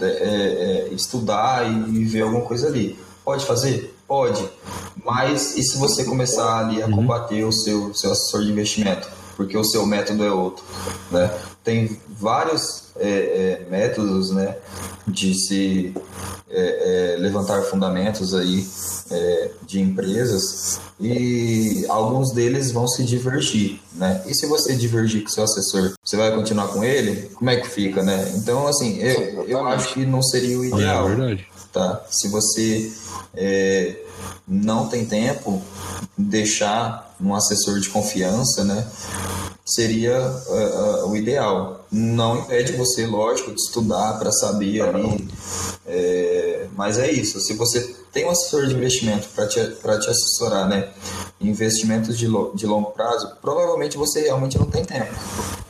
é, 0.00 0.04
é, 0.04 0.06
é, 0.06 0.88
estudar 0.92 1.70
e 1.70 2.04
ver 2.04 2.22
alguma 2.22 2.42
coisa 2.42 2.66
ali. 2.66 2.98
Pode 3.24 3.44
fazer? 3.44 3.94
Pode. 4.08 4.46
Mas 5.04 5.56
e 5.56 5.62
se 5.62 5.78
você 5.78 6.04
começar 6.04 6.58
ali 6.58 6.82
a 6.82 6.86
uhum. 6.86 6.96
combater 6.96 7.44
o 7.44 7.52
seu, 7.52 7.94
seu 7.94 8.12
assessor 8.12 8.42
de 8.42 8.50
investimento? 8.50 9.08
Porque 9.36 9.56
o 9.56 9.64
seu 9.64 9.84
método 9.86 10.24
é 10.24 10.30
outro, 10.30 10.64
né? 11.10 11.30
Tem 11.62 11.98
vários 12.08 12.83
é, 12.96 13.08
é, 13.08 13.66
métodos 13.70 14.30
né, 14.30 14.56
de 15.06 15.34
se 15.34 15.94
é, 16.50 17.14
é 17.14 17.16
levantar 17.18 17.62
fundamentos 17.62 18.34
aí 18.34 18.66
é, 19.10 19.50
de 19.66 19.80
empresas 19.80 20.80
e 21.00 21.84
alguns 21.88 22.30
deles 22.30 22.70
vão 22.70 22.86
se 22.86 23.04
divergir, 23.04 23.80
né? 23.94 24.22
E 24.26 24.34
se 24.34 24.46
você 24.46 24.74
divergir 24.76 25.22
com 25.22 25.28
seu 25.28 25.42
assessor, 25.42 25.92
você 26.02 26.16
vai 26.16 26.32
continuar 26.32 26.68
com 26.68 26.84
ele? 26.84 27.28
Como 27.34 27.50
é 27.50 27.56
que 27.56 27.68
fica, 27.68 28.02
né? 28.02 28.32
Então, 28.36 28.66
assim, 28.66 28.98
eu, 28.98 29.44
eu 29.48 29.66
acho 29.66 29.92
que 29.92 30.06
não 30.06 30.22
seria 30.22 30.58
o 30.58 30.64
ideal, 30.64 31.10
é 31.10 31.38
tá? 31.72 32.04
Se 32.08 32.28
você 32.28 32.92
é, 33.34 33.96
não 34.46 34.88
tem 34.88 35.04
tempo, 35.04 35.60
deixar 36.16 37.03
um 37.20 37.34
assessor 37.34 37.80
de 37.80 37.88
confiança, 37.88 38.64
né? 38.64 38.86
seria 39.64 40.18
uh, 40.20 41.06
uh, 41.06 41.10
o 41.10 41.16
ideal. 41.16 41.86
Não 41.90 42.38
impede 42.38 42.72
você, 42.72 43.06
lógico, 43.06 43.52
de 43.52 43.60
estudar 43.60 44.18
para 44.18 44.30
saber 44.30 44.82
ali, 44.82 45.28
é, 45.86 46.66
mas 46.76 46.98
é 46.98 47.10
isso. 47.10 47.40
Se 47.40 47.54
você 47.54 47.96
tem 48.14 48.24
um 48.24 48.30
assessor 48.30 48.66
de 48.66 48.74
investimento 48.74 49.28
para 49.34 49.48
te, 49.48 49.60
te 49.60 50.10
assessorar, 50.10 50.68
né, 50.68 50.88
investimentos 51.40 52.16
de, 52.16 52.28
lo, 52.28 52.52
de 52.54 52.64
longo 52.64 52.92
prazo, 52.92 53.36
provavelmente 53.42 53.98
você 53.98 54.22
realmente 54.22 54.56
não 54.56 54.66
tem 54.66 54.84
tempo. 54.84 55.12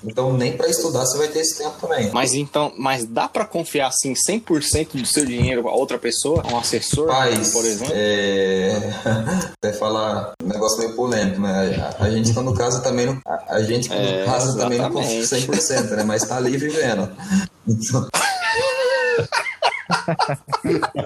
Então, 0.05 0.34
nem 0.34 0.55
para 0.55 0.68
estudar 0.68 1.07
você 1.07 1.16
vai 1.16 1.28
ter 1.28 1.38
esse 1.40 1.57
tempo 1.57 1.74
também. 1.80 2.11
Mas 2.12 2.34
então, 2.34 2.70
mas 2.76 3.07
dá 3.07 3.26
para 3.26 3.47
confiar 3.47 3.86
assim 3.88 4.12
100% 4.12 5.01
do 5.01 5.07
seu 5.07 5.24
dinheiro 5.24 5.66
a 5.66 5.72
outra 5.74 5.99
pessoa, 5.99 6.45
um 6.53 6.59
assessor, 6.59 7.07
Paz, 7.07 7.53
por 7.53 7.64
exemplo? 7.64 7.95
É... 7.97 8.92
Até 9.57 9.72
falar 9.72 10.34
um 10.42 10.47
negócio 10.47 10.78
meio 10.80 10.95
polêmico, 10.95 11.40
né? 11.40 11.95
A, 11.99 12.05
a 12.05 12.11
gente 12.11 12.34
quando 12.34 12.53
casa 12.53 12.80
também 12.80 13.07
não, 13.07 13.18
a 13.24 13.62
gente 13.62 13.88
quando 13.88 14.07
é, 14.07 14.24
casa 14.26 14.55
também 14.59 14.78
não 14.78 14.90
confia 14.90 15.22
100%, 15.22 15.90
né? 15.97 16.05
Mas 16.05 16.24
tá 16.24 16.36
ali 16.36 16.57
vivendo. 16.59 17.11
Então... 17.66 18.07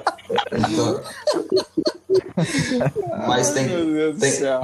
então, 0.52 1.00
mas 3.26 3.50
tem, 3.50 3.68
tem, 4.18 4.32
céu, 4.32 4.60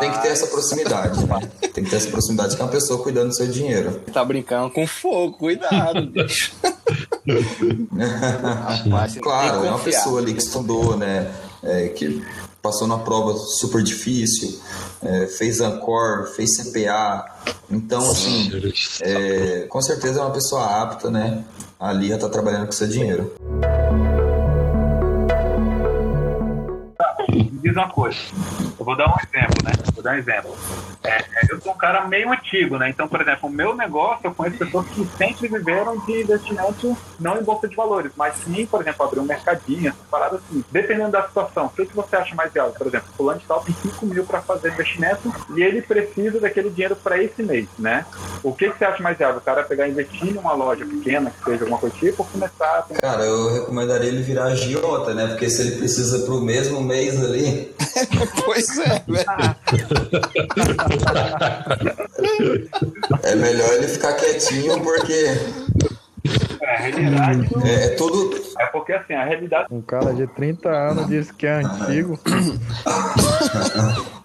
tem 0.00 0.10
que 0.10 0.22
ter 0.22 0.28
essa 0.28 0.46
proximidade, 0.46 1.26
né? 1.26 1.50
Tem 1.72 1.84
que 1.84 1.90
ter 1.90 1.96
essa 1.96 2.10
proximidade 2.10 2.56
com 2.56 2.64
a 2.64 2.68
pessoa 2.68 3.02
cuidando 3.02 3.28
do 3.28 3.34
seu 3.34 3.46
dinheiro. 3.46 4.00
Tá 4.12 4.24
brincando 4.24 4.70
com 4.70 4.86
fogo, 4.86 5.36
cuidado, 5.36 6.06
bicho. 6.06 6.52
rapaz, 8.68 9.18
claro, 9.18 9.64
é 9.64 9.70
uma 9.70 9.78
pessoa 9.78 10.20
ali 10.20 10.32
que 10.32 10.42
estudou, 10.42 10.96
né? 10.96 11.30
É, 11.62 11.88
que 11.88 12.24
passou 12.62 12.86
na 12.86 12.98
prova 12.98 13.36
super 13.36 13.82
difícil, 13.82 14.60
é, 15.02 15.26
fez 15.26 15.60
Ancor, 15.60 16.28
fez 16.34 16.56
CPA. 16.56 17.24
Então, 17.70 18.10
assim, 18.10 18.50
é, 19.02 19.66
com 19.68 19.80
certeza 19.82 20.20
é 20.20 20.22
uma 20.22 20.32
pessoa 20.32 20.64
apta, 20.82 21.10
né? 21.10 21.44
Ali 21.78 22.12
a 22.12 22.16
estar 22.16 22.28
tá 22.28 22.32
trabalhando 22.32 22.66
com 22.66 22.72
seu 22.72 22.88
dinheiro. 22.88 23.32
Diz 27.58 27.72
uma 27.72 27.88
coisa. 27.88 28.18
Eu 28.78 28.84
vou 28.84 28.96
dar 28.96 29.08
um 29.08 29.16
exemplo, 29.18 29.64
né? 29.64 29.72
Vou 29.92 30.02
dar 30.02 30.12
um 30.12 30.18
exemplo. 30.18 30.56
É, 31.02 31.10
é, 31.10 31.24
eu 31.50 31.60
sou 31.60 31.72
um 31.72 31.76
cara 31.76 32.06
meio 32.06 32.30
antigo, 32.30 32.78
né? 32.78 32.88
Então, 32.90 33.08
por 33.08 33.20
exemplo, 33.20 33.48
o 33.48 33.52
meu 33.52 33.74
negócio, 33.74 34.20
eu 34.24 34.34
conheço 34.34 34.58
pessoas 34.58 34.86
que 34.88 35.04
sempre 35.16 35.48
viveram 35.48 35.98
de 36.04 36.22
investimento 36.22 36.96
não 37.18 37.38
em 37.38 37.42
bolsa 37.42 37.68
de 37.68 37.74
valores, 37.74 38.12
mas 38.16 38.34
sim, 38.44 38.66
por 38.66 38.80
exemplo, 38.80 39.04
abrir 39.04 39.20
um 39.20 39.24
mercadinho, 39.24 39.88
essas 39.88 40.06
paradas 40.10 40.40
assim. 40.40 40.64
Dependendo 40.70 41.10
da 41.10 41.22
situação, 41.26 41.66
o 41.66 41.70
que, 41.70 41.84
você 41.94 42.16
acha 42.16 42.34
mais 42.34 42.52
viável? 42.52 42.72
Por 42.72 42.86
exemplo, 42.86 43.08
o 43.12 43.16
fulano 43.16 43.40
de 43.40 43.46
tal 43.46 43.60
tem 43.60 43.74
5 43.74 44.06
mil 44.06 44.24
para 44.24 44.40
fazer 44.40 44.72
investimento 44.72 45.32
e 45.56 45.62
ele 45.62 45.82
precisa 45.82 46.38
daquele 46.38 46.70
dinheiro 46.70 46.94
para 46.94 47.20
esse 47.22 47.42
mês, 47.42 47.66
né? 47.78 48.06
O 48.42 48.52
que, 48.52 48.70
que 48.70 48.78
você 48.78 48.84
acha 48.84 49.02
mais 49.02 49.16
viável? 49.18 49.38
O 49.38 49.40
cara 49.40 49.62
pegar 49.64 49.88
e 49.88 49.90
investir 49.90 50.28
em 50.28 50.38
uma 50.38 50.52
loja 50.52 50.84
pequena, 50.84 51.30
que 51.30 51.44
seja 51.44 51.64
alguma 51.64 51.78
coisa 51.78 51.96
tipo, 51.96 52.22
ou 52.22 52.28
começar 52.28 52.86
a... 52.90 53.00
Cara, 53.00 53.24
eu 53.24 53.52
recomendaria 53.52 54.08
ele 54.08 54.22
virar 54.22 54.44
agiota, 54.44 55.14
né? 55.14 55.26
Porque 55.28 55.48
se 55.50 55.62
ele 55.62 55.76
precisa 55.76 56.20
pro 56.20 56.40
mesmo 56.40 56.80
mês 56.82 57.22
ali... 57.22 57.47
pois 58.44 58.78
é, 58.78 59.02
velho. 59.06 59.26
É 63.22 63.34
melhor 63.34 63.72
ele 63.74 63.88
ficar 63.88 64.12
quietinho 64.14 64.80
porque. 64.82 65.36
É, 66.60 66.74
a 66.74 66.78
realidade. 66.78 67.48
É, 67.64 67.84
é, 67.84 67.88
tudo. 67.96 68.36
É 68.58 68.66
porque 68.66 68.92
assim, 68.92 69.14
a 69.14 69.24
realidade. 69.24 69.68
Um 69.70 69.80
cara 69.80 70.12
de 70.12 70.26
30 70.26 70.68
anos 70.68 71.06
disse 71.06 71.32
que 71.32 71.46
é 71.46 71.62
antigo. 71.62 72.18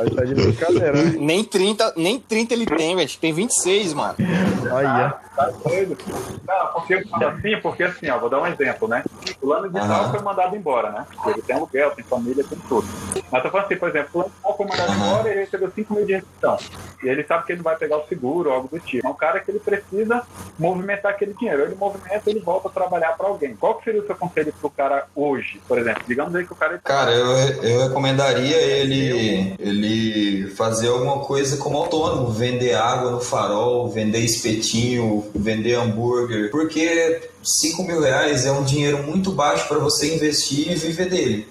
Aí 0.00 0.10
tá 0.10 0.24
de 0.24 0.34
brincadeira, 0.34 0.92
né? 0.92 1.14
Nem 1.18 1.44
30, 1.44 1.94
nem 1.96 2.20
30 2.20 2.54
ele 2.54 2.66
tem, 2.66 2.94
velho. 2.94 3.10
Tem 3.20 3.32
26, 3.32 3.94
mano. 3.94 4.14
Aí, 4.18 4.86
é. 4.86 5.12
Tá 5.34 5.50
doido. 5.64 5.98
Não, 6.46 6.66
porque 6.72 6.94
assim, 6.94 7.60
porque 7.60 7.82
assim, 7.82 8.08
ó, 8.10 8.18
vou 8.18 8.30
dar 8.30 8.40
um 8.40 8.46
exemplo, 8.46 8.86
né? 8.86 9.02
O 9.40 9.46
plano 9.46 9.68
de 9.68 9.78
tal 9.78 10.10
foi 10.10 10.20
mandado 10.20 10.56
embora, 10.56 10.90
né? 10.90 11.06
Ele 11.26 11.42
tem 11.42 11.56
aluguel, 11.56 11.90
tem 11.92 12.04
família, 12.04 12.44
tem 12.44 12.58
tudo. 12.68 12.86
Mas 13.30 13.42
tô 13.42 13.50
falando 13.50 13.66
assim, 13.66 13.76
por 13.76 13.88
exemplo, 13.88 14.08
o 14.08 14.12
plano 14.12 14.28
de 14.28 14.42
tal 14.42 14.56
foi 14.56 14.66
mandado 14.66 14.92
embora 14.92 15.28
e 15.28 15.30
ele 15.32 15.40
recebeu 15.40 15.70
5 15.70 15.94
mil 15.94 16.06
de 16.06 16.14
restrição. 16.14 16.58
E 17.02 17.08
ele 17.08 17.24
sabe 17.24 17.46
que 17.46 17.52
ele 17.52 17.62
vai 17.62 17.76
pegar 17.76 17.98
o 17.98 18.06
seguro 18.08 18.50
ou 18.50 18.56
algo 18.56 18.68
do 18.68 18.80
tipo. 18.80 19.06
É 19.06 19.10
um 19.10 19.14
cara 19.14 19.38
que 19.38 19.50
ele 19.50 19.60
precisa 19.60 20.22
movimentar 20.58 21.12
aquele 21.12 21.34
dinheiro. 21.34 21.62
Ele 21.62 21.76
movimenta, 21.76 22.22
ele 22.26 22.40
volta 22.40 22.68
a 22.68 22.72
trabalhar 22.72 23.16
para 23.16 23.28
alguém. 23.28 23.54
Qual 23.54 23.76
que 23.76 23.84
seria 23.84 24.02
o 24.02 24.06
seu 24.06 24.16
conselho 24.16 24.52
pro 24.60 24.70
cara 24.70 25.06
hoje, 25.14 25.60
por 25.68 25.78
exemplo? 25.78 26.02
Digamos 26.08 26.34
aí 26.34 26.44
que 26.44 26.52
o 26.52 26.56
cara. 26.56 26.78
Cara, 26.82 27.12
eu, 27.12 27.26
eu 27.62 27.88
recomendaria 27.88 28.56
ele, 28.56 29.54
ele 29.58 30.50
fazer 30.56 30.88
alguma 30.88 31.20
coisa 31.20 31.56
como 31.58 31.78
autônomo, 31.78 32.30
vender 32.30 32.74
água 32.74 33.12
no 33.12 33.20
farol, 33.20 33.88
vender 33.88 34.20
espetinho, 34.20 35.30
vender 35.34 35.74
hambúrguer, 35.74 36.50
porque 36.50 37.30
5 37.48 37.82
mil 37.82 38.00
reais 38.00 38.44
é 38.44 38.52
um 38.52 38.62
dinheiro 38.62 39.02
muito 39.04 39.32
baixo 39.32 39.66
para 39.68 39.78
você 39.78 40.14
investir 40.14 40.70
e 40.70 40.74
viver 40.74 41.08
dele, 41.08 41.48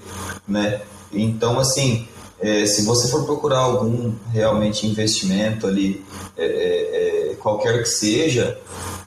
né? 0.47 0.81
Então, 1.11 1.59
assim, 1.59 2.07
é, 2.39 2.65
se 2.65 2.83
você 2.83 3.07
for 3.07 3.25
procurar 3.25 3.59
algum 3.59 4.13
realmente 4.31 4.85
investimento 4.85 5.65
ali, 5.65 6.05
é, 6.37 6.45
é, 6.45 7.31
é 7.31 7.35
qualquer 7.35 7.81
que 7.81 7.89
seja, 7.89 8.59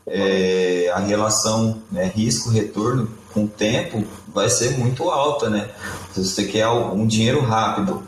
é, 0.07 0.91
a 0.93 0.99
relação 0.99 1.81
né, 1.93 2.11
risco-retorno 2.13 3.09
com 3.33 3.45
o 3.45 3.49
tempo 3.49 4.05
vai 4.27 4.51
ser 4.51 4.77
muito 4.77 5.09
alta, 5.09 5.49
né? 5.49 5.71
Se 6.13 6.25
você 6.25 6.45
quer 6.45 6.67
um 6.69 7.07
dinheiro 7.07 7.41
rápido 7.41 8.03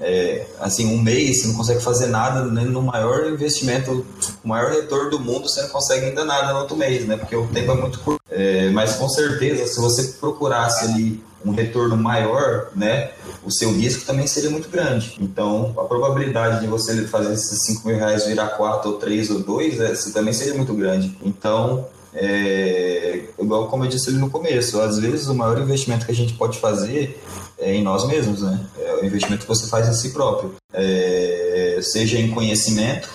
É, 0.00 0.46
assim, 0.60 0.86
um 0.86 1.00
mês 1.00 1.40
você 1.40 1.48
não 1.48 1.54
consegue 1.54 1.80
fazer 1.80 2.06
nada, 2.06 2.44
né? 2.44 2.62
no 2.62 2.82
maior 2.82 3.26
investimento, 3.26 4.04
o 4.44 4.48
maior 4.48 4.70
retorno 4.70 5.10
do 5.10 5.20
mundo, 5.20 5.48
você 5.48 5.62
não 5.62 5.70
consegue 5.70 6.06
ainda 6.06 6.24
nada 6.24 6.52
no 6.52 6.60
outro 6.60 6.76
mês, 6.76 7.06
né? 7.06 7.16
Porque 7.16 7.34
o 7.34 7.46
tempo 7.46 7.72
é 7.72 7.74
muito 7.74 7.98
curto. 8.00 8.20
É, 8.30 8.68
mas 8.70 8.96
com 8.96 9.08
certeza, 9.08 9.66
se 9.66 9.80
você 9.80 10.18
procurasse 10.18 10.84
ali 10.84 11.24
um 11.44 11.52
retorno 11.52 11.96
maior, 11.96 12.70
né, 12.74 13.10
o 13.44 13.50
seu 13.52 13.72
risco 13.72 14.04
também 14.04 14.26
seria 14.26 14.50
muito 14.50 14.68
grande. 14.68 15.16
Então, 15.20 15.72
a 15.78 15.84
probabilidade 15.84 16.60
de 16.60 16.66
você 16.66 17.06
fazer 17.06 17.32
esses 17.32 17.62
5 17.62 17.86
mil 17.86 17.96
reais 17.96 18.26
virar 18.26 18.48
4 18.48 18.90
ou 18.90 18.98
3 18.98 19.30
ou 19.30 19.38
2 19.40 19.80
é, 19.80 19.94
também 20.12 20.34
seria 20.34 20.54
muito 20.54 20.74
grande. 20.74 21.16
Então, 21.22 21.86
é, 22.18 23.24
igual 23.38 23.68
como 23.68 23.84
eu 23.84 23.88
disse 23.88 24.10
no 24.12 24.30
começo, 24.30 24.80
às 24.80 24.98
vezes 24.98 25.28
o 25.28 25.34
maior 25.34 25.58
investimento 25.58 26.06
que 26.06 26.12
a 26.12 26.14
gente 26.14 26.32
pode 26.32 26.58
fazer 26.58 27.20
é 27.58 27.74
em 27.74 27.82
nós 27.82 28.06
mesmos, 28.06 28.42
né? 28.42 28.58
É 28.78 28.94
o 28.94 29.04
investimento 29.04 29.42
que 29.42 29.48
você 29.48 29.66
faz 29.66 29.88
em 29.88 29.92
si 29.92 30.10
próprio. 30.10 30.54
É, 30.72 31.78
seja 31.82 32.18
em 32.18 32.30
conhecimento, 32.30 33.08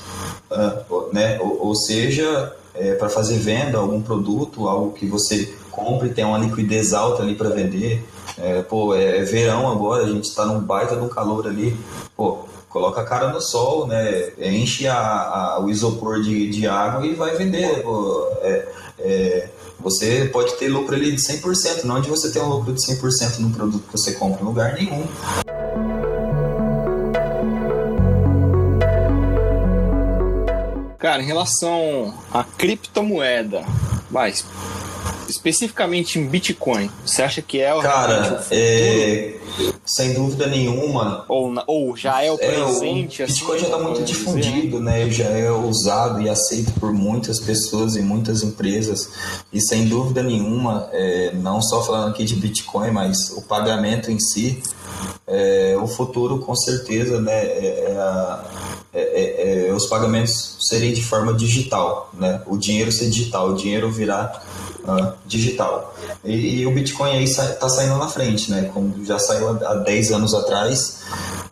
ah, 0.52 0.84
né? 1.12 1.40
ou, 1.42 1.76
seja, 1.76 2.56
é, 2.76 2.94
para 2.94 3.10
fazer 3.10 3.38
venda, 3.38 3.78
algum 3.78 4.02
produto, 4.02 4.68
algo 4.68 4.94
que 4.94 5.06
você 5.06 5.52
compre 5.72 6.10
tem 6.10 6.26
uma 6.26 6.38
liquidez 6.38 6.94
alta 6.94 7.24
ali 7.24 7.36
para 7.36 7.50
vender. 7.50 8.04
É, 8.38 8.62
pô, 8.62 8.96
é 8.96 9.24
verão 9.24 9.70
agora, 9.70 10.04
a 10.04 10.08
gente 10.08 10.26
está 10.26 10.46
num 10.46 10.60
baita 10.60 10.96
de 10.96 11.02
um 11.02 11.10
calor 11.10 11.48
ali. 11.48 11.78
Pô, 12.16 12.40
coloca 12.70 13.02
a 13.02 13.06
cara 13.06 13.30
no 13.30 13.42
sol, 13.42 13.88
né? 13.88 14.32
Enche 14.40 14.88
a, 14.88 14.98
a 14.98 15.60
o 15.60 15.70
isopor 15.70 16.22
de, 16.22 16.50
de 16.50 16.68
água 16.68 17.06
e 17.06 17.14
vai 17.14 17.36
vender. 17.36 17.82
Pô, 17.82 18.28
é, 18.42 18.68
é, 19.04 19.50
você 19.80 20.30
pode 20.32 20.56
ter 20.58 20.68
lucro 20.68 20.96
ali 20.96 21.12
de 21.12 21.22
100%, 21.22 21.84
não 21.84 22.00
de 22.02 22.10
você 22.10 22.32
ter 22.32 22.40
um 22.40 22.48
lucro 22.48 22.74
de 22.74 22.82
100% 22.82 23.40
no 23.40 23.50
produto 23.52 23.84
que 23.86 23.92
você 23.92 24.14
compra 24.14 24.42
em 24.42 24.46
lugar 24.46 24.74
nenhum. 24.76 25.08
Cara, 30.98 31.24
em 31.24 31.26
relação 31.26 32.14
à 32.32 32.44
criptomoeda, 32.44 33.66
mas 34.10 34.46
especificamente 35.28 36.20
em 36.20 36.28
Bitcoin, 36.28 36.90
você 37.06 37.24
acha 37.24 37.42
que 37.42 37.60
é 37.60 37.74
o 37.74 37.82
Cara, 37.82 38.46
é, 38.52 39.36
sem 39.86 40.14
dúvida 40.14 40.48
nenhuma. 40.48 41.26
Ou, 41.28 41.54
ou 41.68 41.96
já 41.96 42.22
é 42.22 42.32
o 42.32 42.38
presente? 42.38 43.22
É, 43.22 43.26
o 43.26 43.28
Bitcoin 43.28 43.56
assim, 43.56 43.66
já 43.66 43.66
está 43.66 43.84
muito 43.84 44.04
difundido, 44.04 44.80
né? 44.80 45.10
Já 45.10 45.26
é 45.26 45.50
usado 45.52 46.22
e 46.22 46.30
aceito 46.30 46.72
por 46.80 46.92
muitas 46.94 47.40
pessoas 47.40 47.96
e 47.96 48.02
muitas 48.02 48.44
empresas. 48.44 49.10
E 49.52 49.62
sem 49.62 49.88
dúvida 49.88 50.22
nenhuma, 50.22 50.90
é, 50.92 51.32
não 51.36 51.62
só 51.62 51.84
falando 51.84 52.10
aqui 52.10 52.26
de 52.26 52.36
Bitcoin, 52.36 52.92
mas 52.92 53.32
o 53.32 53.42
pagamento 53.42 54.12
em 54.12 54.20
si, 54.20 54.62
é, 55.28 55.76
o 55.82 55.88
futuro 55.88 56.40
com 56.40 56.56
certeza, 56.56 57.20
né? 57.20 57.34
É, 57.34 57.96
é, 58.94 59.00
é, 59.02 59.68
é, 59.70 59.74
os 59.74 59.88
pagamentos 59.88 60.58
serem 60.60 60.94
de 60.94 61.02
forma 61.02 61.34
digital, 61.34 62.10
né? 62.14 62.42
O 62.46 62.58
dinheiro 62.58 62.92
ser 62.92 63.10
digital, 63.10 63.52
o 63.52 63.56
dinheiro 63.56 63.90
virar 63.90 64.44
uh, 64.84 65.14
digital. 65.26 65.96
E, 66.24 66.62
e, 66.62 66.68
o 66.68 66.72
Bitcoin 66.72 67.12
aí 67.12 67.24
está 67.24 67.70
saindo 67.70 67.98
na 67.98 68.08
frente, 68.08 68.52
né? 68.52 68.70
Como 68.74 69.06
já 69.06 69.20
saiu 69.20 69.50
há 69.50 69.76
10 69.76 70.12
anos 70.12 70.34
atrás, 70.34 71.00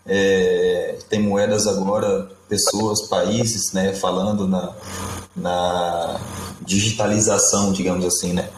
é, 0.05 0.97
tem 1.09 1.21
moedas 1.21 1.67
agora, 1.67 2.27
pessoas, 2.47 3.07
países, 3.07 3.71
né? 3.73 3.93
Falando 3.93 4.47
na, 4.47 4.73
na 5.36 6.19
digitalização, 6.61 7.71
digamos 7.71 8.05
assim, 8.05 8.34
né? 8.34 8.49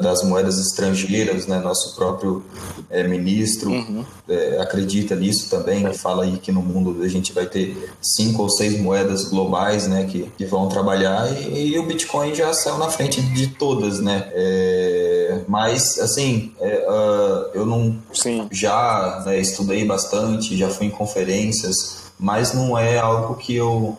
Das 0.00 0.22
moedas 0.22 0.58
estrangeiras, 0.58 1.46
né? 1.46 1.58
Nosso 1.58 1.94
próprio 1.94 2.42
é, 2.90 3.06
ministro 3.06 3.70
uhum. 3.70 4.04
é, 4.28 4.58
acredita 4.60 5.14
nisso 5.14 5.50
também, 5.50 5.92
fala 5.92 6.24
aí 6.24 6.38
que 6.38 6.50
no 6.50 6.62
mundo 6.62 7.02
a 7.02 7.08
gente 7.08 7.32
vai 7.32 7.46
ter 7.46 7.90
cinco 8.00 8.42
ou 8.42 8.50
seis 8.50 8.80
moedas 8.80 9.24
globais, 9.24 9.86
né? 9.86 10.04
Que, 10.04 10.30
que 10.36 10.44
vão 10.46 10.68
trabalhar 10.68 11.30
e, 11.32 11.68
e 11.68 11.78
o 11.78 11.86
Bitcoin 11.86 12.34
já 12.34 12.52
saiu 12.52 12.78
na 12.78 12.88
frente 12.88 13.20
de 13.20 13.48
todas, 13.48 14.00
né? 14.00 14.30
É, 14.32 15.40
mas 15.46 15.98
assim, 15.98 16.52
uh, 16.60 17.50
eu 17.54 17.66
não 17.66 17.96
Sim. 18.12 18.48
já 18.50 19.22
né, 19.26 19.38
estudei 19.38 19.84
bastante, 19.84 20.56
já 20.56 20.68
fui 20.68 20.86
em 20.86 20.90
conferências 20.90 22.03
mas 22.18 22.52
não 22.54 22.78
é 22.78 22.98
algo 22.98 23.34
que 23.34 23.54
eu, 23.54 23.98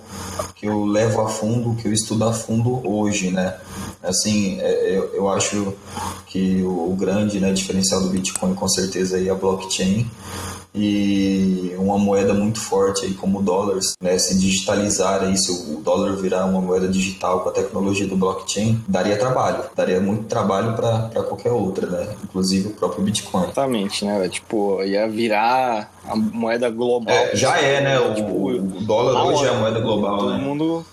que 0.56 0.66
eu 0.66 0.86
levo 0.86 1.22
a 1.22 1.28
fundo, 1.28 1.76
que 1.76 1.88
eu 1.88 1.94
estudo 1.94 2.24
a 2.26 2.34
fundo 2.34 2.82
hoje, 2.88 3.30
né? 3.32 3.58
Assim, 4.02 4.60
é, 4.62 4.98
eu, 4.98 5.14
eu 5.14 5.30
acho 5.30 5.74
que 6.26 6.64
o, 6.64 6.96
grande 6.98 7.40
né, 7.40 7.52
diferencial 7.52 8.02
do 8.02 8.10
Bitcoin 8.10 8.54
com 8.54 8.68
certeza 8.68 9.20
é 9.20 9.30
a 9.30 9.36
blockchain, 9.36 10.10
e 10.76 11.74
uma 11.78 11.98
moeda 11.98 12.34
muito 12.34 12.60
forte 12.60 13.06
aí 13.06 13.14
como 13.14 13.40
o 13.40 13.42
dólar, 13.42 13.80
né, 14.02 14.18
se 14.18 14.38
digitalizar 14.38 15.24
aí, 15.24 15.38
se 15.38 15.52
o 15.52 15.82
dólar 15.82 16.16
virar 16.16 16.46
uma 16.46 16.60
moeda 16.60 16.88
digital 16.88 17.42
com 17.42 17.50
a 17.50 17.52
tecnologia 17.52 18.08
do 18.08 18.16
blockchain, 18.16 18.82
daria 18.88 19.18
trabalho, 19.18 19.64
daria 19.76 20.00
muito 20.00 20.26
trabalho 20.26 20.74
para 20.76 21.10
qualquer 21.24 21.52
outra, 21.52 21.88
né, 21.88 22.16
inclusive 22.24 22.68
o 22.68 22.72
próprio 22.72 23.04
Bitcoin. 23.04 23.44
Exatamente, 23.44 24.06
né, 24.06 24.28
tipo, 24.28 24.84
ia 24.84 25.08
virar 25.08 25.92
a 26.08 26.16
moeda 26.16 26.70
global. 26.70 27.14
É, 27.14 27.36
já 27.36 27.58
é, 27.60 27.82
né, 27.82 28.00
o, 28.00 28.14
tipo, 28.14 28.32
o 28.32 28.62
dólar 28.82 29.26
hoje 29.26 29.46
é 29.46 29.50
a 29.50 29.54
moeda 29.54 29.80
global, 29.80 30.18
todo 30.18 30.34
né. 30.34 30.38
mundo, 30.38 30.86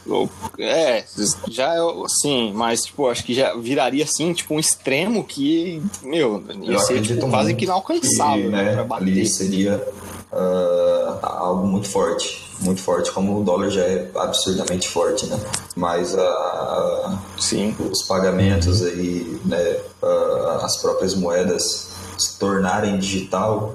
é, 0.58 1.04
já 1.48 1.74
é, 1.74 1.78
sim, 2.20 2.52
mas, 2.54 2.82
tipo, 2.82 3.08
acho 3.08 3.24
que 3.24 3.34
já 3.34 3.54
viraria, 3.54 4.04
assim, 4.04 4.32
tipo, 4.32 4.54
um 4.54 4.60
extremo 4.60 5.24
que, 5.24 5.82
meu, 6.02 6.42
ia 6.62 6.78
ser 6.78 7.00
tipo, 7.02 7.28
quase 7.28 7.54
que 7.54 7.64
inalcançável, 7.64 8.44
que, 8.44 8.50
né, 8.50 8.74
pra 8.74 8.84
bater. 8.84 9.02
Ali 9.02 9.26
seria 9.26 9.71
uh, 9.76 11.18
algo 11.22 11.66
muito 11.66 11.88
forte, 11.88 12.48
muito 12.60 12.80
forte, 12.80 13.10
como 13.12 13.40
o 13.40 13.44
dólar 13.44 13.70
já 13.70 13.82
é 13.82 14.10
absurdamente 14.14 14.88
forte, 14.88 15.26
né? 15.26 15.38
Mas 15.76 16.14
uh, 16.14 17.18
Sim. 17.38 17.76
os 17.90 18.02
pagamentos 18.02 18.82
aí, 18.82 19.40
né, 19.44 19.76
uh, 20.02 20.64
as 20.64 20.76
próprias 20.78 21.14
moedas 21.14 21.90
se 22.18 22.38
tornarem 22.38 22.98
digital, 22.98 23.74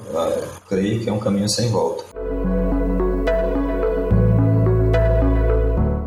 creio 0.70 1.04
que 1.04 1.10
é 1.10 1.12
um 1.14 1.20
caminho 1.20 1.50
sem 1.50 1.70
volta. 1.70 2.06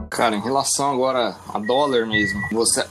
Cara, 0.08 0.36
em 0.36 0.40
relação 0.40 0.90
agora 0.92 1.34
a 1.48 1.58
dólar 1.58 2.06
mesmo, 2.06 2.38
você, 2.52 2.84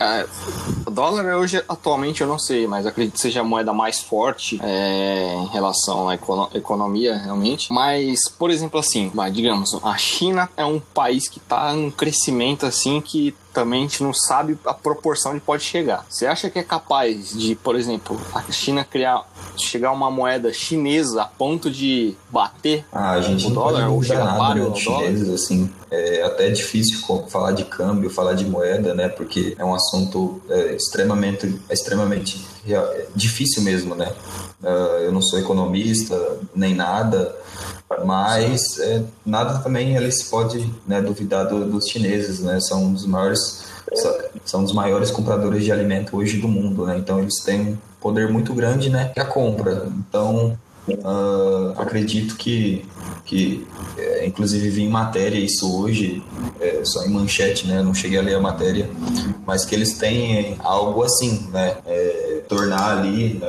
dólar 1.00 1.34
hoje, 1.38 1.64
atualmente, 1.70 2.20
eu 2.20 2.28
não 2.28 2.38
sei, 2.38 2.68
mas 2.68 2.86
acredito 2.86 3.14
que 3.14 3.22
seja 3.22 3.40
a 3.40 3.44
moeda 3.44 3.72
mais 3.72 4.02
forte 4.02 4.60
é, 4.62 5.34
em 5.34 5.48
relação 5.48 6.10
à 6.10 6.16
econo 6.16 6.50
economia, 6.54 7.16
realmente. 7.16 7.72
Mas, 7.72 8.28
por 8.28 8.52
exemplo, 8.52 8.78
assim, 8.78 9.10
digamos, 9.32 9.80
a 9.82 9.96
China 9.98 10.50
é 10.58 10.66
um 10.66 10.78
país 10.78 11.30
que 11.30 11.38
está 11.38 11.74
em 11.74 11.86
um 11.86 11.92
crescimento 11.92 12.66
assim 12.66 13.00
que 13.00 13.34
também 13.54 13.80
a 13.80 13.84
gente 13.84 14.04
não 14.04 14.14
sabe 14.14 14.60
a 14.66 14.74
proporção 14.74 15.34
de 15.34 15.40
pode 15.40 15.64
chegar. 15.64 16.06
Você 16.10 16.28
acha 16.28 16.50
que 16.50 16.60
é 16.60 16.64
capaz 16.64 17.30
de, 17.30 17.56
por 17.56 17.76
exemplo, 17.78 18.20
a 18.34 18.42
China 18.52 18.84
criar 18.84 19.26
chegar 19.64 19.92
uma 19.92 20.10
moeda 20.10 20.52
chinesa 20.54 21.24
a 21.24 21.26
ponto 21.26 21.70
de 21.70 22.16
bater 22.30 22.86
ah, 22.92 23.12
a 23.12 23.22
gente 23.22 23.48
o 23.48 23.50
dólar 23.50 23.90
ou 23.90 24.02
chegar 24.04 24.38
páreo 24.38 24.68
ao 24.68 24.76
chineses, 24.76 25.24
dólar? 25.24 25.36
assim, 25.36 25.70
é 25.92 26.24
até 26.24 26.50
difícil 26.50 27.00
falar 27.30 27.52
de 27.52 27.66
câmbio, 27.66 28.10
falar 28.10 28.34
de 28.34 28.46
moeda, 28.46 28.94
né? 28.94 29.10
Porque 29.10 29.56
é 29.58 29.66
um 29.66 29.74
assunto 29.74 30.42
é, 30.50 30.76
extremamente, 30.76 31.60
extremamente 31.70 32.46
é, 32.68 33.08
difícil 33.16 33.64
mesmo, 33.64 33.96
né? 33.96 34.12
Uh, 34.62 35.04
eu 35.04 35.12
não 35.12 35.22
sou 35.22 35.40
economista 35.40 36.38
nem 36.54 36.76
nada, 36.76 37.36
mas 38.06 38.78
é, 38.80 39.04
nada 39.26 39.60
também 39.60 39.96
eles 39.96 40.24
pode 40.24 40.72
né, 40.86 41.02
duvidar 41.02 41.48
do, 41.48 41.66
dos 41.66 41.88
chineses, 41.88 42.42
né? 42.42 42.60
São 42.60 42.84
um 42.84 42.94
dos 42.94 43.06
maiores 43.06 43.64
são 44.46 44.64
dos 44.64 44.74
maiores 44.74 45.12
compradores 45.12 45.64
de 45.64 45.72
alimento 45.72 46.18
hoje 46.18 46.38
do 46.38 46.48
mundo, 46.48 46.86
né? 46.86 46.98
Então 46.98 47.20
eles 47.20 47.36
têm 47.44 47.62
um 47.62 47.78
poder 48.00 48.30
muito 48.30 48.54
grande, 48.54 48.90
né? 48.90 49.12
Que 49.14 49.20
a 49.20 49.26
compra. 49.26 49.88
Então 49.88 50.58
uh, 50.88 51.74
acredito 51.78 52.36
que 52.36 52.86
que 53.26 53.68
é, 53.96 54.26
inclusive 54.26 54.72
vi 54.72 54.84
em 54.86 54.90
matéria 54.90 55.38
isso 55.38 55.80
hoje, 55.80 56.24
é, 56.60 56.82
só 56.84 57.06
em 57.06 57.10
manchete, 57.10 57.68
né? 57.68 57.84
Não 57.84 57.94
cheguei 57.94 58.18
a 58.18 58.24
ler 58.24 58.34
a 58.34 58.40
matéria, 58.40 58.90
mas 59.46 59.66
que 59.66 59.76
eles 59.76 60.00
têm 60.00 60.56
algo 60.60 61.04
assim, 61.04 61.48
né? 61.52 61.78
É, 61.86 62.42
tornar 62.50 62.98
ali 62.98 63.36
né, 63.36 63.48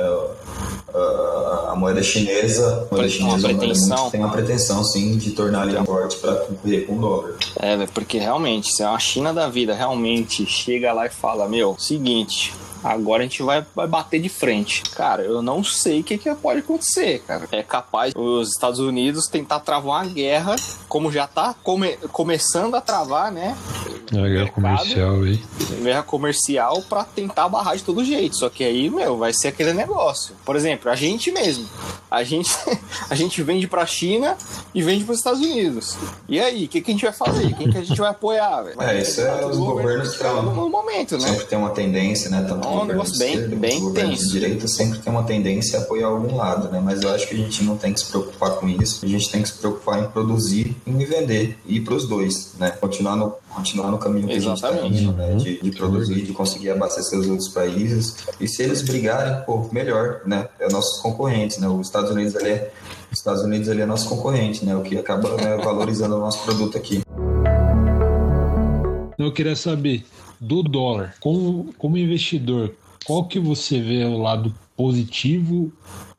a, 0.93 1.75
moeda 1.75 2.03
chinesa, 2.03 2.87
a 2.91 2.95
moeda 2.95 3.09
chinesa 3.09 3.47
uma 3.47 3.57
pretensão. 3.57 4.09
tem 4.09 4.19
uma 4.19 4.31
pretensão 4.31 4.83
sim 4.83 5.17
de 5.17 5.31
tornar 5.31 5.67
ele 5.67 5.83
forte 5.83 6.17
para 6.17 6.35
concorrer 6.35 6.85
com 6.85 6.97
o 6.97 7.01
dólar. 7.01 7.35
É, 7.57 7.85
porque 7.87 8.17
realmente, 8.17 8.71
se 8.71 8.83
a 8.83 8.97
China 8.99 9.33
da 9.33 9.47
vida 9.47 9.73
realmente 9.73 10.45
chega 10.45 10.93
lá 10.93 11.05
e 11.05 11.09
fala, 11.09 11.47
meu, 11.47 11.75
seguinte, 11.77 12.53
Agora 12.83 13.21
a 13.21 13.25
gente 13.25 13.43
vai, 13.43 13.65
vai 13.75 13.87
bater 13.87 14.19
de 14.21 14.29
frente. 14.29 14.83
Cara, 14.95 15.23
eu 15.23 15.41
não 15.41 15.63
sei 15.63 16.01
o 16.01 16.03
que, 16.03 16.17
que 16.17 16.33
pode 16.35 16.59
acontecer, 16.59 17.19
cara. 17.27 17.47
É 17.51 17.61
capaz 17.61 18.13
os 18.15 18.49
Estados 18.49 18.79
Unidos 18.79 19.27
tentar 19.27 19.59
travar 19.59 20.03
uma 20.03 20.11
guerra, 20.11 20.55
como 20.87 21.11
já 21.11 21.27
tá 21.27 21.53
come, 21.63 21.97
começando 22.11 22.75
a 22.75 22.81
travar, 22.81 23.31
né? 23.31 23.55
É 24.13 24.19
a 24.19 24.27
guerra 24.27 24.49
comercial 24.49 25.21
aí. 25.21 25.43
Guerra 25.81 26.03
comercial 26.03 26.81
para 26.83 27.03
tentar 27.03 27.47
barrar 27.47 27.77
de 27.77 27.83
todo 27.83 28.03
jeito. 28.03 28.35
Só 28.35 28.49
que 28.49 28.63
aí, 28.63 28.89
meu, 28.89 29.17
vai 29.17 29.31
ser 29.33 29.49
aquele 29.49 29.73
negócio. 29.73 30.35
Por 30.43 30.55
exemplo, 30.55 30.91
a 30.91 30.95
gente 30.95 31.31
mesmo. 31.31 31.67
a 32.09 32.23
gente, 32.23 32.51
a 33.09 33.15
gente 33.15 33.41
vende 33.41 33.67
para 33.67 33.83
a 33.83 33.85
China 33.85 34.37
e 34.75 34.81
vende 34.81 35.05
para 35.05 35.13
os 35.13 35.19
Estados 35.19 35.39
Unidos. 35.39 35.97
E 36.27 36.39
aí, 36.39 36.65
o 36.65 36.67
que, 36.67 36.81
que 36.81 36.91
a 36.91 36.93
gente 36.93 37.03
vai 37.05 37.13
fazer? 37.13 37.55
Quem 37.55 37.71
que 37.71 37.77
a 37.77 37.83
gente 37.83 37.99
vai 37.99 38.09
apoiar? 38.09 38.63
Véio? 38.63 38.81
É, 38.81 39.01
isso 39.01 39.21
é 39.21 39.45
os 39.45 39.57
governos 39.57 40.17
que 40.17 40.23
no, 40.23 40.53
no 40.53 40.69
momento, 40.69 41.17
né? 41.17 41.27
sempre 41.27 41.45
tem 41.45 41.57
uma 41.57 41.69
tendência, 41.69 42.29
né? 42.29 42.45
É 42.45 42.67
um 42.71 42.85
negócio 42.85 43.17
bem, 43.17 43.33
esquerda, 43.33 43.55
bem 43.55 43.93
tenso. 43.93 44.25
de 44.25 44.31
direita 44.31 44.67
sempre 44.67 44.99
tem 44.99 45.11
uma 45.11 45.23
tendência 45.23 45.79
a 45.79 45.81
apoiar 45.81 46.07
algum 46.07 46.35
lado, 46.35 46.69
né? 46.69 46.79
Mas 46.83 47.01
eu 47.01 47.09
acho 47.09 47.27
que 47.27 47.35
a 47.35 47.37
gente 47.37 47.63
não 47.63 47.77
tem 47.77 47.93
que 47.93 47.99
se 47.99 48.07
preocupar 48.07 48.51
com 48.51 48.67
isso. 48.67 49.05
A 49.05 49.07
gente 49.07 49.29
tem 49.29 49.41
que 49.41 49.49
se 49.49 49.55
preocupar 49.55 50.03
em 50.03 50.07
produzir 50.07 50.75
e 50.85 50.89
em 50.89 51.05
vender. 51.05 51.57
E 51.65 51.77
ir 51.77 51.81
para 51.81 51.93
os 51.93 52.07
dois, 52.07 52.53
né? 52.59 52.71
Continuar 52.71 53.15
no, 53.15 53.35
continuar 53.49 53.91
no 53.91 53.97
caminho 53.97 54.27
que 54.27 54.33
a 54.33 54.39
gente 54.39 54.53
está 54.53 54.69
Exatamente. 54.69 55.03
indo, 55.03 55.13
né? 55.13 55.35
De, 55.35 55.61
de 55.61 55.71
produzir, 55.71 56.21
de 56.21 56.33
conseguir 56.33 56.69
abastecer 56.71 57.17
os 57.19 57.27
outros 57.27 57.49
países. 57.49 58.15
E 58.39 58.47
se 58.47 58.63
eles 58.63 58.81
brigarem, 58.81 59.43
pô, 59.45 59.67
melhor, 59.71 60.21
né? 60.25 60.47
É 60.59 60.69
nossos 60.69 61.01
concorrentes, 61.01 61.57
né? 61.57 61.67
Os 61.67 61.87
Estados 61.87 62.11
Unidos 62.11 62.35
ele 62.35 62.49
é 62.49 62.71
os 63.11 63.17
Estados 63.17 63.43
Unidos 63.43 63.67
ele 63.67 63.81
é 63.81 63.85
nosso 63.85 64.07
concorrente, 64.07 64.63
né? 64.63 64.75
O 64.75 64.81
que 64.81 64.97
acaba 64.97 65.35
né, 65.35 65.57
valorizando 65.57 66.15
o 66.15 66.19
nosso 66.19 66.41
produto 66.43 66.77
aqui. 66.77 67.01
Eu 69.17 69.31
queria 69.33 69.55
saber 69.55 70.05
do 70.41 70.63
dólar, 70.63 71.13
como, 71.19 71.71
como 71.77 71.97
investidor, 71.97 72.73
qual 73.05 73.25
que 73.25 73.39
você 73.39 73.79
vê 73.79 74.03
o 74.05 74.17
lado 74.17 74.53
positivo, 74.75 75.71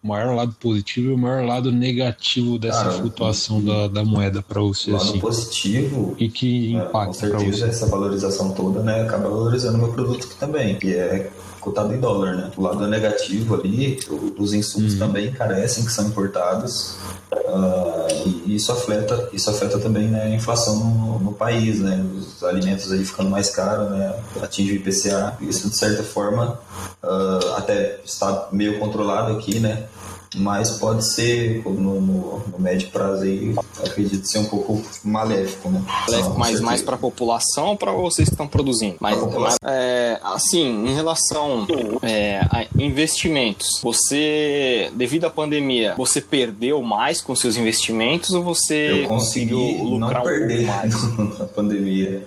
o 0.03 0.07
maior 0.07 0.35
lado 0.37 0.55
positivo 0.61 1.11
e 1.11 1.15
o 1.15 1.19
maior 1.19 1.45
lado 1.45 1.73
negativo 1.73 2.59
dessa 2.59 2.85
Cara, 2.85 2.93
flutuação 2.93 3.61
da, 3.63 3.89
da 3.89 4.05
moeda 4.05 4.41
para 4.41 4.61
você, 4.61 4.91
O 4.91 4.95
lado 4.95 5.05
assim? 5.05 5.19
positivo 5.19 6.15
E 6.19 6.29
que 6.29 6.77
É, 6.77 6.81
com 6.81 6.87
impacta 6.89 7.29
para 7.29 7.39
certeza 7.41 7.67
essa 7.67 7.87
valorização 7.87 8.53
toda, 8.53 8.81
né, 8.83 9.03
acaba 9.03 9.29
valorizando 9.29 9.79
o 9.79 9.81
meu 9.81 9.93
produto 9.93 10.27
aqui 10.27 10.37
também, 10.37 10.77
que 10.77 10.95
é 10.95 11.31
cotado 11.63 11.95
em 11.95 12.01
dólar, 12.01 12.35
né? 12.35 12.51
O 12.57 12.63
lado 12.63 12.87
negativo 12.89 13.55
ali, 13.55 13.99
os 14.37 14.53
insumos 14.53 14.95
também 14.97 15.29
encarecem, 15.29 15.85
que 15.85 15.93
são 15.93 16.09
importados, 16.09 16.97
ah, 17.33 18.09
e 18.27 18.57
isso 18.57 18.73
afeta, 18.73 19.29
isso 19.33 19.49
afeta 19.49 19.79
também 19.79 20.09
né, 20.09 20.25
a 20.25 20.29
inflação 20.29 20.77
no, 20.77 21.19
no 21.21 21.33
país, 21.33 21.79
né? 21.79 22.05
Os 22.17 22.43
alimentos 22.43 22.91
aí 22.91 23.05
ficando 23.05 23.31
mais 23.31 23.49
caros, 23.51 23.91
né? 23.91 24.13
Atinge 24.43 24.73
o 24.73 24.75
IPCA, 24.75 25.37
isso 25.41 25.71
de 25.71 25.77
certa 25.77 26.03
forma 26.03 26.59
ah, 27.03 27.55
até 27.57 28.01
está 28.05 28.49
meio 28.51 28.81
controlado 28.81 29.33
aqui, 29.33 29.61
né? 29.61 29.87
Mas 30.35 30.71
pode 30.73 31.05
ser, 31.05 31.63
no, 31.65 32.01
no, 32.01 32.43
no 32.47 32.59
médio 32.59 32.89
prazo 32.91 33.25
aí, 33.25 33.55
acredito 33.85 34.27
ser 34.27 34.39
um 34.39 34.47
pouco 34.47 34.81
maléfico, 35.05 35.69
né? 35.69 35.83
Não, 36.09 36.33
com 36.33 36.39
mais, 36.39 36.83
para 36.83 36.95
a 36.95 36.99
população 36.99 37.69
ou 37.69 37.77
para 37.77 37.93
vocês 37.93 38.29
que 38.29 38.35
estão 38.35 38.49
produzindo? 38.49 38.97
Mas, 39.01 39.19
mas, 39.35 39.57
é, 39.65 40.19
assim, 40.23 40.87
em 40.87 40.95
relação 40.95 41.67
é, 42.03 42.41
a 42.51 42.67
investimentos, 42.79 43.81
você, 43.83 44.91
devido 44.95 45.27
à 45.27 45.31
pandemia, 45.31 45.95
você 45.97 46.21
perdeu 46.21 46.83
mais 46.83 47.21
com 47.21 47.35
seus 47.35 47.57
investimentos 47.57 48.31
ou 48.31 48.43
você 48.43 49.03
Eu 49.03 49.09
consegui 49.09 49.53
conseguiu 49.53 49.85
lucrar 49.85 50.15
não 50.15 50.21
um 50.21 50.25
perder 50.25 50.67
mais? 50.67 50.95
na 51.39 51.45
pandemia, 51.47 52.27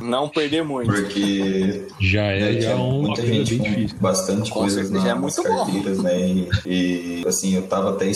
Não 0.00 0.28
perder 0.28 0.62
muito. 0.62 0.92
porque 0.92 1.86
Já 2.00 2.22
né, 2.22 2.38
é 2.38 2.52
já 2.54 2.60
tinha 2.60 2.76
uma 2.76 2.92
muita 3.08 3.22
coisa 3.22 3.34
gente 3.34 3.54
bem 3.54 3.58
com 3.58 3.74
difícil. 3.74 3.98
bastante 4.00 4.50
Com 4.50 4.60
coisas 4.60 4.88
certeza, 4.88 5.08
é 5.08 5.14
nas 5.14 5.20
muito 5.20 5.42
bom. 5.42 5.56
carteiras, 5.56 5.98
né? 5.98 6.18
E, 6.20 6.48
e, 6.66 7.24
assim, 7.26 7.54
eu 7.54 7.62
tava 7.62 7.90
até. 7.90 8.10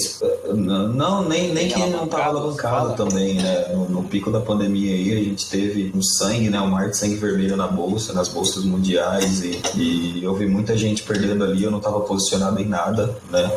Não, 0.55 1.29
nem, 1.29 1.53
nem 1.53 1.69
que 1.69 1.79
não 1.87 2.07
tava 2.07 2.25
Alavancado, 2.25 2.95
também, 2.95 3.35
né? 3.35 3.69
No, 3.73 3.89
no 3.89 4.03
pico 4.05 4.31
da 4.31 4.41
pandemia 4.41 4.95
aí, 4.95 5.13
a 5.13 5.25
gente 5.25 5.49
teve 5.51 5.93
um 5.95 6.03
sangue, 6.03 6.51
né? 6.51 6.61
Um 6.61 6.69
mar 6.69 6.89
de 6.91 6.97
sangue 6.97 7.17
vermelho 7.17 7.57
na 7.57 7.67
bolsa, 7.67 8.13
nas 8.13 8.29
bolsas 8.29 8.65
mundiais, 8.65 9.43
e, 9.43 9.61
e 9.77 10.21
eu 10.23 10.35
vi 10.35 10.47
muita 10.47 10.77
gente 10.77 11.03
perdendo 11.03 11.45
ali, 11.45 11.65
eu 11.65 11.71
não 11.71 11.81
tava 11.81 12.01
posicionado 12.01 12.61
em 12.61 12.67
nada, 12.67 13.17
né? 13.31 13.51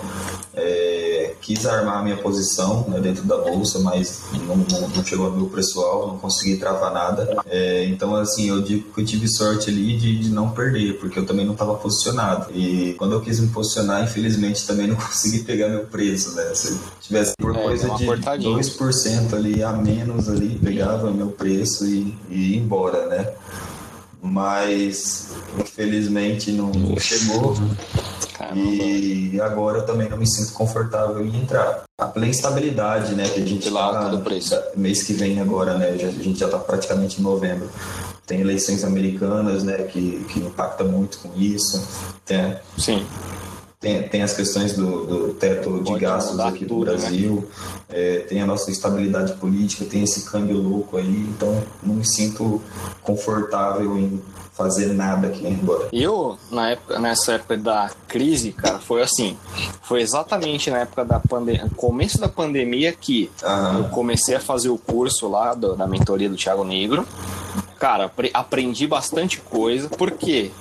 É, 0.59 1.33
quis 1.39 1.65
armar 1.65 1.99
a 1.99 2.03
minha 2.03 2.17
posição 2.17 2.85
né, 2.87 2.99
dentro 2.99 3.23
da 3.23 3.37
bolsa, 3.37 3.79
mas 3.79 4.23
não, 4.47 4.57
não, 4.57 4.89
não 4.89 5.05
chegou 5.05 5.27
a 5.27 5.29
o 5.29 5.49
preço-alvo, 5.49 6.07
não 6.07 6.17
consegui 6.17 6.57
travar 6.57 6.91
nada. 6.91 7.37
É, 7.45 7.85
então, 7.85 8.15
assim, 8.15 8.49
eu 8.49 8.61
digo 8.61 8.91
que 8.91 9.01
eu 9.01 9.05
tive 9.05 9.27
sorte 9.27 9.69
ali 9.69 9.95
de, 9.95 10.17
de 10.19 10.29
não 10.29 10.49
perder, 10.49 10.99
porque 10.99 11.19
eu 11.19 11.25
também 11.25 11.45
não 11.45 11.53
estava 11.53 11.75
posicionado. 11.75 12.47
E 12.53 12.95
quando 12.97 13.13
eu 13.13 13.21
quis 13.21 13.39
me 13.39 13.47
posicionar, 13.49 14.03
infelizmente 14.03 14.65
também 14.65 14.87
não 14.87 14.95
consegui 14.97 15.43
pegar 15.43 15.69
meu 15.69 15.85
preço, 15.85 16.35
né? 16.35 16.53
Se 16.53 16.77
tivesse 17.01 17.33
por 17.37 17.55
É, 17.55 17.63
coisa 17.63 17.89
de 17.95 18.05
cortadinha. 18.05 18.57
2% 18.57 19.33
ali 19.33 19.63
a 19.63 19.71
menos 19.73 20.27
ali, 20.29 20.59
pegava 20.59 21.11
meu 21.11 21.27
preço 21.27 21.85
e, 21.85 22.15
e 22.29 22.53
ia 22.53 22.57
embora, 22.57 23.05
né? 23.07 23.29
Mas 24.21 25.29
infelizmente 25.59 26.51
não 26.51 26.71
chegou. 26.99 27.55
Caramba. 28.37 28.59
E 28.61 29.39
agora 29.41 29.79
eu 29.79 29.85
também 29.85 30.07
não 30.09 30.17
me 30.17 30.27
sinto 30.27 30.53
confortável 30.53 31.25
em 31.25 31.35
entrar. 31.41 31.83
A 31.99 32.05
plena 32.05 32.29
estabilidade, 32.31 33.15
né, 33.15 33.27
que 33.27 33.41
a 33.41 33.45
gente 33.45 33.63
Pela 33.63 34.11
tá- 34.11 34.17
preço. 34.19 34.55
mês 34.75 35.01
que 35.03 35.13
vem 35.13 35.39
agora, 35.41 35.75
né, 35.77 35.97
já- 35.97 36.07
a 36.09 36.11
gente 36.11 36.39
já 36.39 36.45
está 36.45 36.59
praticamente 36.59 37.19
em 37.19 37.23
novembro. 37.23 37.67
Tem 38.27 38.41
eleições 38.41 38.83
americanas, 38.83 39.63
né, 39.63 39.77
que, 39.83 40.23
que 40.29 40.39
impacta 40.39 40.83
muito 40.83 41.17
com 41.19 41.31
isso. 41.39 41.81
Tem, 42.25 42.55
Sim. 42.77 43.05
tem, 43.79 44.03
tem 44.07 44.21
as 44.21 44.33
questões 44.33 44.73
do, 44.73 45.05
do 45.05 45.33
teto 45.33 45.79
de 45.79 45.85
Pode 45.91 45.99
gastos 46.01 46.31
mudar 46.33 46.49
aqui 46.49 46.65
do 46.65 46.77
né? 46.79 46.85
Brasil, 46.85 47.47
é, 47.89 48.19
tem 48.29 48.41
a 48.41 48.45
nossa 48.45 48.69
estabilidade 48.69 49.33
política, 49.33 49.85
tem 49.85 50.03
esse 50.03 50.29
câmbio 50.29 50.57
louco 50.57 50.97
aí, 50.97 51.25
então 51.29 51.63
não 51.81 51.95
me 51.95 52.05
sinto 52.07 52.61
confortável 53.01 53.97
em 53.97 54.21
fazer 54.57 54.87
nada 54.87 55.27
aqui 55.27 55.45
embora. 55.47 55.87
Eu, 55.93 56.37
na 56.51 56.71
época, 56.71 56.97
nessa 56.99 57.33
época 57.33 57.55
da 57.57 57.91
crise, 58.07 58.51
cara, 58.51 58.79
foi 58.79 59.01
assim. 59.03 59.37
Foi 59.83 60.01
exatamente 60.01 60.69
na 60.71 60.79
época 60.79 61.05
da 61.05 61.19
pandemia, 61.19 61.67
começo 61.77 62.19
da 62.19 62.27
pandemia 62.27 62.91
que 62.91 63.29
eu 63.41 63.47
Ah, 63.47 63.89
comecei 63.91 64.35
a 64.35 64.39
fazer 64.39 64.69
o 64.69 64.77
curso 64.77 65.29
lá 65.29 65.53
do- 65.53 65.75
da 65.75 65.85
mentoria 65.85 66.27
do 66.29 66.35
Thiago 66.35 66.63
Negro. 66.63 67.05
Cara, 67.79 68.05
apre- 68.05 68.31
aprendi 68.33 68.87
bastante 68.87 69.37
coisa, 69.39 69.87
porque 69.89 70.51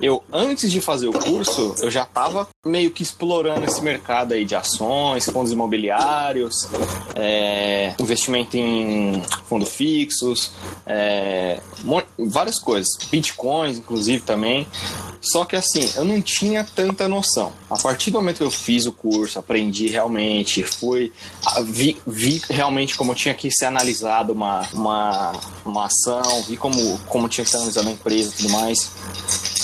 eu, 0.00 0.22
antes 0.32 0.70
de 0.72 0.80
fazer 0.80 1.06
o 1.08 1.12
curso, 1.12 1.74
eu 1.80 1.90
já 1.90 2.04
tava 2.04 2.48
meio 2.66 2.90
que 2.90 3.02
explorando 3.02 3.64
esse 3.64 3.80
mercado 3.80 4.32
aí 4.32 4.44
de 4.44 4.54
ações, 4.56 5.24
fundos 5.26 5.52
imobiliários, 5.52 6.68
é, 7.14 7.94
investimento 8.00 8.56
em 8.56 9.22
fundos 9.46 9.68
fixos, 9.68 10.50
é, 10.86 11.60
várias 12.18 12.58
coisas, 12.58 12.88
bitcoins, 13.10 13.78
inclusive, 13.78 14.22
também. 14.22 14.66
Só 15.20 15.44
que 15.46 15.56
assim, 15.56 15.90
eu 15.96 16.04
não 16.04 16.20
tinha 16.20 16.64
tanta 16.64 17.08
noção. 17.08 17.50
A 17.70 17.78
partir 17.78 18.10
do 18.10 18.18
momento 18.18 18.38
que 18.38 18.42
eu 18.42 18.50
fiz 18.50 18.84
o 18.84 18.92
curso, 18.92 19.38
aprendi 19.38 19.86
realmente, 19.86 20.62
fui, 20.62 21.12
vi, 21.64 21.96
vi 22.06 22.42
realmente 22.50 22.94
como 22.94 23.14
tinha 23.14 23.32
que 23.32 23.50
ser 23.50 23.64
analisado 23.64 24.34
uma, 24.34 24.68
uma, 24.74 25.32
uma 25.64 25.86
ação, 25.86 26.42
vi 26.46 26.58
como, 26.64 26.98
como 27.00 27.28
tinha 27.28 27.44
que 27.44 27.50
ser 27.50 27.58
analisada 27.58 27.90
a 27.90 27.92
empresa 27.92 28.32
e 28.32 28.36
tudo 28.38 28.48
mais. 28.48 28.90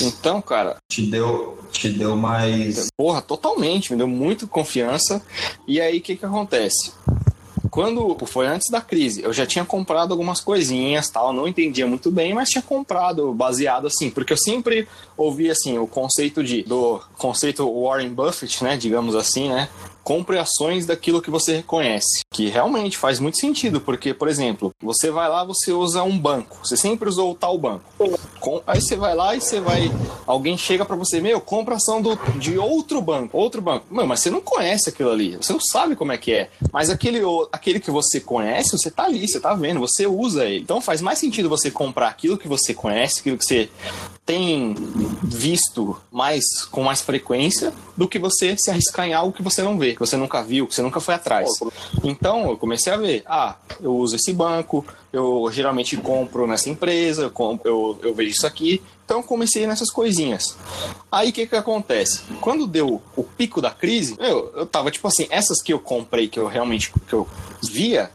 Então, 0.03 0.43
cara, 0.43 0.77
te 0.87 1.01
deu, 1.01 1.59
te 1.73 1.89
deu 1.89 2.15
mais 2.15 2.91
Porra, 2.95 3.23
totalmente, 3.23 3.91
me 3.91 3.97
deu 3.97 4.07
muito 4.07 4.47
confiança. 4.47 5.23
E 5.67 5.81
aí, 5.81 5.97
o 5.97 6.03
que 6.03 6.15
que 6.15 6.27
acontece? 6.27 6.93
Quando 7.71 8.19
foi 8.27 8.47
antes 8.47 8.69
da 8.71 8.83
crise, 8.83 9.23
eu 9.23 9.33
já 9.33 9.47
tinha 9.47 9.65
comprado 9.65 10.13
algumas 10.13 10.41
coisinhas, 10.41 11.09
tal, 11.09 11.33
não 11.33 11.49
entendia 11.49 11.87
muito 11.87 12.11
bem, 12.11 12.35
mas 12.35 12.51
tinha 12.51 12.63
comprado 12.63 13.33
baseado 13.33 13.87
assim, 13.87 14.11
porque 14.11 14.35
eu 14.35 14.37
sempre 14.37 14.87
ouvi 15.17 15.51
assim 15.51 15.79
o 15.79 15.87
conceito 15.87 16.45
de 16.45 16.63
do 16.65 17.01
conceito 17.17 17.65
Warren 17.83 18.11
Buffett, 18.11 18.63
né, 18.63 18.77
digamos 18.77 19.15
assim, 19.15 19.49
né? 19.49 19.71
Compre 20.03 20.39
ações 20.39 20.87
daquilo 20.87 21.21
que 21.23 21.31
você 21.31 21.57
reconhece, 21.57 22.21
que 22.33 22.49
realmente 22.49 22.97
faz 22.97 23.21
muito 23.21 23.39
sentido, 23.39 23.81
porque, 23.81 24.13
por 24.15 24.29
exemplo, 24.29 24.73
você 24.83 25.11
vai 25.11 25.29
lá, 25.29 25.45
você 25.45 25.73
usa 25.73 26.03
um 26.03 26.19
banco, 26.19 26.59
você 26.65 26.77
sempre 26.77 27.09
usou 27.09 27.33
o 27.33 27.35
tal 27.35 27.57
banco. 27.59 27.85
Com- 28.41 28.63
Aí 28.67 28.81
você 28.81 28.97
vai 28.97 29.15
lá 29.15 29.37
e 29.37 29.41
você 29.41 29.61
vai. 29.61 29.91
Alguém 30.27 30.57
chega 30.57 30.85
pra 30.85 30.97
você, 30.97 31.21
meu, 31.21 31.41
compra 31.41 31.77
ação 31.77 32.01
do, 32.01 32.17
de 32.39 32.57
outro 32.59 33.01
banco, 33.03 33.37
outro 33.37 33.61
banco. 33.61 33.87
Meu, 33.91 34.07
mas 34.07 34.21
você 34.21 34.31
não 34.31 34.41
conhece 34.41 34.89
aquilo 34.89 35.11
ali, 35.11 35.37
você 35.37 35.53
não 35.53 35.61
sabe 35.61 35.95
como 35.95 36.13
é 36.13 36.19
que 36.19 36.33
é. 36.33 36.51
Mas 36.73 36.89
aquele, 36.89 37.21
aquele 37.53 37.79
que 37.79 37.91
você 37.91 38.19
conhece, 38.21 38.73
você 38.73 38.91
tá 38.91 39.05
ali, 39.05 39.29
você 39.29 39.39
tá 39.39 39.55
vendo, 39.55 39.81
você 39.81 40.07
usa 40.07 40.45
ele. 40.47 40.63
Então 40.63 40.81
faz 40.81 41.01
mais 41.03 41.19
sentido 41.19 41.49
você 41.49 41.71
comprar 41.71 42.09
aquilo 42.09 42.39
que 42.39 42.49
você 42.49 42.73
conhece, 42.73 43.21
aquilo 43.21 43.37
que 43.37 43.45
você 43.45 43.69
tem 44.25 44.75
visto 45.23 45.97
mais 46.11 46.65
com 46.71 46.83
mais 46.83 47.01
frequência 47.01 47.73
do 47.97 48.09
que 48.09 48.19
você 48.19 48.57
se 48.57 48.71
arriscar 48.71 49.07
em 49.07 49.13
algo 49.15 49.33
que 49.33 49.43
você 49.43 49.63
não 49.63 49.79
vê, 49.79 49.90
que 49.95 50.01
você 50.01 50.17
nunca 50.17 50.43
viu, 50.43 50.67
que 50.67 50.75
você 50.75 50.83
nunca 50.83 51.01
foi 51.01 51.15
atrás. 51.15 51.49
Então 52.03 52.51
eu 52.51 52.57
comecei 52.57 52.93
a 52.93 52.97
ver, 52.97 53.23
ah, 53.27 53.57
eu 53.81 53.95
uso 53.95 54.17
esse 54.17 54.33
banco, 54.33 54.85
eu 55.13 55.49
geralmente 55.53 55.97
compro 55.97 56.47
nessa 56.47 56.69
empresa, 56.69 57.23
eu, 57.23 57.31
compro, 57.31 57.69
eu, 57.69 57.99
eu 58.03 58.15
vejo 58.15 58.31
isso 58.31 58.47
aqui. 58.47 58.83
Então 59.05 59.19
eu 59.19 59.25
comecei 59.25 59.67
nessas 59.67 59.91
coisinhas. 59.91 60.57
Aí 61.11 61.31
o 61.31 61.33
que 61.33 61.47
que 61.47 61.57
acontece? 61.57 62.23
Quando 62.41 62.67
deu 62.67 63.03
o 63.17 63.25
pico 63.25 63.61
da 63.61 63.71
crise, 63.71 64.17
eu, 64.21 64.53
eu 64.55 64.67
tava 64.67 64.91
tipo 64.91 65.09
assim, 65.09 65.27
essas 65.31 65.61
que 65.63 65.73
eu 65.73 65.81
comprei, 65.81 66.29
que 66.29 66.39
eu 66.39 66.47
realmente 66.47 66.93
que 67.09 67.13
eu 67.13 67.27
via, 67.63 68.11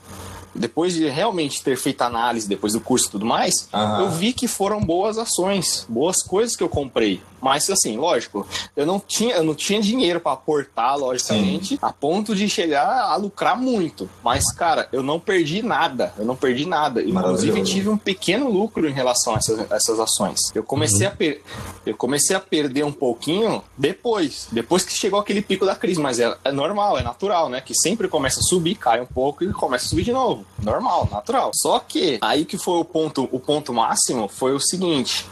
depois 0.55 0.93
de 0.93 1.07
realmente 1.09 1.61
ter 1.61 1.76
feito 1.76 2.01
análise 2.01 2.47
depois 2.47 2.73
do 2.73 2.80
curso 2.80 3.07
e 3.07 3.11
tudo 3.11 3.26
mais, 3.26 3.67
Aham. 3.73 4.03
eu 4.03 4.09
vi 4.09 4.32
que 4.32 4.47
foram 4.47 4.80
boas 4.80 5.17
ações, 5.17 5.86
boas 5.89 6.23
coisas 6.23 6.55
que 6.55 6.63
eu 6.63 6.69
comprei. 6.69 7.21
Mas 7.46 7.70
assim, 7.70 7.96
lógico, 7.96 8.48
eu 8.76 8.88
não 8.88 9.00
tinha, 9.00 9.36
eu 9.36 9.43
não 9.43 9.54
tinha 9.54 9.80
dinheiro 9.80 10.20
para 10.20 10.32
aportar, 10.32 10.98
logicamente, 10.98 11.76
Sim. 11.76 11.80
a 11.80 11.93
ponto 11.93 12.36
de 12.36 12.50
chegar 12.50 13.04
a 13.04 13.16
lucrar 13.18 13.56
muito. 13.56 14.10
Mas, 14.24 14.52
cara, 14.52 14.89
eu 14.91 15.04
não 15.04 15.20
perdi 15.20 15.62
nada. 15.62 16.12
Eu 16.18 16.26
não 16.26 16.36
perdi 16.36 16.66
nada. 16.66 17.04
Inclusive, 17.04 17.62
tive 17.62 17.88
um 17.88 18.00
pequeno 18.00 18.50
lucro 18.50 18.89
em 18.89 18.91
relação 18.91 19.36
a 19.36 19.38
essas, 19.38 19.72
a 19.72 19.76
essas 19.76 20.00
ações. 20.00 20.39
Eu 20.56 20.64
comecei, 20.64 21.06
uhum. 21.06 21.14
a 21.14 21.16
per... 21.16 21.41
eu 21.86 21.96
comecei 21.96 22.36
a 22.36 22.39
perder 22.39 22.84
um 22.84 22.91
pouquinho 22.91 23.64
depois. 23.78 24.48
Depois 24.52 24.84
que 24.84 24.98
chegou 24.98 25.20
aquele 25.20 25.43
pico 25.43 25.68
da 25.68 25.76
crise. 25.76 26.02
Mas 26.02 26.20
é, 26.20 26.36
é 26.43 26.52
normal, 26.52 26.98
é 26.98 27.04
natural, 27.04 27.48
né? 27.48 27.62
Que 27.62 27.76
sempre 27.76 28.08
começa 28.08 28.39
a 28.39 28.43
subir, 28.43 28.74
cai 28.74 29.00
um 29.00 29.06
pouco 29.06 29.43
e 29.43 29.54
começa 29.54 29.86
a 29.86 29.89
subir 29.89 30.04
de 30.04 30.12
novo. 30.12 30.43
Normal, 30.64 31.08
natural. 31.12 31.52
Só 31.54 31.78
que 31.78 32.18
aí 32.24 32.43
que 32.43 32.58
foi 32.58 32.80
o 32.80 32.86
ponto, 32.86 33.30
o 33.32 33.39
ponto 33.39 33.72
máximo 33.72 34.28
foi 34.28 34.52
o 34.52 34.60
seguinte. 34.60 35.28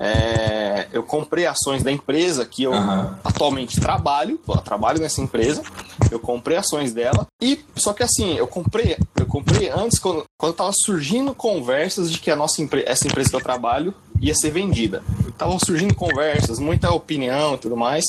É, 0.00 0.86
eu 0.92 1.02
comprei 1.02 1.44
ações 1.44 1.82
da 1.82 1.90
empresa 1.90 2.46
que 2.46 2.62
eu 2.62 2.70
uhum. 2.70 3.14
atualmente 3.24 3.80
trabalho, 3.80 4.40
eu 4.46 4.56
trabalho 4.58 5.00
nessa 5.00 5.20
empresa, 5.20 5.62
eu 6.10 6.20
comprei 6.20 6.56
ações 6.56 6.92
dela 6.92 7.26
e 7.42 7.64
só 7.74 7.92
que 7.92 8.04
assim, 8.04 8.34
eu 8.36 8.46
comprei, 8.46 8.96
eu 9.16 9.26
comprei 9.26 9.68
antes 9.68 9.98
quando, 9.98 10.24
quando 10.38 10.54
tava 10.54 10.70
surgindo 10.72 11.34
conversas 11.34 12.12
de 12.12 12.18
que 12.18 12.30
a 12.30 12.36
nossa 12.36 12.62
essa 12.86 13.08
empresa 13.08 13.30
que 13.30 13.36
eu 13.36 13.40
trabalho 13.40 13.92
ia 14.20 14.34
ser 14.34 14.50
vendida. 14.50 15.02
Estavam 15.26 15.58
surgindo 15.58 15.94
conversas, 15.94 16.58
muita 16.58 16.90
opinião 16.90 17.54
e 17.54 17.58
tudo 17.58 17.76
mais. 17.76 18.04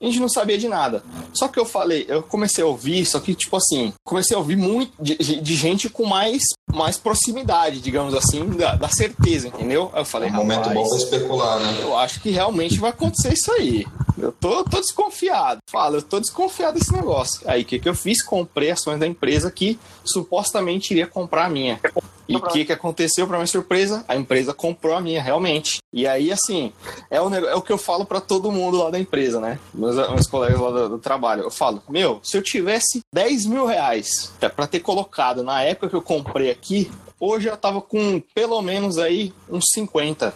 A 0.00 0.04
gente 0.04 0.20
não 0.20 0.28
sabia 0.28 0.58
de 0.58 0.68
nada. 0.68 1.02
Só 1.32 1.48
que 1.48 1.58
eu 1.58 1.64
falei, 1.64 2.04
eu 2.08 2.22
comecei 2.22 2.62
a 2.62 2.66
ouvir, 2.66 3.04
só 3.06 3.18
que, 3.20 3.34
tipo 3.34 3.56
assim, 3.56 3.92
comecei 4.04 4.36
a 4.36 4.38
ouvir 4.38 4.56
muito 4.56 4.92
de, 5.00 5.16
de 5.16 5.54
gente 5.54 5.88
com 5.88 6.04
mais, 6.04 6.42
mais 6.72 6.96
proximidade, 6.96 7.80
digamos 7.80 8.14
assim, 8.14 8.44
da, 8.50 8.74
da 8.74 8.88
certeza, 8.88 9.48
entendeu? 9.48 9.90
Aí 9.92 10.00
eu 10.00 10.04
falei, 10.04 10.28
é 10.28 10.32
um 10.32 10.36
momento 10.36 10.68
bom 10.70 10.88
pra 10.88 10.98
especular, 10.98 11.60
né? 11.60 11.78
Eu 11.82 11.96
acho 11.96 12.20
que 12.20 12.30
realmente 12.30 12.78
vai 12.78 12.90
acontecer 12.90 13.32
isso 13.32 13.50
aí. 13.52 13.86
Eu 14.18 14.32
tô, 14.32 14.64
tô 14.64 14.80
desconfiado. 14.80 15.58
Fala, 15.70 15.96
eu 15.96 16.02
tô 16.02 16.18
desconfiado 16.18 16.78
desse 16.78 16.92
negócio. 16.92 17.40
Aí 17.46 17.62
o 17.62 17.64
que, 17.64 17.78
que 17.78 17.88
eu 17.88 17.94
fiz? 17.94 18.22
Comprei 18.22 18.70
ações 18.70 18.98
da 18.98 19.06
empresa 19.06 19.50
que 19.50 19.78
supostamente 20.04 20.92
iria 20.92 21.06
comprar 21.06 21.46
a 21.46 21.50
minha. 21.50 21.80
E 22.28 22.36
o 22.36 22.40
que, 22.40 22.64
que 22.64 22.72
aconteceu, 22.72 23.26
para 23.26 23.36
minha 23.36 23.46
surpresa? 23.46 24.04
A 24.08 24.16
empresa 24.16 24.52
comprou 24.52 24.94
a 24.94 25.00
minha, 25.00 25.22
realmente. 25.22 25.78
E 25.92 26.06
aí, 26.06 26.32
assim, 26.32 26.72
é 27.10 27.20
o, 27.20 27.32
é 27.34 27.54
o 27.54 27.62
que 27.62 27.72
eu 27.72 27.78
falo 27.78 28.04
para 28.04 28.20
todo 28.20 28.50
mundo 28.50 28.78
lá 28.78 28.90
da 28.90 28.98
empresa, 28.98 29.40
né? 29.40 29.58
Meus, 29.72 29.96
meus 29.96 30.26
colegas 30.26 30.60
lá 30.60 30.70
do, 30.70 30.88
do, 30.90 30.98
trabalho. 30.98 31.42
Eu 31.42 31.50
falo, 31.50 31.82
meu, 31.88 32.20
se 32.22 32.36
eu 32.36 32.42
tivesse 32.42 33.00
10 33.14 33.46
mil 33.46 33.66
reais 33.66 34.32
para 34.54 34.66
ter 34.66 34.80
colocado 34.80 35.42
na 35.42 35.62
época 35.62 35.88
que 35.88 35.96
eu 35.96 36.02
comprei 36.02 36.50
aqui, 36.50 36.90
hoje 37.20 37.48
eu 37.48 37.56
tava 37.56 37.80
com 37.80 38.20
pelo 38.34 38.60
menos 38.60 38.98
aí 38.98 39.32
uns 39.48 39.66
50. 39.72 40.34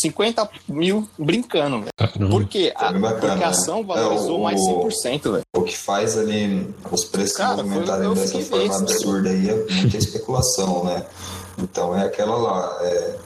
50 0.00 0.48
mil 0.68 1.08
brincando, 1.18 1.80
velho. 1.80 2.30
Por 2.30 2.46
quê? 2.46 2.72
A, 2.76 2.92
bacana, 2.92 3.16
porque 3.20 3.44
a 3.44 3.48
ação 3.48 3.84
valorizou 3.84 4.36
é, 4.36 4.38
o, 4.38 4.42
mais 4.42 4.60
100%, 4.60 5.32
velho. 5.32 5.42
O 5.56 5.62
que 5.62 5.76
faz 5.76 6.16
ali 6.16 6.68
os 6.90 7.04
preços 7.04 7.36
Cara, 7.36 7.62
movimentarem 7.62 8.14
dessa 8.14 8.40
forma 8.40 8.76
absurda 8.76 9.30
aí 9.30 9.48
é 9.48 9.54
muita 9.54 9.96
especulação, 9.98 10.84
né? 10.84 11.04
Então 11.58 11.96
é 11.96 12.04
aquela 12.04 12.36
lá, 12.36 12.78
é, 12.82 13.16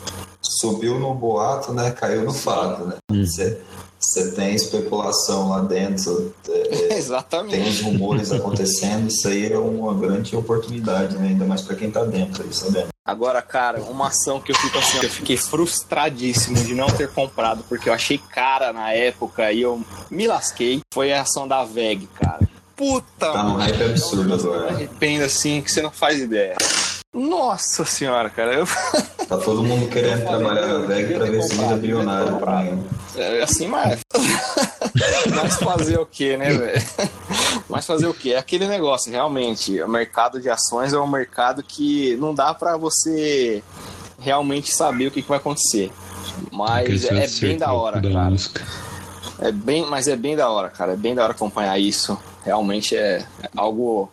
subiu 0.41 0.99
no 0.99 1.15
boato, 1.15 1.73
né? 1.73 1.91
Caiu 1.91 2.25
no 2.25 2.33
fato, 2.33 2.87
né? 2.87 2.97
Hum. 3.11 3.25
Você, 3.25 3.61
você 4.01 4.33
tem 4.33 4.55
especulação 4.55 5.51
lá 5.51 5.61
dentro, 5.61 6.35
é, 6.49 6.97
Exatamente. 6.97 7.57
tem 7.57 7.69
os 7.69 7.81
rumores 7.81 8.33
acontecendo, 8.33 9.09
isso 9.09 9.29
aí 9.29 9.53
é 9.53 9.59
uma 9.59 9.95
grande 9.95 10.35
oportunidade, 10.35 11.17
né? 11.17 11.29
ainda 11.29 11.45
mais 11.45 11.63
para 11.63 11.77
quem 11.77 11.91
tá 11.91 12.03
dentro 12.05 12.43
aí, 12.43 12.53
sabendo. 12.53 12.92
Agora, 13.05 13.43
cara, 13.43 13.81
uma 13.83 14.09
ação 14.09 14.41
que 14.41 14.53
eu 14.53 14.57
fico 14.57 14.79
assim, 14.79 14.99
eu 15.03 15.11
fiquei 15.11 15.37
frustradíssimo 15.37 16.57
de 16.63 16.73
não 16.73 16.87
ter 16.87 17.11
comprado, 17.11 17.65
porque 17.69 17.89
eu 17.89 17.93
achei 17.93 18.17
cara 18.17 18.73
na 18.73 18.93
época 18.93 19.51
e 19.51 19.61
eu 19.63 19.85
me 20.09 20.29
lasquei, 20.29 20.81
foi 20.95 21.13
a 21.13 21.23
ação 21.23 21.49
da 21.49 21.65
VEG, 21.65 22.07
cara. 22.15 22.49
Puta, 22.77 23.33
Tá 23.33 23.43
num 23.43 23.57
hype 23.57 23.83
absurdo 23.83 24.35
agora. 24.35 24.71
Me 24.71 24.77
arrependo 24.77 25.25
assim, 25.25 25.61
que 25.61 25.73
você 25.73 25.83
não 25.83 25.91
faz 25.91 26.21
ideia. 26.21 26.57
Nossa 27.13 27.85
senhora, 27.85 28.31
cara. 28.31 28.55
Eu... 28.55 28.67
Tá 29.29 29.39
todo 29.39 29.63
mundo 29.63 29.89
querendo 29.89 30.27
trabalhar 30.27 30.67
na 30.67 30.79
VEG 30.81 31.15
pra 31.15 31.25
ver 31.25 31.43
se 31.43 31.55
vira 31.55 31.77
bilionário. 31.77 32.39
É 33.17 33.43
assim, 33.43 33.67
mas. 33.67 34.01
mas 35.35 35.57
fazer 35.57 35.99
o 35.99 36.05
que, 36.05 36.37
né, 36.37 36.53
velho? 36.53 36.83
Mas 37.67 37.87
fazer 37.87 38.07
o 38.07 38.13
que? 38.13 38.35
É 38.35 38.39
aquele 38.39 38.67
negócio, 38.69 39.11
realmente. 39.11 39.81
O 39.81 39.89
mercado 39.89 40.39
de 40.39 40.51
ações 40.51 40.93
é 40.93 40.99
um 40.99 41.07
mercado 41.07 41.63
que 41.63 42.15
não 42.17 42.35
dá 42.35 42.53
para 42.53 42.77
você 42.77 43.63
realmente 44.19 44.71
saber 44.75 45.07
o 45.07 45.11
que, 45.11 45.23
que 45.23 45.29
vai 45.29 45.39
acontecer. 45.39 45.91
Mas 46.51 47.07
é, 47.07 47.25
é 47.25 47.29
bem 47.29 47.57
da 47.57 47.73
hora, 47.73 48.03
cara. 48.03 48.37
É 49.39 49.51
bem, 49.51 49.87
mas 49.87 50.09
é 50.09 50.17
bem 50.17 50.37
da 50.37 50.51
hora, 50.51 50.69
cara. 50.69 50.93
É 50.93 50.97
bem 50.97 51.15
da 51.15 51.23
hora 51.23 51.33
acompanhar 51.33 51.79
isso. 51.79 52.19
Realmente 52.45 52.95
é 52.95 53.25
algo 53.57 54.11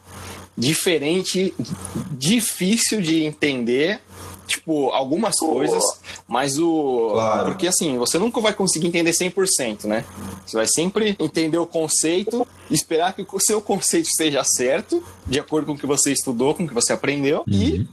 diferente, 0.59 1.53
difícil 2.11 3.01
de 3.01 3.23
entender, 3.23 4.01
tipo, 4.45 4.89
algumas 4.89 5.37
coisas, 5.39 5.81
mas 6.27 6.59
o. 6.59 7.11
Claro. 7.13 7.45
Porque 7.45 7.67
assim, 7.67 7.97
você 7.97 8.19
nunca 8.19 8.41
vai 8.41 8.53
conseguir 8.53 8.87
entender 8.87 9.11
100%, 9.11 9.85
né? 9.85 10.03
Você 10.45 10.57
vai 10.57 10.67
sempre 10.67 11.15
entender 11.17 11.57
o 11.57 11.65
conceito, 11.65 12.45
esperar 12.69 13.13
que 13.13 13.25
o 13.31 13.39
seu 13.39 13.61
conceito 13.61 14.07
esteja 14.07 14.43
certo, 14.43 15.03
de 15.25 15.39
acordo 15.39 15.67
com 15.67 15.73
o 15.73 15.77
que 15.77 15.85
você 15.85 16.11
estudou, 16.11 16.53
com 16.53 16.63
o 16.63 16.67
que 16.67 16.73
você 16.73 16.93
aprendeu, 16.93 17.39
uhum. 17.47 17.53
e 17.53 17.87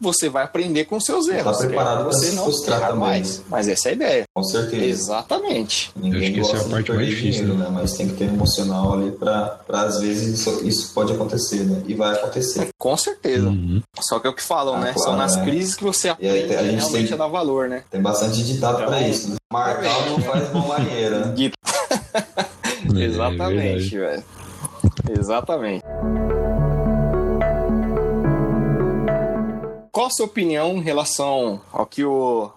você 0.00 0.28
vai 0.28 0.44
aprender 0.44 0.84
com 0.84 0.98
seus 0.98 1.26
tá 1.26 1.34
erros. 1.34 1.58
Tá 1.58 1.66
preparado 1.66 2.04
você 2.04 2.32
não 2.32 2.44
frustrar 2.44 2.96
mais. 2.96 3.38
Né? 3.38 3.44
Mas 3.48 3.68
essa 3.68 3.88
é 3.88 3.90
a 3.90 3.94
ideia. 3.94 4.24
Com 4.34 4.42
certeza. 4.42 4.84
Exatamente. 4.84 5.92
Ninguém 5.94 6.38
gosta 6.38 6.56
essa 6.56 6.64
é 6.64 6.66
a 6.66 6.70
parte 6.70 6.92
mais 6.92 7.06
difícil, 7.08 7.44
dinheiro, 7.44 7.54
né? 7.54 7.68
Mas 7.72 7.92
tem 7.94 8.08
que 8.08 8.14
ter 8.14 8.24
emocional 8.24 8.94
ali 8.94 9.12
para 9.12 9.60
às 9.68 10.00
vezes 10.00 10.40
isso, 10.40 10.66
isso, 10.66 10.92
pode 10.92 11.12
acontecer, 11.12 11.64
né? 11.64 11.82
E 11.86 11.94
vai 11.94 12.14
acontecer. 12.14 12.68
Com 12.78 12.96
certeza. 12.96 13.48
Uhum. 13.48 13.80
Só 14.00 14.18
que 14.18 14.26
é 14.26 14.30
o 14.30 14.34
que 14.34 14.42
falam, 14.42 14.74
ah, 14.74 14.80
né? 14.80 14.92
Claro, 14.92 15.10
São 15.10 15.16
nas 15.16 15.36
né? 15.36 15.44
crises 15.44 15.76
que 15.76 15.84
você 15.84 16.08
aprende 16.08 16.32
a 16.32 16.40
gente 16.40 16.50
realmente 16.50 17.08
tem, 17.08 17.12
a 17.12 17.16
dar 17.16 17.28
valor, 17.28 17.68
né? 17.68 17.84
Tem 17.90 18.02
bastante 18.02 18.42
ditado 18.42 18.76
então, 18.76 18.86
para 18.86 19.00
isso. 19.02 19.30
Né? 19.30 19.36
Marcar 19.52 20.10
não 20.10 20.20
faz 20.20 20.52
mão 20.52 20.66
maneira. 20.66 21.34
Exatamente, 22.96 23.96
é 23.96 24.00
velho. 24.00 24.24
Exatamente. 25.18 25.84
Qual 29.90 30.06
a 30.06 30.10
sua 30.10 30.26
opinião 30.26 30.76
em 30.78 30.80
relação 30.80 31.60
ao 31.70 31.84
que 31.86 32.04
o 32.04 32.50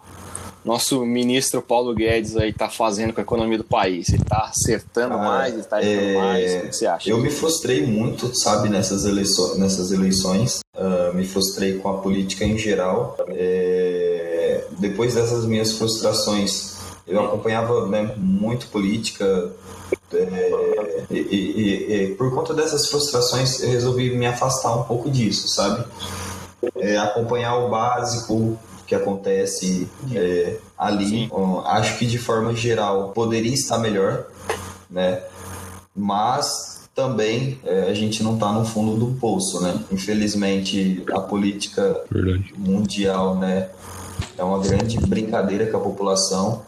nosso 0.63 1.05
ministro 1.05 1.61
Paulo 1.61 1.93
Guedes 1.93 2.35
aí 2.35 2.51
tá 2.51 2.69
fazendo 2.69 3.13
com 3.13 3.19
a 3.19 3.23
economia 3.23 3.57
do 3.57 3.63
país? 3.63 4.09
Ele 4.09 4.23
tá 4.23 4.49
acertando 4.49 5.15
ah, 5.15 5.17
mais, 5.17 5.53
ele 5.53 5.63
tá 5.63 5.83
errando 5.83 6.09
é... 6.09 6.13
mais? 6.15 6.55
O 6.55 6.61
que 6.61 6.73
você 6.73 6.87
acha? 6.87 7.09
Eu 7.09 7.19
me 7.19 7.29
frustrei 7.29 7.85
muito, 7.85 8.31
sabe, 8.39 8.69
nessas, 8.69 9.05
eleições, 9.05 9.59
nessas 9.59 9.91
eleições. 9.91 10.61
Uh, 10.75 11.13
me 11.13 11.25
frustrei 11.25 11.77
com 11.77 11.89
a 11.89 11.97
política 11.97 12.45
em 12.45 12.57
geral. 12.57 13.17
É... 13.29 14.65
Depois 14.79 15.13
dessas 15.13 15.45
minhas 15.45 15.73
frustrações, 15.73 16.74
eu 17.07 17.23
acompanhava 17.23 17.87
né, 17.87 18.13
muito 18.17 18.67
política, 18.67 19.51
é, 20.13 21.03
e, 21.11 21.17
e, 21.17 21.93
e, 21.93 22.15
por 22.15 22.33
conta 22.33 22.53
dessas 22.53 22.87
frustrações, 22.87 23.61
eu 23.61 23.69
resolvi 23.69 24.15
me 24.15 24.25
afastar 24.25 24.75
um 24.75 24.83
pouco 24.83 25.09
disso, 25.09 25.47
sabe? 25.47 25.85
é, 26.75 26.97
acompanhar 26.97 27.55
o 27.57 27.69
básico 27.69 28.57
que 28.87 28.95
acontece 28.95 29.87
é, 30.13 30.57
ali. 30.77 31.29
acho 31.65 31.97
que 31.97 32.05
de 32.05 32.17
forma 32.17 32.55
geral 32.55 33.09
poderia 33.09 33.53
estar 33.53 33.77
melhor, 33.79 34.27
né? 34.89 35.21
Mas 35.95 36.87
também 36.93 37.59
é, 37.63 37.89
a 37.89 37.93
gente 37.93 38.23
não 38.23 38.35
está 38.35 38.51
no 38.51 38.63
fundo 38.63 38.95
do 38.95 39.19
poço, 39.19 39.61
né? 39.61 39.79
Infelizmente 39.91 41.03
a 41.11 41.19
política 41.19 42.03
Verdade. 42.09 42.53
mundial, 42.57 43.35
né, 43.35 43.69
é 44.37 44.43
uma 44.43 44.59
grande 44.59 44.97
brincadeira 44.99 45.65
com 45.67 45.77
a 45.77 45.81
população. 45.81 46.63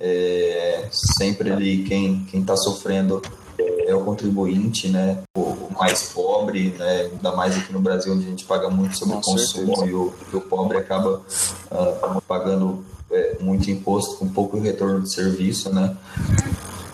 É, 0.00 0.88
sempre 0.90 1.52
ali 1.52 1.84
quem 1.84 2.24
quem 2.24 2.40
está 2.40 2.56
sofrendo 2.56 3.22
é 3.86 3.94
o 3.94 4.04
contribuinte, 4.04 4.88
né, 4.88 5.18
o, 5.36 5.68
mais 5.78 6.10
pobre, 6.12 6.70
né, 6.78 7.10
ainda 7.12 7.32
mais 7.32 7.56
aqui 7.56 7.72
no 7.72 7.80
Brasil 7.80 8.12
onde 8.12 8.26
a 8.26 8.28
gente 8.28 8.44
paga 8.44 8.68
muito 8.70 8.96
sobre 8.96 9.16
o 9.16 9.20
consumo 9.20 9.86
e 9.86 9.92
o, 9.92 10.12
o, 10.32 10.40
pobre 10.40 10.78
acaba 10.78 11.20
uh, 11.70 12.20
pagando 12.22 12.84
é, 13.10 13.36
muito 13.40 13.70
imposto 13.70 14.16
com 14.16 14.28
pouco 14.28 14.58
retorno 14.58 15.02
de 15.02 15.12
serviço, 15.12 15.72
né. 15.72 15.96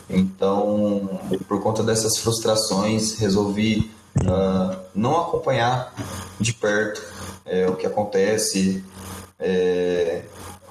Então, 0.09 1.21
por 1.47 1.63
conta 1.63 1.85
dessas 1.85 2.19
frustrações, 2.19 3.17
resolvi 3.17 3.91
uh, 4.23 4.77
não 4.93 5.21
acompanhar 5.21 5.95
de 6.41 6.53
perto 6.53 7.01
é, 7.47 7.69
o 7.69 7.77
que 7.77 7.87
acontece. 7.87 8.85
É, 9.39 10.23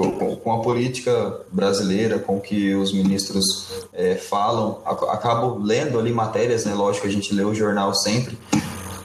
com, 0.08 0.36
com, 0.38 0.54
a 0.54 0.62
política 0.62 1.42
brasileira, 1.52 2.20
com 2.20 2.40
que 2.40 2.74
os 2.74 2.94
ministros 2.94 3.68
é, 3.92 4.16
falam, 4.16 4.82
acabo 4.86 5.60
lendo 5.62 6.00
ali 6.00 6.14
matérias, 6.14 6.64
né? 6.64 6.74
Lógico, 6.74 7.06
a 7.06 7.10
gente 7.10 7.34
lê 7.34 7.44
o 7.44 7.54
jornal 7.54 7.94
sempre 7.94 8.38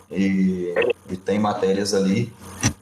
e, 0.09 0.73
e 1.11 1.17
tem 1.17 1.37
matérias 1.37 1.95
ali, 1.95 2.33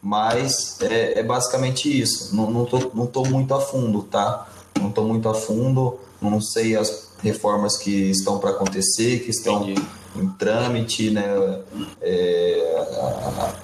mas 0.02 0.78
é, 0.82 1.20
é 1.20 1.22
basicamente 1.22 1.88
isso. 1.88 2.36
Não, 2.36 2.50
não, 2.50 2.66
tô, 2.66 2.90
não 2.92 3.06
tô 3.06 3.24
muito 3.24 3.54
a 3.54 3.60
fundo, 3.60 4.02
tá? 4.02 4.46
Não 4.78 4.90
tô 4.90 5.04
muito 5.04 5.26
a 5.30 5.34
fundo. 5.34 5.98
não 6.20 6.38
sei 6.38 6.76
as 6.76 7.12
reformas 7.22 7.78
que 7.78 8.10
estão 8.10 8.38
para 8.38 8.50
acontecer, 8.50 9.20
que 9.20 9.30
estão 9.30 9.62
Entendi. 9.62 9.82
Em 10.16 10.28
trâmite, 10.28 11.10
né? 11.10 11.60
É, 12.00 12.86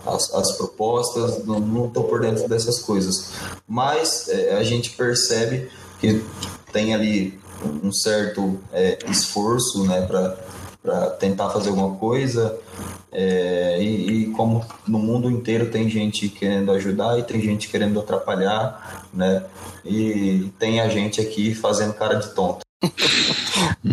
as, 0.07 0.35
as 0.35 0.57
propostas, 0.57 1.45
não 1.45 1.87
estou 1.87 2.05
por 2.05 2.21
dentro 2.21 2.49
dessas 2.49 2.81
coisas. 2.81 3.33
Mas 3.67 4.29
é, 4.29 4.57
a 4.57 4.65
gente 4.65 4.91
percebe 4.91 5.69
que 6.01 6.25
tem 6.73 6.95
ali 6.95 7.39
um 7.83 7.93
certo 7.93 8.59
é, 8.73 8.99
esforço, 9.09 9.85
né, 9.85 10.07
para 10.07 11.11
tentar 11.19 11.51
fazer 11.51 11.71
alguma 11.71 11.97
coisa. 11.97 12.59
É, 13.11 13.83
e, 13.83 14.25
e 14.25 14.27
como 14.33 14.65
no 14.87 14.99
mundo 14.99 15.31
inteiro 15.31 15.71
tem 15.71 15.89
gente 15.89 16.29
querendo 16.29 16.71
ajudar 16.73 17.19
e 17.19 17.23
tem 17.23 17.41
gente 17.41 17.69
querendo 17.69 17.99
atrapalhar, 17.99 19.07
né? 19.13 19.45
E 19.85 20.53
tem 20.59 20.81
a 20.81 20.89
gente 20.89 21.21
aqui 21.21 21.55
fazendo 21.55 21.95
cara 21.95 22.17
de 22.17 22.29
tonto. 22.35 22.68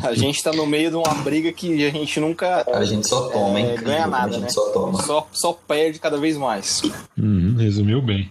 A 0.04 0.14
gente 0.14 0.44
tá 0.44 0.52
no 0.52 0.66
meio 0.66 0.90
de 0.92 0.96
uma 0.96 1.14
briga 1.16 1.52
que 1.52 1.86
a 1.86 1.90
gente 1.90 2.20
nunca 2.20 2.64
A 2.72 2.84
gente 2.86 3.08
só 3.08 3.30
toma, 3.30 3.60
É, 3.60 3.74
hein? 3.74 3.80
ganha 3.84 4.08
nada, 4.08 4.28
a 4.28 4.32
gente 4.32 4.44
né? 4.44 4.50
só 4.50 4.70
toma. 4.72 5.02
só, 5.02 5.28
só 5.32 5.54
perde 5.54 6.00
cada 6.00 6.18
vez 6.18 6.38
mais. 6.38 6.82
Uhum, 7.18 7.56
resumiu 7.58 8.02
bem. 8.02 8.30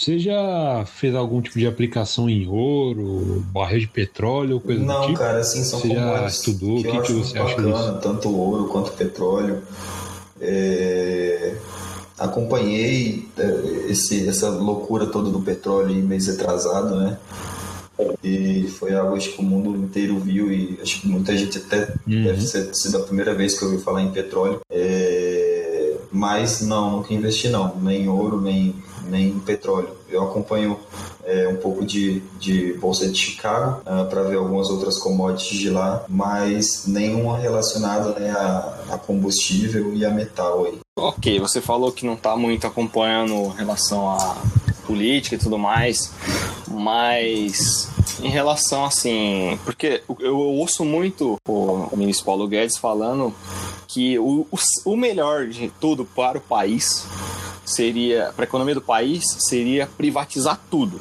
Você 0.00 0.18
já 0.18 0.82
fez 0.86 1.14
algum 1.14 1.42
tipo 1.42 1.58
de 1.58 1.66
aplicação 1.66 2.26
em 2.26 2.48
ouro, 2.48 3.44
barril 3.52 3.80
de 3.80 3.86
petróleo, 3.86 4.54
ou 4.54 4.60
coisa 4.62 4.80
do 4.80 4.86
Não, 4.86 5.02
tipo? 5.02 5.18
cara, 5.18 5.40
assim, 5.40 5.62
são 5.62 5.78
Você 5.78 5.88
já 5.88 6.26
estudou? 6.26 6.78
O 6.78 6.82
que 6.82 6.90
que 6.90 7.00
que 7.02 7.12
você 7.12 7.38
acha 7.38 7.56
bacana, 7.56 7.76
disso? 7.76 7.98
tanto 8.00 8.34
ouro 8.34 8.64
quanto 8.68 8.92
petróleo. 8.92 9.58
É, 10.40 11.54
Acompanhei 12.18 13.28
é, 13.36 13.90
esse, 13.90 14.26
essa 14.26 14.48
loucura 14.48 15.06
toda 15.06 15.28
do 15.28 15.40
petróleo 15.40 15.88
aí 15.88 16.00
mês 16.00 16.30
atrasado, 16.30 16.96
né? 16.96 17.18
E 18.24 18.68
foi 18.78 18.94
algo 18.94 19.16
acho 19.16 19.32
que 19.32 19.40
o 19.40 19.44
mundo 19.44 19.76
inteiro 19.76 20.18
viu 20.18 20.50
e 20.50 20.78
acho 20.82 21.02
que 21.02 21.08
muita 21.08 21.36
gente 21.36 21.58
até 21.58 21.92
Uhum. 22.06 22.24
deve 22.24 22.40
ser 22.40 22.74
sido 22.74 22.96
a 22.96 23.00
primeira 23.00 23.34
vez 23.34 23.58
que 23.58 23.64
eu 23.66 23.70
ouvi 23.70 23.82
falar 23.82 24.00
em 24.02 24.10
petróleo. 24.10 24.60
É, 24.70 25.96
mas 26.10 26.62
não, 26.62 26.90
nunca 26.92 27.12
investi 27.12 27.50
não, 27.50 27.76
nem 27.82 28.04
em 28.04 28.08
ouro, 28.08 28.40
nem, 28.40 28.74
nem 29.10 29.28
em 29.28 29.40
petróleo. 29.40 29.90
Eu 30.08 30.22
acompanho 30.22 30.78
é, 31.24 31.48
um 31.48 31.56
pouco 31.56 31.84
de, 31.84 32.20
de 32.38 32.72
Bolsa 32.74 33.08
de 33.08 33.18
Chicago 33.18 33.82
para 34.08 34.22
ver 34.22 34.36
algumas 34.36 34.68
outras 34.70 34.98
commodities 34.98 35.58
de 35.58 35.70
lá, 35.70 36.04
mas 36.08 36.86
nenhuma 36.86 37.38
relacionada 37.38 38.18
né, 38.18 38.30
a, 38.30 38.94
a 38.94 38.98
combustível 38.98 39.94
e 39.94 40.04
a 40.04 40.10
metal 40.10 40.64
aí. 40.64 40.78
Ok, 40.98 41.38
você 41.38 41.60
falou 41.60 41.92
que 41.92 42.04
não 42.04 42.16
tá 42.16 42.36
muito 42.36 42.66
acompanhando 42.66 43.48
relação 43.48 44.10
à 44.10 44.36
política 44.86 45.36
e 45.36 45.38
tudo 45.38 45.58
mais, 45.58 46.12
mas 46.68 47.88
em 48.22 48.28
relação 48.28 48.84
assim, 48.84 49.58
porque 49.64 50.02
eu 50.18 50.36
ouço 50.36 50.84
muito 50.84 51.36
o 51.46 51.96
ministro 51.96 52.26
Paulo 52.26 52.48
Guedes 52.48 52.76
falando 52.76 53.32
que 53.86 54.18
o, 54.18 54.46
o 54.84 54.96
melhor 54.96 55.46
de 55.46 55.72
tudo 55.80 56.04
para 56.04 56.38
o 56.38 56.40
país 56.40 57.06
seria, 57.64 58.32
para 58.34 58.44
a 58.44 58.48
economia 58.48 58.74
do 58.74 58.82
país, 58.82 59.24
seria 59.38 59.86
privatizar 59.86 60.60
tudo. 60.70 61.00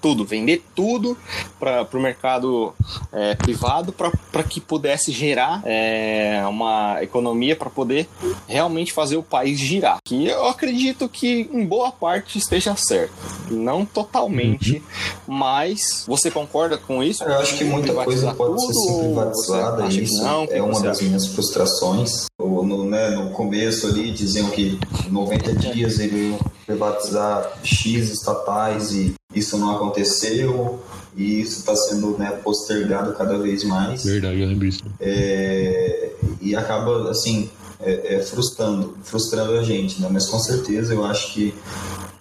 Tudo, 0.00 0.24
vender 0.24 0.64
tudo 0.76 1.18
para 1.58 1.88
o 1.92 2.00
mercado 2.00 2.72
é, 3.12 3.34
privado 3.34 3.92
para 3.92 4.44
que 4.44 4.60
pudesse 4.60 5.10
gerar 5.10 5.60
é, 5.64 6.40
uma 6.48 7.02
economia 7.02 7.56
para 7.56 7.68
poder 7.68 8.08
realmente 8.46 8.92
fazer 8.92 9.16
o 9.16 9.24
país 9.24 9.58
girar. 9.58 9.98
Que 10.04 10.26
eu 10.26 10.46
acredito 10.46 11.08
que 11.08 11.50
em 11.52 11.66
boa 11.66 11.90
parte 11.90 12.38
esteja 12.38 12.76
certo. 12.76 13.12
Não 13.50 13.84
totalmente, 13.84 14.80
mas 15.26 16.04
você 16.06 16.30
concorda 16.30 16.78
com 16.78 17.02
isso? 17.02 17.24
Eu 17.24 17.38
acho 17.38 17.56
que 17.56 17.64
muita 17.64 17.92
coisa 17.92 18.32
pode 18.34 18.60
ser 18.60 18.72
tudo, 18.72 18.88
ou 18.88 19.00
privatizada, 19.00 19.82
você 19.84 20.00
isso 20.00 20.22
não? 20.22 20.44
O 20.44 20.48
que 20.48 20.54
é 20.54 20.62
uma 20.62 20.80
das 20.80 20.98
acha? 20.98 21.04
minhas 21.04 21.26
frustrações. 21.26 22.26
No, 22.38 22.84
né, 22.84 23.10
no 23.10 23.30
começo 23.30 23.86
ali 23.88 24.12
diziam 24.12 24.48
que 24.50 24.78
em 25.06 25.10
90 25.10 25.54
dias 25.54 25.98
iam 26.14 26.38
privatizar 26.66 27.58
X 27.62 28.10
estatais 28.10 28.92
e 28.92 29.14
isso 29.34 29.56
não 29.58 29.74
aconteceu 29.76 30.80
e 31.16 31.40
isso 31.40 31.60
está 31.60 31.74
sendo 31.74 32.16
né, 32.18 32.30
postergado 32.42 33.12
cada 33.14 33.38
vez 33.38 33.64
mais 33.64 34.04
Verdade, 34.04 34.40
eu 34.40 34.46
lembro 34.48 34.68
disso. 34.68 34.84
é, 35.00 36.10
e 36.40 36.54
acaba 36.54 37.10
assim 37.10 37.50
é, 37.80 38.16
é, 38.16 38.22
frustrando, 38.22 38.96
frustrando 39.04 39.52
a 39.52 39.62
gente, 39.62 40.00
né? 40.00 40.08
Mas 40.10 40.26
com 40.26 40.38
certeza 40.38 40.92
eu 40.94 41.04
acho 41.04 41.32
que 41.32 41.54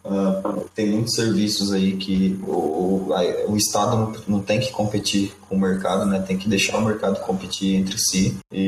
ah, 0.10 0.60
tem 0.74 0.88
muitos 0.90 1.16
serviços 1.16 1.72
aí 1.74 1.96
que 1.98 2.40
o, 2.44 3.12
o, 3.48 3.58
Estado 3.58 3.96
não, 3.98 4.14
não 4.28 4.40
tem 4.42 4.60
que 4.60 4.72
competir 4.72 5.34
com 5.50 5.56
o 5.56 5.60
mercado, 5.60 6.06
né? 6.06 6.20
Tem 6.20 6.38
que 6.38 6.48
deixar 6.48 6.78
o 6.78 6.86
mercado 6.86 7.20
competir 7.22 7.76
entre 7.76 7.98
si 7.98 8.38
e, 8.52 8.60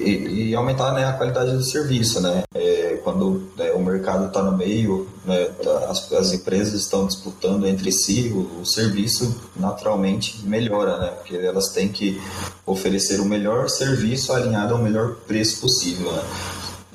e- 0.00 0.48
e 0.50 0.54
aumentar 0.54 0.92
né, 0.92 1.04
a 1.04 1.12
qualidade 1.12 1.52
do 1.52 1.62
serviço, 1.62 2.20
né? 2.20 2.42
É, 2.54 3.00
quando 3.04 3.48
né, 3.56 3.70
o 3.72 3.80
mercado 3.80 4.26
está 4.26 4.42
no 4.42 4.56
meio, 4.56 5.08
né, 5.24 5.44
tá- 5.62 5.86
as, 5.90 6.12
as 6.12 6.32
empresas 6.32 6.74
estão 6.80 7.06
disputando 7.06 7.66
entre 7.66 7.92
si, 7.92 8.32
o, 8.34 8.60
o 8.62 8.66
serviço 8.66 9.34
naturalmente 9.56 10.40
melhora, 10.44 10.98
né? 10.98 11.08
Porque 11.10 11.36
elas 11.36 11.68
têm 11.68 11.88
que 11.88 12.20
oferecer 12.66 13.20
o 13.20 13.24
melhor 13.24 13.68
serviço 13.68 14.32
alinhado 14.32 14.74
ao 14.74 14.82
melhor 14.82 15.16
preço 15.26 15.60
possível, 15.60 16.10
né? 16.12 16.22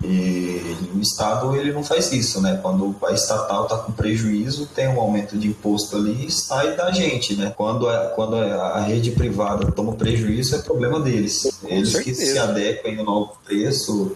E 0.05 0.77
o 0.95 1.01
Estado 1.01 1.55
ele 1.55 1.73
não 1.73 1.83
faz 1.83 2.11
isso, 2.11 2.41
né? 2.41 2.59
Quando 2.61 2.95
a 3.03 3.11
estatal 3.11 3.63
está 3.63 3.77
com 3.77 3.91
prejuízo, 3.91 4.67
tem 4.67 4.87
um 4.87 4.99
aumento 4.99 5.37
de 5.37 5.47
imposto 5.47 5.95
ali 5.95 6.27
e 6.27 6.31
sai 6.31 6.75
da 6.75 6.91
gente, 6.91 7.35
né? 7.35 7.53
Quando 7.55 7.89
a, 7.89 8.07
quando 8.09 8.35
a 8.35 8.75
a 8.75 8.81
rede 8.81 9.11
privada 9.11 9.71
toma 9.71 9.93
prejuízo, 9.93 10.55
é 10.55 10.59
problema 10.59 10.99
deles. 10.99 11.59
Eles 11.63 11.97
que 11.99 12.13
se 12.13 12.37
adequem 12.37 12.99
ao 12.99 13.05
novo 13.05 13.37
preço 13.43 14.15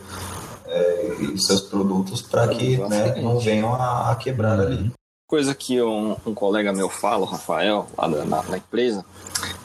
é, 0.67 1.15
e 1.21 1.37
seus 1.39 1.61
produtos 1.61 2.21
para 2.21 2.47
que 2.47 2.77
né, 2.77 3.15
não 3.21 3.39
venham 3.39 3.73
a, 3.73 4.11
a 4.11 4.15
quebrar 4.15 4.59
ali. 4.59 4.91
Coisa 5.29 5.53
que 5.53 5.79
um, 5.79 6.17
um 6.25 6.33
colega 6.33 6.73
meu 6.73 6.89
fala, 6.89 7.21
o 7.21 7.29
Rafael, 7.29 7.87
lá 7.95 8.07
da, 8.07 8.25
na, 8.25 8.41
na 8.41 8.57
empresa, 8.57 9.05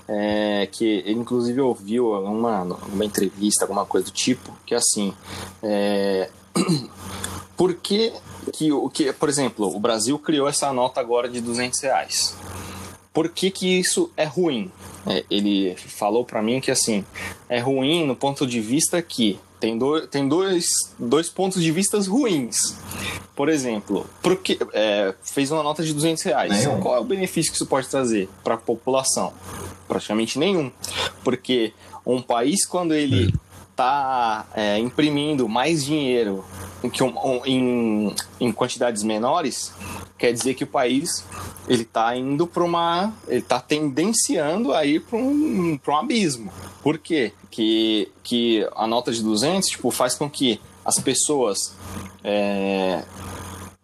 é 0.06 0.68
que 0.70 0.84
ele 0.84 1.18
inclusive 1.18 1.58
ouviu 1.58 2.12
uma, 2.12 2.62
uma 2.62 3.04
entrevista, 3.04 3.64
alguma 3.64 3.86
coisa 3.86 4.04
do 4.04 4.12
tipo, 4.12 4.54
que 4.66 4.74
assim, 4.74 5.14
é, 5.62 6.28
por 7.56 7.72
que, 7.76 8.12
que, 8.52 8.68
que, 8.92 9.12
por 9.14 9.30
exemplo, 9.30 9.74
o 9.74 9.80
Brasil 9.80 10.18
criou 10.18 10.46
essa 10.46 10.70
nota 10.70 11.00
agora 11.00 11.30
de 11.30 11.40
200 11.40 11.80
reais? 11.80 12.36
Por 13.10 13.30
que, 13.30 13.50
que 13.50 13.78
isso 13.80 14.10
é 14.18 14.24
ruim? 14.24 14.70
É, 15.06 15.24
ele 15.30 15.76
falou 15.76 16.26
para 16.26 16.42
mim 16.42 16.60
que 16.60 16.70
assim, 16.70 17.06
é 17.48 17.58
ruim 17.58 18.06
no 18.06 18.14
ponto 18.14 18.46
de 18.46 18.60
vista 18.60 19.00
que 19.00 19.40
tem, 19.64 19.78
do, 19.78 20.06
tem 20.06 20.28
dois, 20.28 20.66
dois 20.98 21.30
pontos 21.30 21.62
de 21.62 21.72
vista 21.72 21.98
ruins. 22.00 22.76
Por 23.34 23.48
exemplo, 23.48 24.06
porque, 24.22 24.58
é, 24.74 25.14
fez 25.22 25.50
uma 25.50 25.62
nota 25.62 25.82
de 25.82 25.94
200 25.94 26.22
reais. 26.22 26.52
Nenhum. 26.52 26.80
Qual 26.80 26.94
é 26.96 27.00
o 27.00 27.04
benefício 27.04 27.50
que 27.50 27.56
isso 27.56 27.66
pode 27.66 27.88
trazer 27.88 28.28
para 28.44 28.54
a 28.54 28.58
população? 28.58 29.32
Praticamente 29.88 30.38
nenhum. 30.38 30.70
Porque 31.22 31.72
um 32.04 32.20
país, 32.20 32.66
quando 32.66 32.92
ele 32.92 33.32
está 33.74 34.46
imprimindo 34.80 35.48
mais 35.48 35.84
dinheiro 35.84 36.44
em, 36.82 36.88
que 36.88 37.02
um- 37.02 37.16
um- 37.18 37.44
em, 37.44 38.14
em 38.40 38.52
quantidades 38.52 39.02
menores, 39.02 39.72
quer 40.16 40.32
dizer 40.32 40.54
que 40.54 40.62
o 40.64 40.66
país 40.66 41.24
ele 41.68 41.82
está 41.82 42.16
indo 42.16 42.46
para 42.46 42.62
uma. 42.62 43.12
ele 43.26 43.40
está 43.40 43.58
tendenciando 43.60 44.72
a 44.72 44.84
ir 44.86 45.00
para 45.00 45.18
um, 45.18 45.78
um 45.86 45.96
abismo. 45.96 46.52
Por 46.82 46.98
quê? 46.98 47.32
Que, 47.50 48.10
que 48.22 48.66
a 48.76 48.86
nota 48.86 49.10
de 49.12 49.22
200 49.22 49.68
tipo, 49.68 49.90
faz 49.90 50.14
com 50.14 50.28
que 50.30 50.60
as 50.84 50.98
pessoas 50.98 51.74
é, 52.22 53.02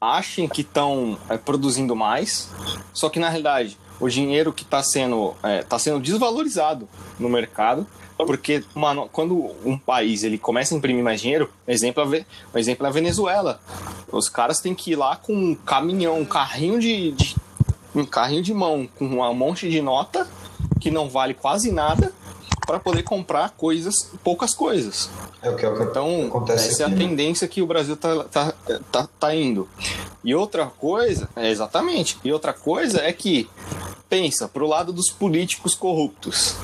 achem 0.00 0.46
que 0.48 0.60
estão 0.60 1.18
produzindo 1.44 1.96
mais, 1.96 2.48
só 2.92 3.08
que 3.08 3.18
na 3.18 3.28
realidade 3.28 3.76
o 3.98 4.08
dinheiro 4.08 4.52
que 4.52 4.62
está 4.62 4.82
sendo, 4.82 5.34
é, 5.42 5.62
tá 5.62 5.78
sendo 5.78 6.00
desvalorizado 6.00 6.88
no 7.18 7.28
mercado, 7.28 7.86
porque 8.26 8.62
mano, 8.74 9.08
quando 9.12 9.54
um 9.64 9.76
país 9.78 10.22
ele 10.24 10.38
começa 10.38 10.74
a 10.74 10.78
imprimir 10.78 11.02
mais 11.04 11.20
dinheiro, 11.20 11.50
exemplo, 11.66 12.02
é 12.02 12.24
um 12.54 12.58
exemplo 12.58 12.86
é 12.86 12.88
a 12.88 12.92
Venezuela. 12.92 13.60
Os 14.10 14.28
caras 14.28 14.60
têm 14.60 14.74
que 14.74 14.92
ir 14.92 14.96
lá 14.96 15.16
com 15.16 15.32
um 15.34 15.54
caminhão, 15.54 16.18
um 16.20 16.24
carrinho 16.24 16.78
de, 16.80 17.12
de- 17.12 17.36
um 17.94 18.04
carrinho 18.04 18.42
de 18.42 18.54
mão 18.54 18.88
com 18.98 19.04
um 19.06 19.34
monte 19.34 19.68
de 19.68 19.80
nota 19.82 20.26
que 20.80 20.90
não 20.90 21.08
vale 21.08 21.34
quase 21.34 21.70
nada 21.72 22.12
para 22.66 22.78
poder 22.78 23.02
comprar 23.02 23.50
coisas, 23.50 23.94
poucas 24.22 24.54
coisas. 24.54 25.10
É 25.42 25.50
o 25.50 25.56
que, 25.56 25.64
é 25.66 25.68
o 25.68 25.76
que 25.76 25.82
Então, 25.82 26.26
acontece 26.28 26.68
essa 26.68 26.82
é 26.82 26.86
a 26.86 26.88
aqui, 26.88 26.96
né? 26.96 27.04
tendência 27.08 27.48
que 27.48 27.60
o 27.60 27.66
Brasil 27.66 27.96
tá, 27.96 28.22
tá, 28.24 28.54
tá, 28.92 29.08
tá 29.18 29.34
indo. 29.34 29.68
E 30.22 30.34
outra 30.34 30.66
coisa, 30.66 31.28
é 31.34 31.50
exatamente. 31.50 32.16
E 32.22 32.32
outra 32.32 32.52
coisa 32.52 33.00
é 33.00 33.12
que 33.12 33.48
pensa 34.08 34.46
pro 34.48 34.66
lado 34.68 34.92
dos 34.92 35.10
políticos 35.10 35.74
corruptos. 35.74 36.54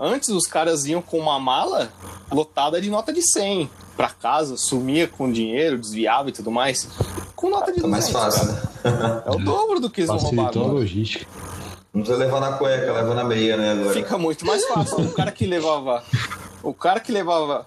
Antes 0.00 0.30
os 0.30 0.46
caras 0.46 0.86
iam 0.86 1.02
com 1.02 1.18
uma 1.18 1.38
mala 1.38 1.92
lotada 2.32 2.80
de 2.80 2.88
nota 2.88 3.12
de 3.12 3.20
100 3.22 3.68
para 3.96 4.08
casa, 4.08 4.56
sumia 4.56 5.06
com 5.06 5.30
dinheiro, 5.30 5.76
desviava 5.78 6.30
e 6.30 6.32
tudo 6.32 6.50
mais. 6.50 6.88
Com 7.36 7.50
nota 7.50 7.70
de 7.70 7.82
Tá 7.82 7.86
mais 7.86 8.08
200, 8.08 8.22
fácil, 8.38 8.56
cara. 8.82 8.96
né? 8.96 9.22
É 9.26 9.30
o 9.30 9.38
dobro 9.38 9.78
do 9.78 9.90
que 9.90 10.00
eles 10.00 10.08
vão 10.08 10.16
roubar 10.18 10.44
Facilitou 10.44 10.62
a 10.62 10.64
agora. 10.66 10.80
logística. 10.80 11.26
Não 11.92 12.02
precisa 12.02 12.18
levar 12.24 12.40
na 12.40 12.52
cueca, 12.52 12.92
leva 12.92 13.14
na 13.14 13.24
meia, 13.24 13.56
né? 13.58 13.72
Agora. 13.72 13.92
Fica 13.92 14.16
muito 14.16 14.46
mais 14.46 14.64
fácil. 14.66 15.00
O 15.00 15.12
cara 15.12 15.30
que 15.32 15.44
levava. 15.44 16.02
O 16.62 16.72
cara 16.72 17.00
que 17.00 17.10
levava. 17.12 17.66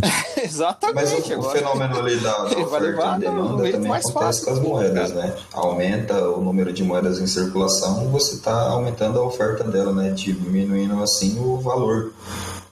Exatamente. 0.42 0.94
Mas 0.94 1.12
o, 1.12 1.30
o 1.30 1.34
agora. 1.34 1.58
fenômeno 1.58 1.98
ali 1.98 2.16
da, 2.16 2.32
da 2.44 2.58
oferta 2.58 3.16
e 3.16 3.20
demanda 3.20 3.70
também 3.70 3.88
mais 3.88 4.04
acontece 4.06 4.12
fácil. 4.12 4.44
com 4.44 4.50
as 4.50 4.58
moedas, 4.60 5.12
né? 5.12 5.34
Aumenta 5.52 6.28
o 6.28 6.40
número 6.40 6.72
de 6.72 6.84
moedas 6.84 7.18
em 7.18 7.26
circulação, 7.26 8.10
você 8.10 8.34
está 8.34 8.68
aumentando 8.68 9.18
a 9.18 9.22
oferta 9.22 9.64
dela, 9.64 9.92
né? 9.92 10.10
Diminuindo 10.10 11.02
assim 11.02 11.38
o 11.38 11.58
valor. 11.58 12.12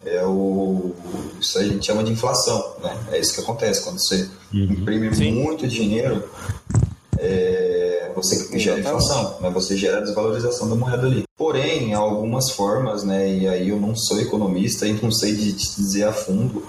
É 0.04 0.22
o 0.26 0.94
isso 1.40 1.58
aí 1.58 1.70
a 1.70 1.72
gente 1.72 1.86
chama 1.86 2.04
de 2.04 2.12
inflação, 2.12 2.74
né? 2.82 2.94
É 3.12 3.18
isso 3.18 3.34
que 3.34 3.40
acontece 3.40 3.82
quando 3.82 3.98
você 3.98 4.28
imprime 4.52 5.14
Sim. 5.14 5.32
muito 5.32 5.66
dinheiro, 5.66 6.28
é, 7.18 7.73
você 8.14 8.36
gera 8.58 8.78
Exatamente. 8.78 9.04
inflação, 9.04 9.40
né? 9.40 9.50
Você 9.50 9.76
gera 9.76 10.00
desvalorização 10.00 10.68
da 10.68 10.74
moeda 10.74 11.06
ali. 11.06 11.24
Porém, 11.36 11.94
algumas 11.94 12.50
formas, 12.50 13.02
né? 13.04 13.28
E 13.28 13.48
aí 13.48 13.68
eu 13.68 13.80
não 13.80 13.94
sou 13.96 14.20
economista 14.20 14.86
e 14.86 14.92
não 14.92 15.10
sei 15.10 15.34
de 15.34 15.52
te 15.52 15.76
dizer 15.76 16.04
a 16.04 16.12
fundo, 16.12 16.64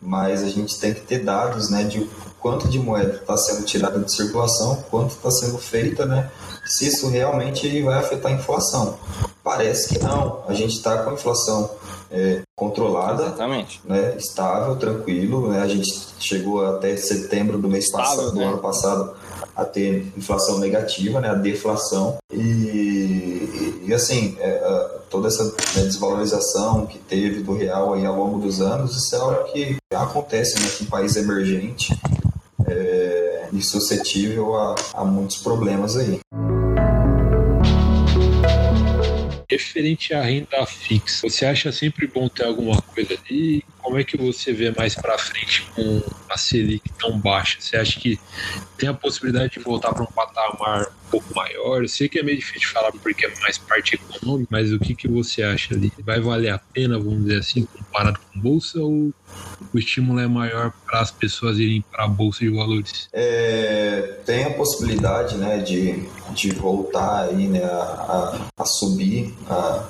mas 0.00 0.42
a 0.42 0.48
gente 0.48 0.78
tem 0.78 0.94
que 0.94 1.00
ter 1.00 1.20
dados, 1.20 1.70
né? 1.70 1.84
De 1.84 2.08
quanto 2.40 2.68
de 2.68 2.78
moeda 2.78 3.16
está 3.16 3.36
sendo 3.36 3.64
tirada 3.64 3.98
de 3.98 4.12
circulação, 4.12 4.84
quanto 4.90 5.10
está 5.10 5.30
sendo 5.30 5.58
feita, 5.58 6.06
né? 6.06 6.30
Se 6.64 6.88
isso 6.88 7.08
realmente 7.08 7.82
vai 7.82 7.98
afetar 7.98 8.32
a 8.32 8.34
inflação. 8.34 8.98
Parece 9.42 9.88
que 9.88 9.98
não. 10.02 10.42
A 10.48 10.54
gente 10.54 10.76
está 10.76 11.02
com 11.04 11.10
a 11.10 11.14
inflação 11.14 11.70
é, 12.10 12.42
controlada, 12.56 13.24
Exatamente. 13.26 13.80
né, 13.84 14.16
estável, 14.16 14.76
tranquilo. 14.76 15.48
Né? 15.48 15.60
A 15.60 15.68
gente 15.68 15.88
chegou 16.18 16.66
até 16.66 16.96
setembro 16.96 17.58
do 17.58 17.68
mês 17.68 17.84
Estável, 17.84 18.06
passado, 18.08 18.32
do 18.32 18.38
né? 18.38 18.46
ano 18.46 18.58
passado, 18.58 19.14
a 19.56 19.64
ter 19.64 20.12
inflação 20.16 20.58
negativa, 20.58 21.20
né, 21.20 21.30
a 21.30 21.34
deflação. 21.34 22.18
E, 22.30 23.82
e, 23.86 23.94
assim, 23.94 24.36
é, 24.38 24.90
toda 25.08 25.28
essa 25.28 25.44
né, 25.44 25.82
desvalorização 25.84 26.86
que 26.86 26.98
teve 26.98 27.42
do 27.42 27.54
real 27.54 27.94
aí 27.94 28.04
ao 28.04 28.16
longo 28.16 28.38
dos 28.38 28.60
anos, 28.60 28.94
isso 28.94 29.14
é 29.14 29.18
algo 29.18 29.44
que 29.52 29.76
acontece 29.92 30.60
né, 30.60 30.68
em 30.82 30.84
país 30.84 31.16
emergente 31.16 31.98
é, 32.68 33.48
e 33.52 33.62
suscetível 33.62 34.54
a, 34.56 34.74
a 34.92 35.04
muitos 35.04 35.38
problemas 35.38 35.96
aí. 35.96 36.20
Referente 39.48 40.12
à 40.12 40.22
renda 40.22 40.66
fixa, 40.66 41.28
você 41.28 41.46
acha 41.46 41.72
sempre 41.72 42.06
bom 42.06 42.28
ter 42.28 42.44
alguma 42.44 42.82
coisa 42.82 43.14
ali? 43.14 43.64
Como 43.86 44.00
é 44.00 44.02
que 44.02 44.16
você 44.16 44.52
vê 44.52 44.72
mais 44.72 44.96
para 44.96 45.16
frente 45.16 45.64
com 45.72 46.02
a 46.28 46.36
Selic 46.36 46.90
tão 46.98 47.20
baixa? 47.20 47.58
Você 47.60 47.76
acha 47.76 48.00
que 48.00 48.18
tem 48.76 48.88
a 48.88 48.92
possibilidade 48.92 49.52
de 49.52 49.60
voltar 49.60 49.94
para 49.94 50.02
um 50.02 50.06
patamar 50.06 50.88
um 50.88 51.08
pouco 51.08 51.32
maior? 51.32 51.84
Eu 51.84 51.88
sei 51.88 52.08
que 52.08 52.18
é 52.18 52.22
meio 52.24 52.36
difícil 52.36 52.68
falar 52.70 52.90
porque 52.90 53.24
é 53.24 53.32
mais 53.40 53.58
parte 53.58 53.94
econômica, 53.94 54.48
mas 54.50 54.72
o 54.72 54.80
que, 54.80 54.92
que 54.92 55.06
você 55.06 55.44
acha 55.44 55.72
ali? 55.72 55.92
Vai 56.00 56.18
valer 56.18 56.48
a 56.48 56.58
pena, 56.58 56.98
vamos 56.98 57.26
dizer 57.26 57.38
assim, 57.38 57.64
comparado 57.64 58.18
com 58.18 58.40
bolsa 58.40 58.80
ou 58.80 59.14
o 59.72 59.78
estímulo 59.78 60.18
é 60.18 60.26
maior 60.26 60.72
para 60.84 60.98
as 60.98 61.12
pessoas 61.12 61.56
irem 61.60 61.84
para 61.88 62.06
a 62.06 62.08
bolsa 62.08 62.40
de 62.40 62.50
valores? 62.50 63.08
É, 63.12 64.18
tem 64.26 64.46
a 64.46 64.50
possibilidade 64.50 65.36
né, 65.36 65.58
de, 65.58 66.08
de 66.34 66.50
voltar 66.56 67.28
aí, 67.28 67.46
né, 67.46 67.62
a, 67.62 68.48
a, 68.56 68.62
a 68.62 68.64
subir 68.64 69.32
a, 69.48 69.88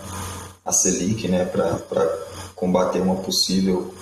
a 0.66 0.72
Selic 0.72 1.26
né, 1.28 1.46
para 1.46 2.35
combater 2.56 3.00
uma 3.00 3.16
possível 3.16 3.94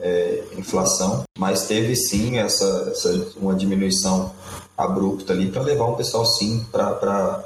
é, 0.00 0.44
inflação, 0.56 1.24
mas 1.38 1.66
teve 1.66 1.96
sim 1.96 2.36
essa, 2.38 2.90
essa 2.92 3.26
uma 3.36 3.54
diminuição 3.54 4.32
abrupta 4.76 5.32
ali 5.32 5.50
para 5.50 5.62
levar 5.62 5.86
um 5.86 5.94
pessoal 5.94 6.26
sim 6.26 6.64
para 6.70 7.42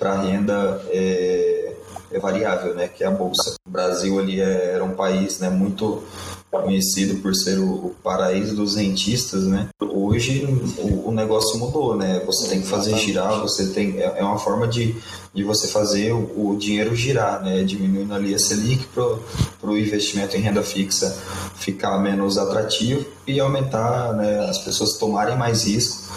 a 0.00 0.14
renda 0.22 0.82
é, 0.88 1.74
é 2.10 2.18
variável, 2.18 2.74
né, 2.74 2.88
que 2.88 3.04
é 3.04 3.06
a 3.06 3.10
bolsa. 3.10 3.54
O 3.66 3.70
Brasil 3.70 4.18
ali 4.18 4.40
é- 4.40 4.72
era 4.74 4.82
um 4.84 4.94
país 4.94 5.38
né, 5.38 5.50
muito 5.50 6.02
conhecido 6.50 7.20
por 7.22 7.34
ser 7.34 7.58
o, 7.58 7.94
paraíso 8.02 8.56
dos 8.56 8.74
rentistas, 8.74 9.44
né? 9.44 9.68
Hoje 9.80 10.44
o, 10.78 11.08
o 11.08 11.12
negócio 11.12 11.58
mudou, 11.58 11.96
né? 11.96 12.22
Você 12.26 12.48
tem 12.48 12.60
que 12.60 12.66
fazer 12.66 12.96
girar, 12.96 13.40
você 13.40 13.68
tem 13.68 13.98
é, 13.98 14.18
é 14.18 14.24
uma 14.24 14.38
forma 14.38 14.66
de, 14.66 14.96
de 15.32 15.44
você 15.44 15.68
fazer 15.68 16.12
o, 16.12 16.50
o 16.50 16.56
dinheiro 16.58 16.94
girar, 16.96 17.42
né? 17.42 17.62
Diminuindo 17.62 18.14
ali 18.14 18.34
a 18.34 18.38
Selic 18.38 18.86
para 18.86 19.70
o 19.70 19.78
investimento 19.78 20.36
em 20.36 20.40
renda 20.40 20.62
fixa 20.62 21.16
ficar 21.56 21.98
menos 21.98 22.36
atrativo 22.36 23.06
e 23.26 23.38
aumentar, 23.38 24.12
né? 24.14 24.40
As 24.48 24.58
pessoas 24.58 24.94
tomarem 24.94 25.36
mais 25.36 25.64
risco 25.64 26.10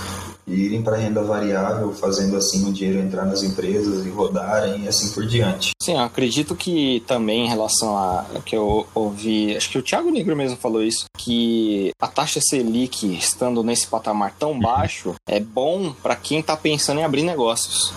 e 0.48 0.54
irem 0.54 0.82
para 0.82 0.98
renda 0.98 1.24
variável, 1.24 1.94
fazendo 1.94 2.36
assim 2.36 2.68
o 2.68 2.74
dinheiro 2.74 3.00
entrar 3.00 3.26
nas 3.26 3.44
empresas 3.44 4.06
e 4.06 4.10
rodarem 4.10 4.84
e 4.84 4.88
assim 4.88 5.10
por 5.12 5.26
diante. 5.26 5.73
Sim, 5.84 5.94
eu 5.94 6.00
acredito 6.00 6.56
que 6.56 7.04
também 7.06 7.46
em 7.46 7.50
relação 7.50 7.98
a 7.98 8.26
que 8.46 8.56
eu 8.56 8.88
ouvi, 8.96 9.56
acho 9.56 9.70
que 9.70 9.78
o 9.78 9.82
Thiago 9.82 10.10
Negro 10.12 10.34
mesmo 10.36 10.56
falou 10.56 10.82
isso, 10.82 11.06
que 11.18 11.92
a 12.00 12.08
taxa 12.08 12.40
Selic 12.42 13.06
estando 13.18 13.62
nesse 13.64 13.88
patamar 13.88 14.34
tão 14.40 14.58
baixo 14.58 15.14
é 15.28 15.40
bom 15.42 15.92
para 16.02 16.16
quem 16.16 16.40
está 16.40 16.56
pensando 16.56 17.00
em 17.00 17.04
abrir 17.04 17.24
negócios, 17.24 17.92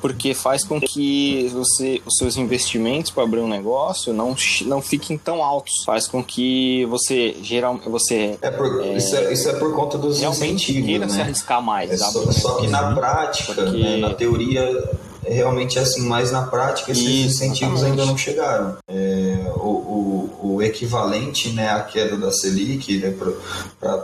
porque 0.00 0.34
faz 0.34 0.62
com 0.62 0.80
que 0.80 1.48
você 1.52 2.00
os 2.06 2.14
seus 2.16 2.36
investimentos 2.36 3.10
para 3.10 3.24
abrir 3.24 3.40
um 3.40 3.48
negócio 3.48 4.12
não 4.12 4.36
não 4.66 4.80
fiquem 4.80 5.18
tão 5.18 5.42
altos, 5.42 5.82
faz 5.84 6.06
com 6.06 6.22
que 6.22 6.84
você 6.86 7.34
geral 7.42 7.78
você 7.86 8.38
É 8.40 8.50
por, 8.52 8.84
Isso, 8.96 9.16
é, 9.16 9.32
isso 9.32 9.48
é 9.48 9.54
por 9.54 9.74
conta 9.74 9.98
dos 9.98 10.20
realmente 10.20 10.70
incentivos, 10.70 10.86
queira 10.86 11.08
se 11.08 11.16
né? 11.16 11.22
arriscar 11.22 11.60
mais, 11.60 11.90
É 11.90 11.96
só, 11.96 12.32
só 12.32 12.54
que 12.60 12.68
na 12.68 12.94
prática, 12.94 13.52
Porque- 13.54 13.78
né, 13.78 13.96
na 13.96 14.14
teoria, 14.14 14.90
é 15.24 15.32
realmente 15.32 15.78
assim, 15.78 16.02
mas 16.02 16.32
na 16.32 16.42
prática 16.42 16.90
esses 16.92 17.04
Isso, 17.04 17.26
incentivos 17.26 17.80
exatamente. 17.80 18.00
ainda 18.00 18.06
não 18.06 18.18
chegaram. 18.18 18.76
É, 18.88 19.52
o, 19.56 19.68
o, 19.68 20.54
o 20.54 20.62
equivalente 20.62 21.50
né, 21.50 21.68
à 21.68 21.80
queda 21.82 22.16
da 22.16 22.32
Selic 22.32 22.98
né, 22.98 23.14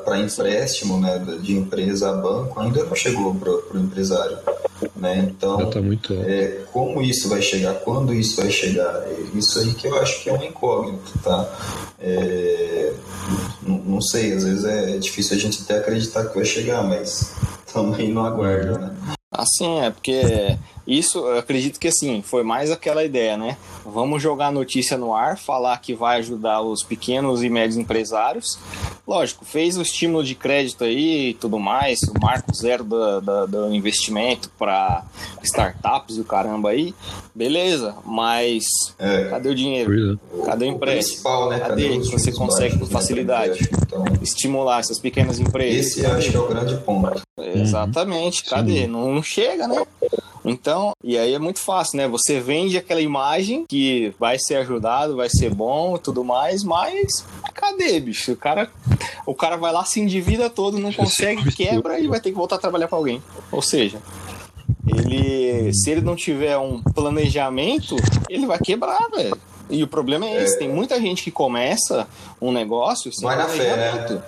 para 0.05 0.19
empréstimo 0.19 1.01
né, 1.01 1.19
de 1.41 1.57
empresa 1.57 2.11
a 2.11 2.12
banco 2.12 2.61
ainda 2.61 2.85
não 2.85 2.95
chegou 2.95 3.35
para 3.35 3.51
o 3.51 3.81
empresário. 3.81 4.39
Né? 4.95 5.31
Então, 5.31 5.71
tá 5.71 5.81
é, 6.25 6.61
como 6.73 7.03
isso 7.03 7.29
vai 7.29 7.43
chegar, 7.43 7.75
quando 7.75 8.14
isso 8.14 8.37
vai 8.37 8.51
chegar, 8.51 9.03
é 9.07 9.16
isso 9.35 9.59
aí 9.59 9.75
que 9.75 9.89
eu 9.89 10.01
acho 10.01 10.23
que 10.23 10.31
é 10.31 10.33
um 10.33 10.43
incógnito, 10.45 11.19
tá? 11.23 11.49
É, 12.01 12.93
não, 13.66 13.79
não 13.79 14.01
sei, 14.01 14.33
às 14.33 14.45
vezes 14.45 14.64
é 14.64 14.97
difícil 14.99 15.37
a 15.37 15.41
gente 15.41 15.62
até 15.62 15.79
acreditar 15.79 16.27
que 16.27 16.35
vai 16.37 16.45
chegar, 16.45 16.85
mas 16.85 17.33
também 17.73 18.12
não 18.12 18.25
aguarda, 18.25 18.79
né? 18.79 19.18
Assim, 19.31 19.81
é 19.81 19.91
porque 19.91 20.57
isso, 20.87 21.18
eu 21.18 21.39
acredito 21.39 21.79
que 21.79 21.89
assim, 21.89 22.22
foi 22.22 22.43
mais 22.43 22.70
aquela 22.70 23.05
ideia, 23.05 23.37
né? 23.37 23.59
Vamos 23.85 24.22
jogar 24.22 24.47
a 24.47 24.51
notícia 24.53 24.97
no 24.97 25.14
ar, 25.14 25.37
falar 25.39 25.76
que 25.79 25.93
vai 25.95 26.18
ajudar 26.18 26.62
os 26.62 26.83
pequenos 26.83 27.43
e 27.43 27.51
médios 27.51 27.76
empresários. 27.76 28.59
Lógico, 29.07 29.45
fez 29.45 29.76
o 29.76 29.83
estímulo 29.83 30.22
de 30.24 30.35
crédito 30.35 30.85
aí 30.85 31.31
e 31.31 31.35
tudo 31.35 31.59
mais, 31.59 32.01
o 32.03 32.18
marco 32.20 32.55
zero 32.55 32.85
do, 32.85 33.20
do, 33.20 33.47
do 33.47 33.74
investimento 33.74 34.51
para 34.59 35.05
startups 35.43 36.16
e 36.16 36.20
o 36.20 36.24
caramba 36.24 36.70
aí. 36.70 36.95
Beleza, 37.35 37.97
mas 38.05 38.64
É. 38.99 39.24
cadê 39.29 39.49
o 39.51 39.55
dinheiro? 39.55 40.18
É. 40.43 40.45
Cadê 40.47 40.64
o 40.66 40.68
O 40.68 40.72
empréstimo? 40.72 41.07
principal, 41.22 41.49
né? 41.51 41.61
Cadê 41.61 41.89
os 41.91 42.09
que 42.11 42.18
você 42.18 42.33
consegue 42.33 42.79
com 42.79 42.87
facilidade? 42.87 43.61
Né? 43.62 43.68
Então, 43.87 44.05
Estimular 44.22 44.81
essas 44.81 44.99
pequenas 44.99 45.39
empresas. 45.39 45.87
esse 45.87 46.01
eu 46.05 46.12
acho 46.12 46.31
que 46.31 46.37
é 46.37 46.41
o 46.41 46.49
grande 46.49 46.76
ponto. 46.79 47.22
Exatamente, 47.39 48.45
cadê? 48.45 48.87
Não, 48.87 49.18
não 49.19 49.23
chega, 49.23 49.66
né? 49.66 49.85
Então, 50.45 50.93
e 51.03 51.19
aí 51.19 51.35
é 51.35 51.39
muito 51.39 51.59
fácil, 51.59 51.99
né? 51.99 52.09
Você 52.09 52.41
vende 52.41 52.79
aquela 52.79 53.01
imagem 53.01 53.66
que 53.66 54.14
vai 54.19 54.39
ser 54.39 54.57
ajudado, 54.57 55.16
vai 55.16 55.29
ser 55.29 55.53
bom 55.53 55.97
e 55.97 55.99
tudo 55.99 56.25
mais, 56.25 56.62
mas 56.62 57.25
cadê, 57.55 57.99
bicho? 58.01 58.33
O 58.33 58.37
cara, 58.37 58.71
o 59.27 59.35
cara 59.35 59.57
vai 59.57 59.73
lá, 59.73 59.85
se 59.85 60.01
endivida 60.01 60.49
todo, 60.49 60.79
não 60.79 60.93
sei 60.93 61.05
consegue, 61.05 61.53
quebra 61.53 61.99
e 61.99 62.07
vai 62.07 62.21
ter 62.21 62.31
que 62.31 62.37
voltar 62.37 62.57
a 62.57 62.61
trabalhar 62.61 62.89
para 62.89 62.97
alguém. 62.97 63.23
Ou 63.51 63.61
seja, 63.61 64.01
ele, 64.87 65.73
se 65.75 65.91
ele 65.91 66.01
não 66.01 66.14
tiver 66.14 66.57
um 66.57 66.81
planejamento, 66.83 67.97
ele 68.29 68.47
vai 68.47 68.59
quebrar, 68.59 69.09
velho. 69.14 69.37
E 69.71 69.83
o 69.83 69.87
problema 69.87 70.27
é 70.27 70.43
esse, 70.43 70.59
tem 70.59 70.69
muita 70.69 71.01
gente 71.01 71.23
que 71.23 71.31
começa 71.31 72.07
um 72.41 72.51
negócio 72.53 73.12
sem 73.12 73.25
Vai 73.27 73.37
na 73.37 73.47
fé, 73.47 73.77
né? 73.77 73.91
planejamento. 73.91 74.23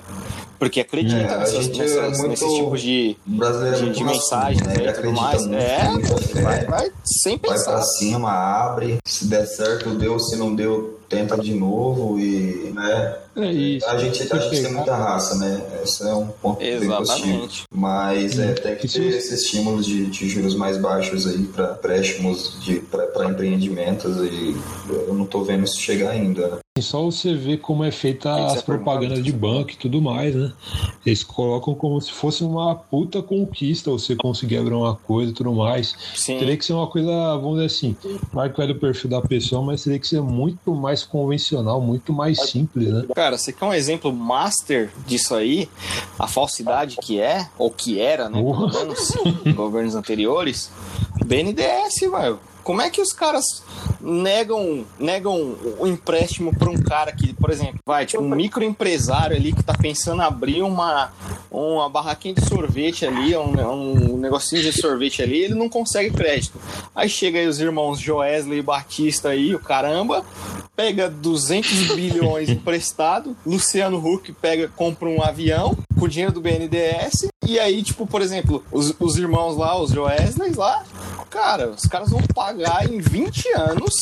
Porque 0.59 0.81
acredita 0.81 1.17
É, 1.17 1.39
nessas, 1.39 1.67
é 1.69 1.73
nessas- 1.73 2.19
muito- 2.19 2.29
nesses 2.29 2.53
tipos 2.53 2.83
de, 2.83 3.17
é 3.27 3.33
de, 3.33 3.39
de 3.39 3.87
raçudo, 3.87 4.05
mensagens 4.05 4.61
né? 4.67 4.75
né, 4.75 4.91
e 4.91 4.93
tudo 4.93 5.13
mais. 5.15 5.47
É, 5.47 5.89
muita 5.89 6.19
fé. 6.19 6.43
vai, 6.43 6.65
vai 6.67 6.93
sem 7.03 7.39
Vai 7.39 7.51
pensar. 7.53 7.71
pra 7.73 7.83
cima, 7.83 8.31
abre. 8.31 8.99
Se 9.07 9.25
der 9.27 9.47
certo, 9.47 9.95
deu. 9.95 10.19
Se 10.21 10.37
não 10.37 10.55
deu, 10.55 11.00
tenta 11.11 11.37
de 11.37 11.53
novo 11.53 12.19
e, 12.19 12.73
né? 12.73 13.17
É 13.37 13.53
isso. 13.53 13.87
A 13.87 13.99
gente, 13.99 14.33
a 14.33 14.39
gente 14.39 14.63
tem 14.63 14.73
muita 14.73 14.95
raça, 14.95 15.35
né? 15.37 15.61
Esse 15.83 16.05
é 16.05 16.15
um 16.15 16.29
ponto 16.29 16.61
bem 16.61 16.79
positivo. 16.79 17.03
Exatamente. 17.03 17.65
Mas 17.75 18.39
é, 18.39 18.53
tem 18.55 18.77
que 18.77 18.89
ter 18.89 19.09
esse 19.09 19.35
estímulo 19.35 19.83
de, 19.83 20.07
de 20.07 20.29
juros 20.29 20.55
mais 20.55 20.79
baixos 20.79 21.27
aí 21.27 21.43
para 21.45 21.75
préstimos 21.75 22.59
para 22.91 23.29
empreendimentos 23.29 24.17
e 24.19 24.57
eu 24.89 25.13
não 25.13 25.27
tô 25.27 25.43
vendo 25.43 25.65
isso 25.65 25.81
chegar 25.81 26.11
ainda. 26.11 26.61
Só 26.81 27.03
você 27.03 27.35
ver 27.35 27.59
como 27.59 27.85
é 27.85 27.91
feita 27.91 28.35
Tem 28.35 28.47
as 28.47 28.63
propagandas 28.63 29.23
de 29.23 29.33
banco 29.33 29.71
e 29.71 29.77
tudo 29.77 30.01
mais, 30.01 30.35
né? 30.35 30.53
Eles 31.05 31.23
colocam 31.23 31.75
como 31.75 32.01
se 32.01 32.13
fosse 32.13 32.45
uma 32.45 32.75
puta 32.75 33.23
conquista 33.23 33.91
você 33.91 34.15
conseguir 34.17 34.59
abrir 34.59 34.75
uma 34.75 34.95
coisa 34.95 35.31
e 35.31 35.35
tudo 35.35 35.53
mais. 35.53 35.95
Sim. 36.15 36.39
Teria 36.39 36.57
que 36.57 36.65
ser 36.65 36.73
uma 36.73 36.87
coisa, 36.87 37.11
vamos 37.37 37.55
dizer 37.55 37.67
assim, 37.67 37.97
claro 38.31 38.51
que 38.51 38.57
vai 38.57 38.67
do 38.67 38.75
perfil 38.75 39.11
da 39.11 39.21
pessoa, 39.23 39.63
mas 39.63 39.83
teria 39.83 39.99
que 39.99 40.09
ser 40.09 40.21
muito 40.21 40.75
mais 40.75 41.03
convencional, 41.03 41.81
muito 41.81 42.13
mais 42.13 42.51
simples, 42.51 42.89
né? 42.89 43.05
Cara, 43.15 43.39
você 43.39 43.53
quer 43.53 43.65
um 43.65 43.75
exemplo 43.75 44.13
master 44.13 44.91
disso 45.07 45.35
aí? 45.35 45.69
A 46.19 46.27
falsidade 46.27 46.97
que 47.03 47.21
é, 47.21 47.49
ou 47.59 47.71
que 47.71 48.01
era, 48.01 48.29
né? 48.29 48.39
Em 49.45 49.53
governos 49.53 49.95
anteriores. 49.95 50.71
BNDES, 51.25 52.11
velho. 52.11 52.50
Como 52.71 52.83
é 52.83 52.89
que 52.89 53.01
os 53.01 53.13
caras 53.13 53.65
negam, 54.01 54.87
negam 54.97 55.57
o 55.77 55.89
empréstimo 55.89 56.57
para 56.57 56.71
um 56.71 56.81
cara 56.81 57.11
que, 57.11 57.35
por 57.35 57.51
exemplo, 57.51 57.81
vai, 57.85 58.07
tipo, 58.07 58.23
um 58.23 58.29
microempresário 58.29 59.37
ali 59.37 59.53
que 59.53 59.61
tá 59.61 59.73
pensando 59.73 60.23
em 60.23 60.25
abrir 60.25 60.63
uma, 60.63 61.11
uma 61.51 61.89
barraquinha 61.89 62.35
de 62.35 62.45
sorvete 62.47 63.05
ali, 63.05 63.37
um, 63.37 64.15
um 64.15 64.17
negocinho 64.17 64.63
de 64.63 64.73
sorvete 64.73 65.23
ali, 65.23 65.39
ele 65.39 65.55
não 65.55 65.69
consegue 65.69 66.15
crédito. 66.15 66.59
Aí 66.95 67.09
chega 67.09 67.39
aí 67.39 67.47
os 67.47 67.61
irmãos 67.61 67.99
Joesley 67.99 68.61
e 68.61 68.63
Batista 68.63 69.31
aí, 69.31 69.55
o 69.55 69.59
caramba, 69.59 70.25
pega 70.77 71.11
200 71.11 71.95
bilhões 71.95 72.49
emprestado, 72.49 73.37
Luciano 73.45 73.99
Huck 73.99 74.33
pega, 74.33 74.69
compra 74.69 75.09
um 75.09 75.23
avião 75.23 75.77
com 75.99 76.05
o 76.05 76.09
dinheiro 76.09 76.33
do 76.33 76.41
BNDES, 76.41 77.29
e 77.47 77.59
aí, 77.59 77.83
tipo, 77.83 78.07
por 78.07 78.23
exemplo, 78.23 78.65
os, 78.71 78.95
os 79.01 79.17
irmãos 79.17 79.57
lá, 79.57 79.77
os 79.77 79.91
Joesleys 79.91 80.57
lá, 80.57 80.85
cara, 81.29 81.71
os 81.71 81.83
caras 81.83 82.11
vão 82.11 82.23
pagar 82.35 82.89
em 82.89 83.01
20 83.01 83.49
anos, 83.57 83.93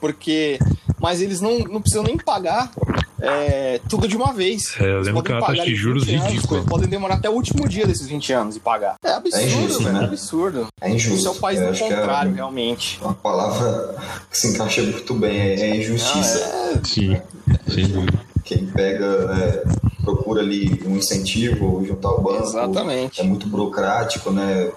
porque. 0.00 0.58
Mas 1.00 1.20
eles 1.20 1.40
não, 1.40 1.58
não 1.60 1.80
precisam 1.80 2.02
nem 2.02 2.16
pagar 2.16 2.72
é, 3.20 3.80
tudo 3.88 4.06
de 4.08 4.16
uma 4.16 4.32
vez. 4.32 4.74
É, 4.80 4.84
eu 4.84 5.00
lembro 5.00 5.14
podem 5.14 5.22
que 5.22 5.32
a 5.32 5.40
taxa 5.40 5.52
pagar 5.52 5.64
de 5.64 5.74
juros 5.74 6.04
20 6.04 6.16
anos, 6.20 6.32
ridícula. 6.32 6.62
Podem 6.64 6.88
demorar 6.88 7.14
até 7.14 7.28
o 7.28 7.32
último 7.32 7.68
dia 7.68 7.86
desses 7.86 8.06
20 8.06 8.32
anos 8.32 8.56
e 8.56 8.60
pagar. 8.60 8.96
É 9.04 9.12
absurdo, 9.12 9.42
É 9.42 9.46
injusto, 9.46 9.82
velho. 9.82 9.94
né? 9.94 10.00
É 10.00 10.04
absurdo. 10.04 10.66
É 10.80 10.90
injusto. 10.90 11.18
Isso 11.18 11.28
é 11.28 11.30
o 11.30 11.34
país 11.34 11.60
do 11.60 11.66
é 11.66 11.78
contrário, 11.78 12.32
realmente. 12.34 12.98
uma 13.02 13.14
palavra 13.14 13.96
que 14.30 14.38
se 14.38 14.48
encaixa 14.48 14.82
muito 14.82 15.14
bem, 15.14 15.38
é, 15.38 15.54
é 15.60 15.76
injustiça. 15.76 16.80
Sim, 16.84 17.20
sem 17.68 17.86
dúvida. 17.88 18.18
Quem 18.44 18.64
pega, 18.66 19.04
é, 19.04 19.62
procura 20.02 20.40
ali 20.40 20.82
um 20.86 20.96
incentivo 20.96 21.84
juntar 21.86 22.08
ao 22.08 22.22
banco. 22.22 22.44
Exatamente. 22.44 23.20
É 23.20 23.24
muito 23.24 23.46
burocrático, 23.46 24.30
né? 24.30 24.70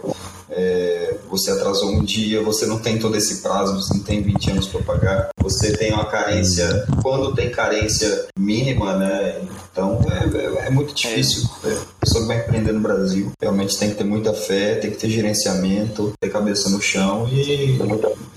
É, 0.51 1.15
você 1.29 1.51
atrasou 1.51 1.91
um 1.91 2.03
dia, 2.03 2.41
você 2.43 2.65
não 2.65 2.77
tem 2.79 2.99
todo 2.99 3.15
esse 3.15 3.41
prazo, 3.41 3.75
você 3.81 3.93
não 3.93 4.03
tem 4.03 4.21
20 4.21 4.51
anos 4.51 4.67
para 4.67 4.81
pagar. 4.83 5.29
Você 5.41 5.75
tem 5.77 5.93
uma 5.93 6.05
carência, 6.05 6.85
quando 7.01 7.33
tem 7.33 7.49
carência 7.49 8.25
mínima, 8.37 8.97
né? 8.97 9.41
Então 9.71 9.99
é, 10.09 10.37
é- 10.63 10.67
é 10.67 10.69
muito 10.69 10.93
difícil. 10.93 11.43
É, 11.63 11.69
a 11.71 11.85
pessoa 12.01 12.21
que 12.21 12.27
vai 12.27 12.39
empreender 12.39 12.71
no 12.73 12.81
Brasil 12.81 13.31
realmente 13.41 13.77
tem 13.77 13.89
que 13.89 13.95
ter 13.95 14.03
muita 14.03 14.33
fé, 14.33 14.75
tem 14.75 14.91
que 14.91 14.97
ter 14.97 15.09
gerenciamento, 15.09 16.11
ter 16.19 16.29
cabeça 16.29 16.69
no 16.69 16.81
chão 16.81 17.27
e 17.31 17.77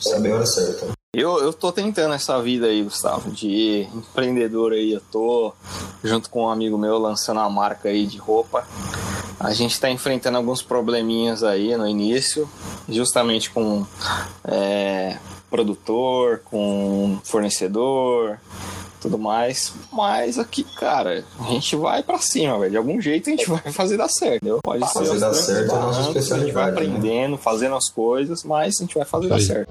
saber 0.00 0.32
a 0.32 0.36
hora 0.36 0.46
certa. 0.46 0.93
Eu, 1.16 1.38
eu 1.38 1.52
tô 1.52 1.70
tentando 1.70 2.12
essa 2.12 2.42
vida 2.42 2.66
aí, 2.66 2.82
Gustavo, 2.82 3.30
de 3.30 3.88
empreendedor 3.94 4.72
aí. 4.72 4.92
Eu 4.92 5.00
tô 5.12 5.52
junto 6.02 6.28
com 6.28 6.44
um 6.44 6.48
amigo 6.48 6.76
meu 6.76 6.98
lançando 6.98 7.38
uma 7.38 7.48
marca 7.48 7.88
aí 7.88 8.04
de 8.04 8.18
roupa. 8.18 8.66
A 9.38 9.52
gente 9.52 9.78
tá 9.78 9.88
enfrentando 9.88 10.38
alguns 10.38 10.60
probleminhas 10.60 11.44
aí 11.44 11.76
no 11.76 11.86
início, 11.86 12.48
justamente 12.88 13.48
com 13.50 13.86
é, 14.44 15.18
produtor, 15.48 16.40
com 16.44 17.18
fornecedor, 17.22 18.40
tudo 19.04 19.18
mais. 19.18 19.72
Mas 19.92 20.38
aqui, 20.38 20.64
cara, 20.64 21.24
a 21.38 21.50
gente 21.50 21.76
vai 21.76 22.02
pra 22.02 22.18
cima, 22.18 22.58
velho. 22.58 22.70
De 22.70 22.76
algum 22.76 23.00
jeito 23.00 23.28
a 23.28 23.32
gente 23.32 23.48
vai 23.48 23.70
fazer 23.70 23.98
dar 23.98 24.08
certo, 24.08 24.36
entendeu? 24.36 24.60
Pode 24.64 24.80
Fazer 24.80 25.10
aos 25.10 25.20
dar 25.20 25.34
certo 25.34 25.70
é 25.70 25.74
a 25.74 25.80
nossa 25.80 26.00
barrancos, 26.00 26.32
A 26.32 26.38
gente 26.38 26.52
vai 26.52 26.70
especialidade, 26.70 26.88
né? 26.88 26.94
aprendendo, 26.94 27.38
fazendo 27.38 27.74
as 27.74 27.90
coisas, 27.90 28.42
mas 28.44 28.76
a 28.80 28.82
gente 28.82 28.94
vai 28.94 29.04
fazer 29.04 29.28
dar 29.28 29.40
certo. 29.40 29.70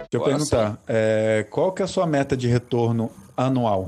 Deixa 0.00 0.08
eu 0.12 0.20
Agora 0.20 0.36
perguntar, 0.36 0.78
é, 0.86 1.46
qual 1.50 1.72
que 1.72 1.82
é 1.82 1.84
a 1.84 1.88
sua 1.88 2.06
meta 2.06 2.36
de 2.36 2.46
retorno 2.46 3.10
anual? 3.36 3.86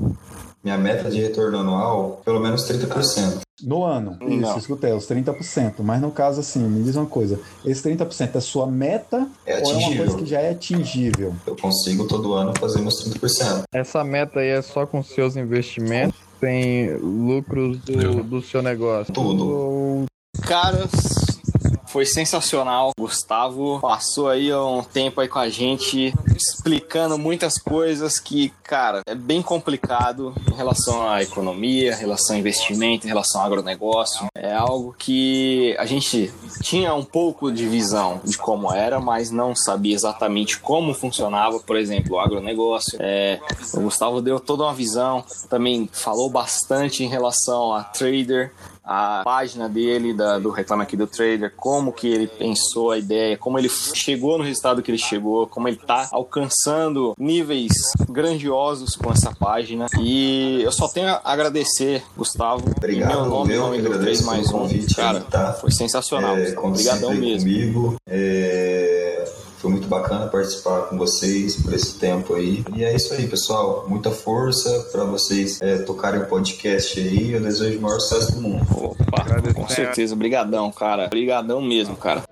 Minha 0.65 0.77
meta 0.79 1.11
de 1.11 1.21
retorno 1.21 1.59
anual, 1.59 2.21
pelo 2.25 2.39
menos 2.39 2.63
30%. 2.67 3.41
No 3.63 3.83
ano? 3.85 4.17
Não. 4.19 4.49
Isso, 4.49 4.57
escutei, 4.59 4.91
os 4.91 5.07
30%. 5.07 5.75
Mas 5.79 6.01
no 6.01 6.09
caso, 6.11 6.41
assim, 6.41 6.59
me 6.59 6.83
diz 6.83 6.95
uma 6.95 7.05
coisa: 7.05 7.39
esse 7.63 7.87
30% 7.87 8.35
é 8.35 8.39
sua 8.41 8.65
meta 8.65 9.27
É 9.45 9.53
ou 9.53 9.59
é 9.59 9.61
uma 9.61 9.71
atingível. 9.77 10.05
coisa 10.05 10.17
que 10.17 10.25
já 10.25 10.41
é 10.41 10.49
atingível? 10.49 11.35
Eu 11.45 11.55
consigo 11.55 12.07
todo 12.07 12.33
ano 12.33 12.51
fazer 12.59 12.81
meus 12.81 12.95
30%. 13.07 13.61
Essa 13.71 14.03
meta 14.03 14.39
aí 14.39 14.49
é 14.49 14.61
só 14.63 14.87
com 14.87 15.03
seus 15.03 15.35
investimentos? 15.37 16.17
Tem 16.41 16.97
lucros 16.97 17.77
do, 17.79 18.23
do 18.23 18.41
seu 18.41 18.61
negócio? 18.63 19.13
Tudo. 19.13 19.47
Ou- 19.47 20.05
Caras, 20.41 20.91
foi 21.87 22.05
sensacional. 22.05 22.91
Gustavo 22.99 23.79
passou 23.79 24.29
aí 24.29 24.53
um 24.53 24.83
tempo 24.83 25.21
aí 25.21 25.27
com 25.27 25.39
a 25.39 25.49
gente, 25.49 26.13
explicando 26.35 27.17
muitas 27.17 27.57
coisas 27.57 28.19
que, 28.19 28.49
cara, 28.63 29.01
é 29.07 29.15
bem 29.15 29.41
complicado 29.41 30.33
em 30.51 30.55
relação 30.55 31.07
à 31.07 31.21
economia, 31.21 31.93
em 31.93 31.97
relação 31.97 32.35
ao 32.35 32.39
investimento, 32.39 33.05
em 33.05 33.09
relação 33.09 33.41
ao 33.41 33.47
agronegócio. 33.47 34.27
É 34.35 34.53
algo 34.53 34.95
que 34.97 35.75
a 35.77 35.85
gente 35.85 36.33
tinha 36.61 36.93
um 36.93 37.03
pouco 37.03 37.51
de 37.51 37.67
visão 37.67 38.19
de 38.23 38.37
como 38.37 38.73
era, 38.73 38.99
mas 38.99 39.31
não 39.31 39.55
sabia 39.55 39.95
exatamente 39.95 40.59
como 40.59 40.93
funcionava, 40.93 41.59
por 41.59 41.77
exemplo, 41.77 42.15
o 42.15 42.19
agronegócio. 42.19 42.97
É, 43.01 43.39
o 43.73 43.81
Gustavo 43.81 44.21
deu 44.21 44.39
toda 44.39 44.63
uma 44.63 44.73
visão, 44.73 45.23
também 45.49 45.89
falou 45.91 46.29
bastante 46.29 47.03
em 47.03 47.07
relação 47.07 47.73
a 47.73 47.83
trader, 47.83 48.51
a 48.85 49.21
página 49.23 49.67
dele, 49.67 50.13
da- 50.13 50.37
do 50.37 50.49
Reclame 50.51 50.83
Aqui 50.83 50.95
do 50.95 51.07
Trader, 51.07 51.51
como 51.55 51.91
que 51.91 52.07
ele 52.07 52.27
pensou 52.27 52.91
a 52.91 52.97
ideia, 52.97 53.37
como 53.37 53.57
ele 53.57 53.69
chegou 53.69 54.37
no 54.37 54.43
resultado 54.43 54.81
que 54.81 54.91
ele 54.91 54.97
chegou, 54.97 55.47
como 55.47 55.67
ele 55.67 55.77
tá 55.77 56.07
alcançando 56.11 57.13
níveis 57.17 57.71
grandiosos 58.09 58.95
com 58.95 59.11
essa 59.11 59.33
página. 59.33 59.87
E 59.99 60.61
eu 60.61 60.71
só 60.71 60.87
tenho 60.87 61.09
a 61.09 61.21
agradecer, 61.23 62.03
Gustavo, 62.15 62.63
Obrigado, 62.77 63.09
meu 63.09 63.25
nome, 63.25 63.53
em 63.53 63.55
eu 63.55 63.61
nome 63.61 63.77
do 63.77 63.83
3 63.89 63.95
agradeço 63.95 64.25
mais 64.25 64.47
pelo 64.47 64.57
um. 64.57 64.61
convite 64.61 64.95
Cara, 64.95 65.17
aí, 65.19 65.23
tá? 65.25 65.53
foi 65.53 65.71
sensacional. 65.71 66.37
É, 66.37 66.57
Obrigadão 66.59 67.13
mesmo. 67.13 67.49
comigo. 67.49 67.95
É, 68.07 69.25
foi 69.65 69.71
muito 69.71 69.87
bacana 69.87 70.27
participar 70.27 70.81
com 70.83 70.97
vocês 70.97 71.55
por 71.55 71.73
esse 71.73 71.97
tempo 71.97 72.35
aí. 72.35 72.63
E 72.75 72.83
é 72.83 72.95
isso 72.95 73.11
aí, 73.15 73.27
pessoal. 73.27 73.85
Muita 73.87 74.11
força 74.11 74.87
para 74.91 75.03
vocês 75.05 75.59
é, 75.59 75.79
tocarem 75.79 76.21
o 76.21 76.27
podcast 76.27 76.99
aí. 76.99 77.31
Eu 77.31 77.41
desejo 77.41 77.79
o 77.79 77.81
maior 77.81 77.99
sucesso 77.99 78.35
do 78.35 78.41
mundo. 78.41 78.63
Opa, 78.71 79.25
com 79.55 79.67
certeza. 79.67 80.13
Obrigadão, 80.13 80.71
cara. 80.71 81.07
Obrigadão 81.07 81.61
mesmo, 81.61 81.95
cara. 81.95 82.23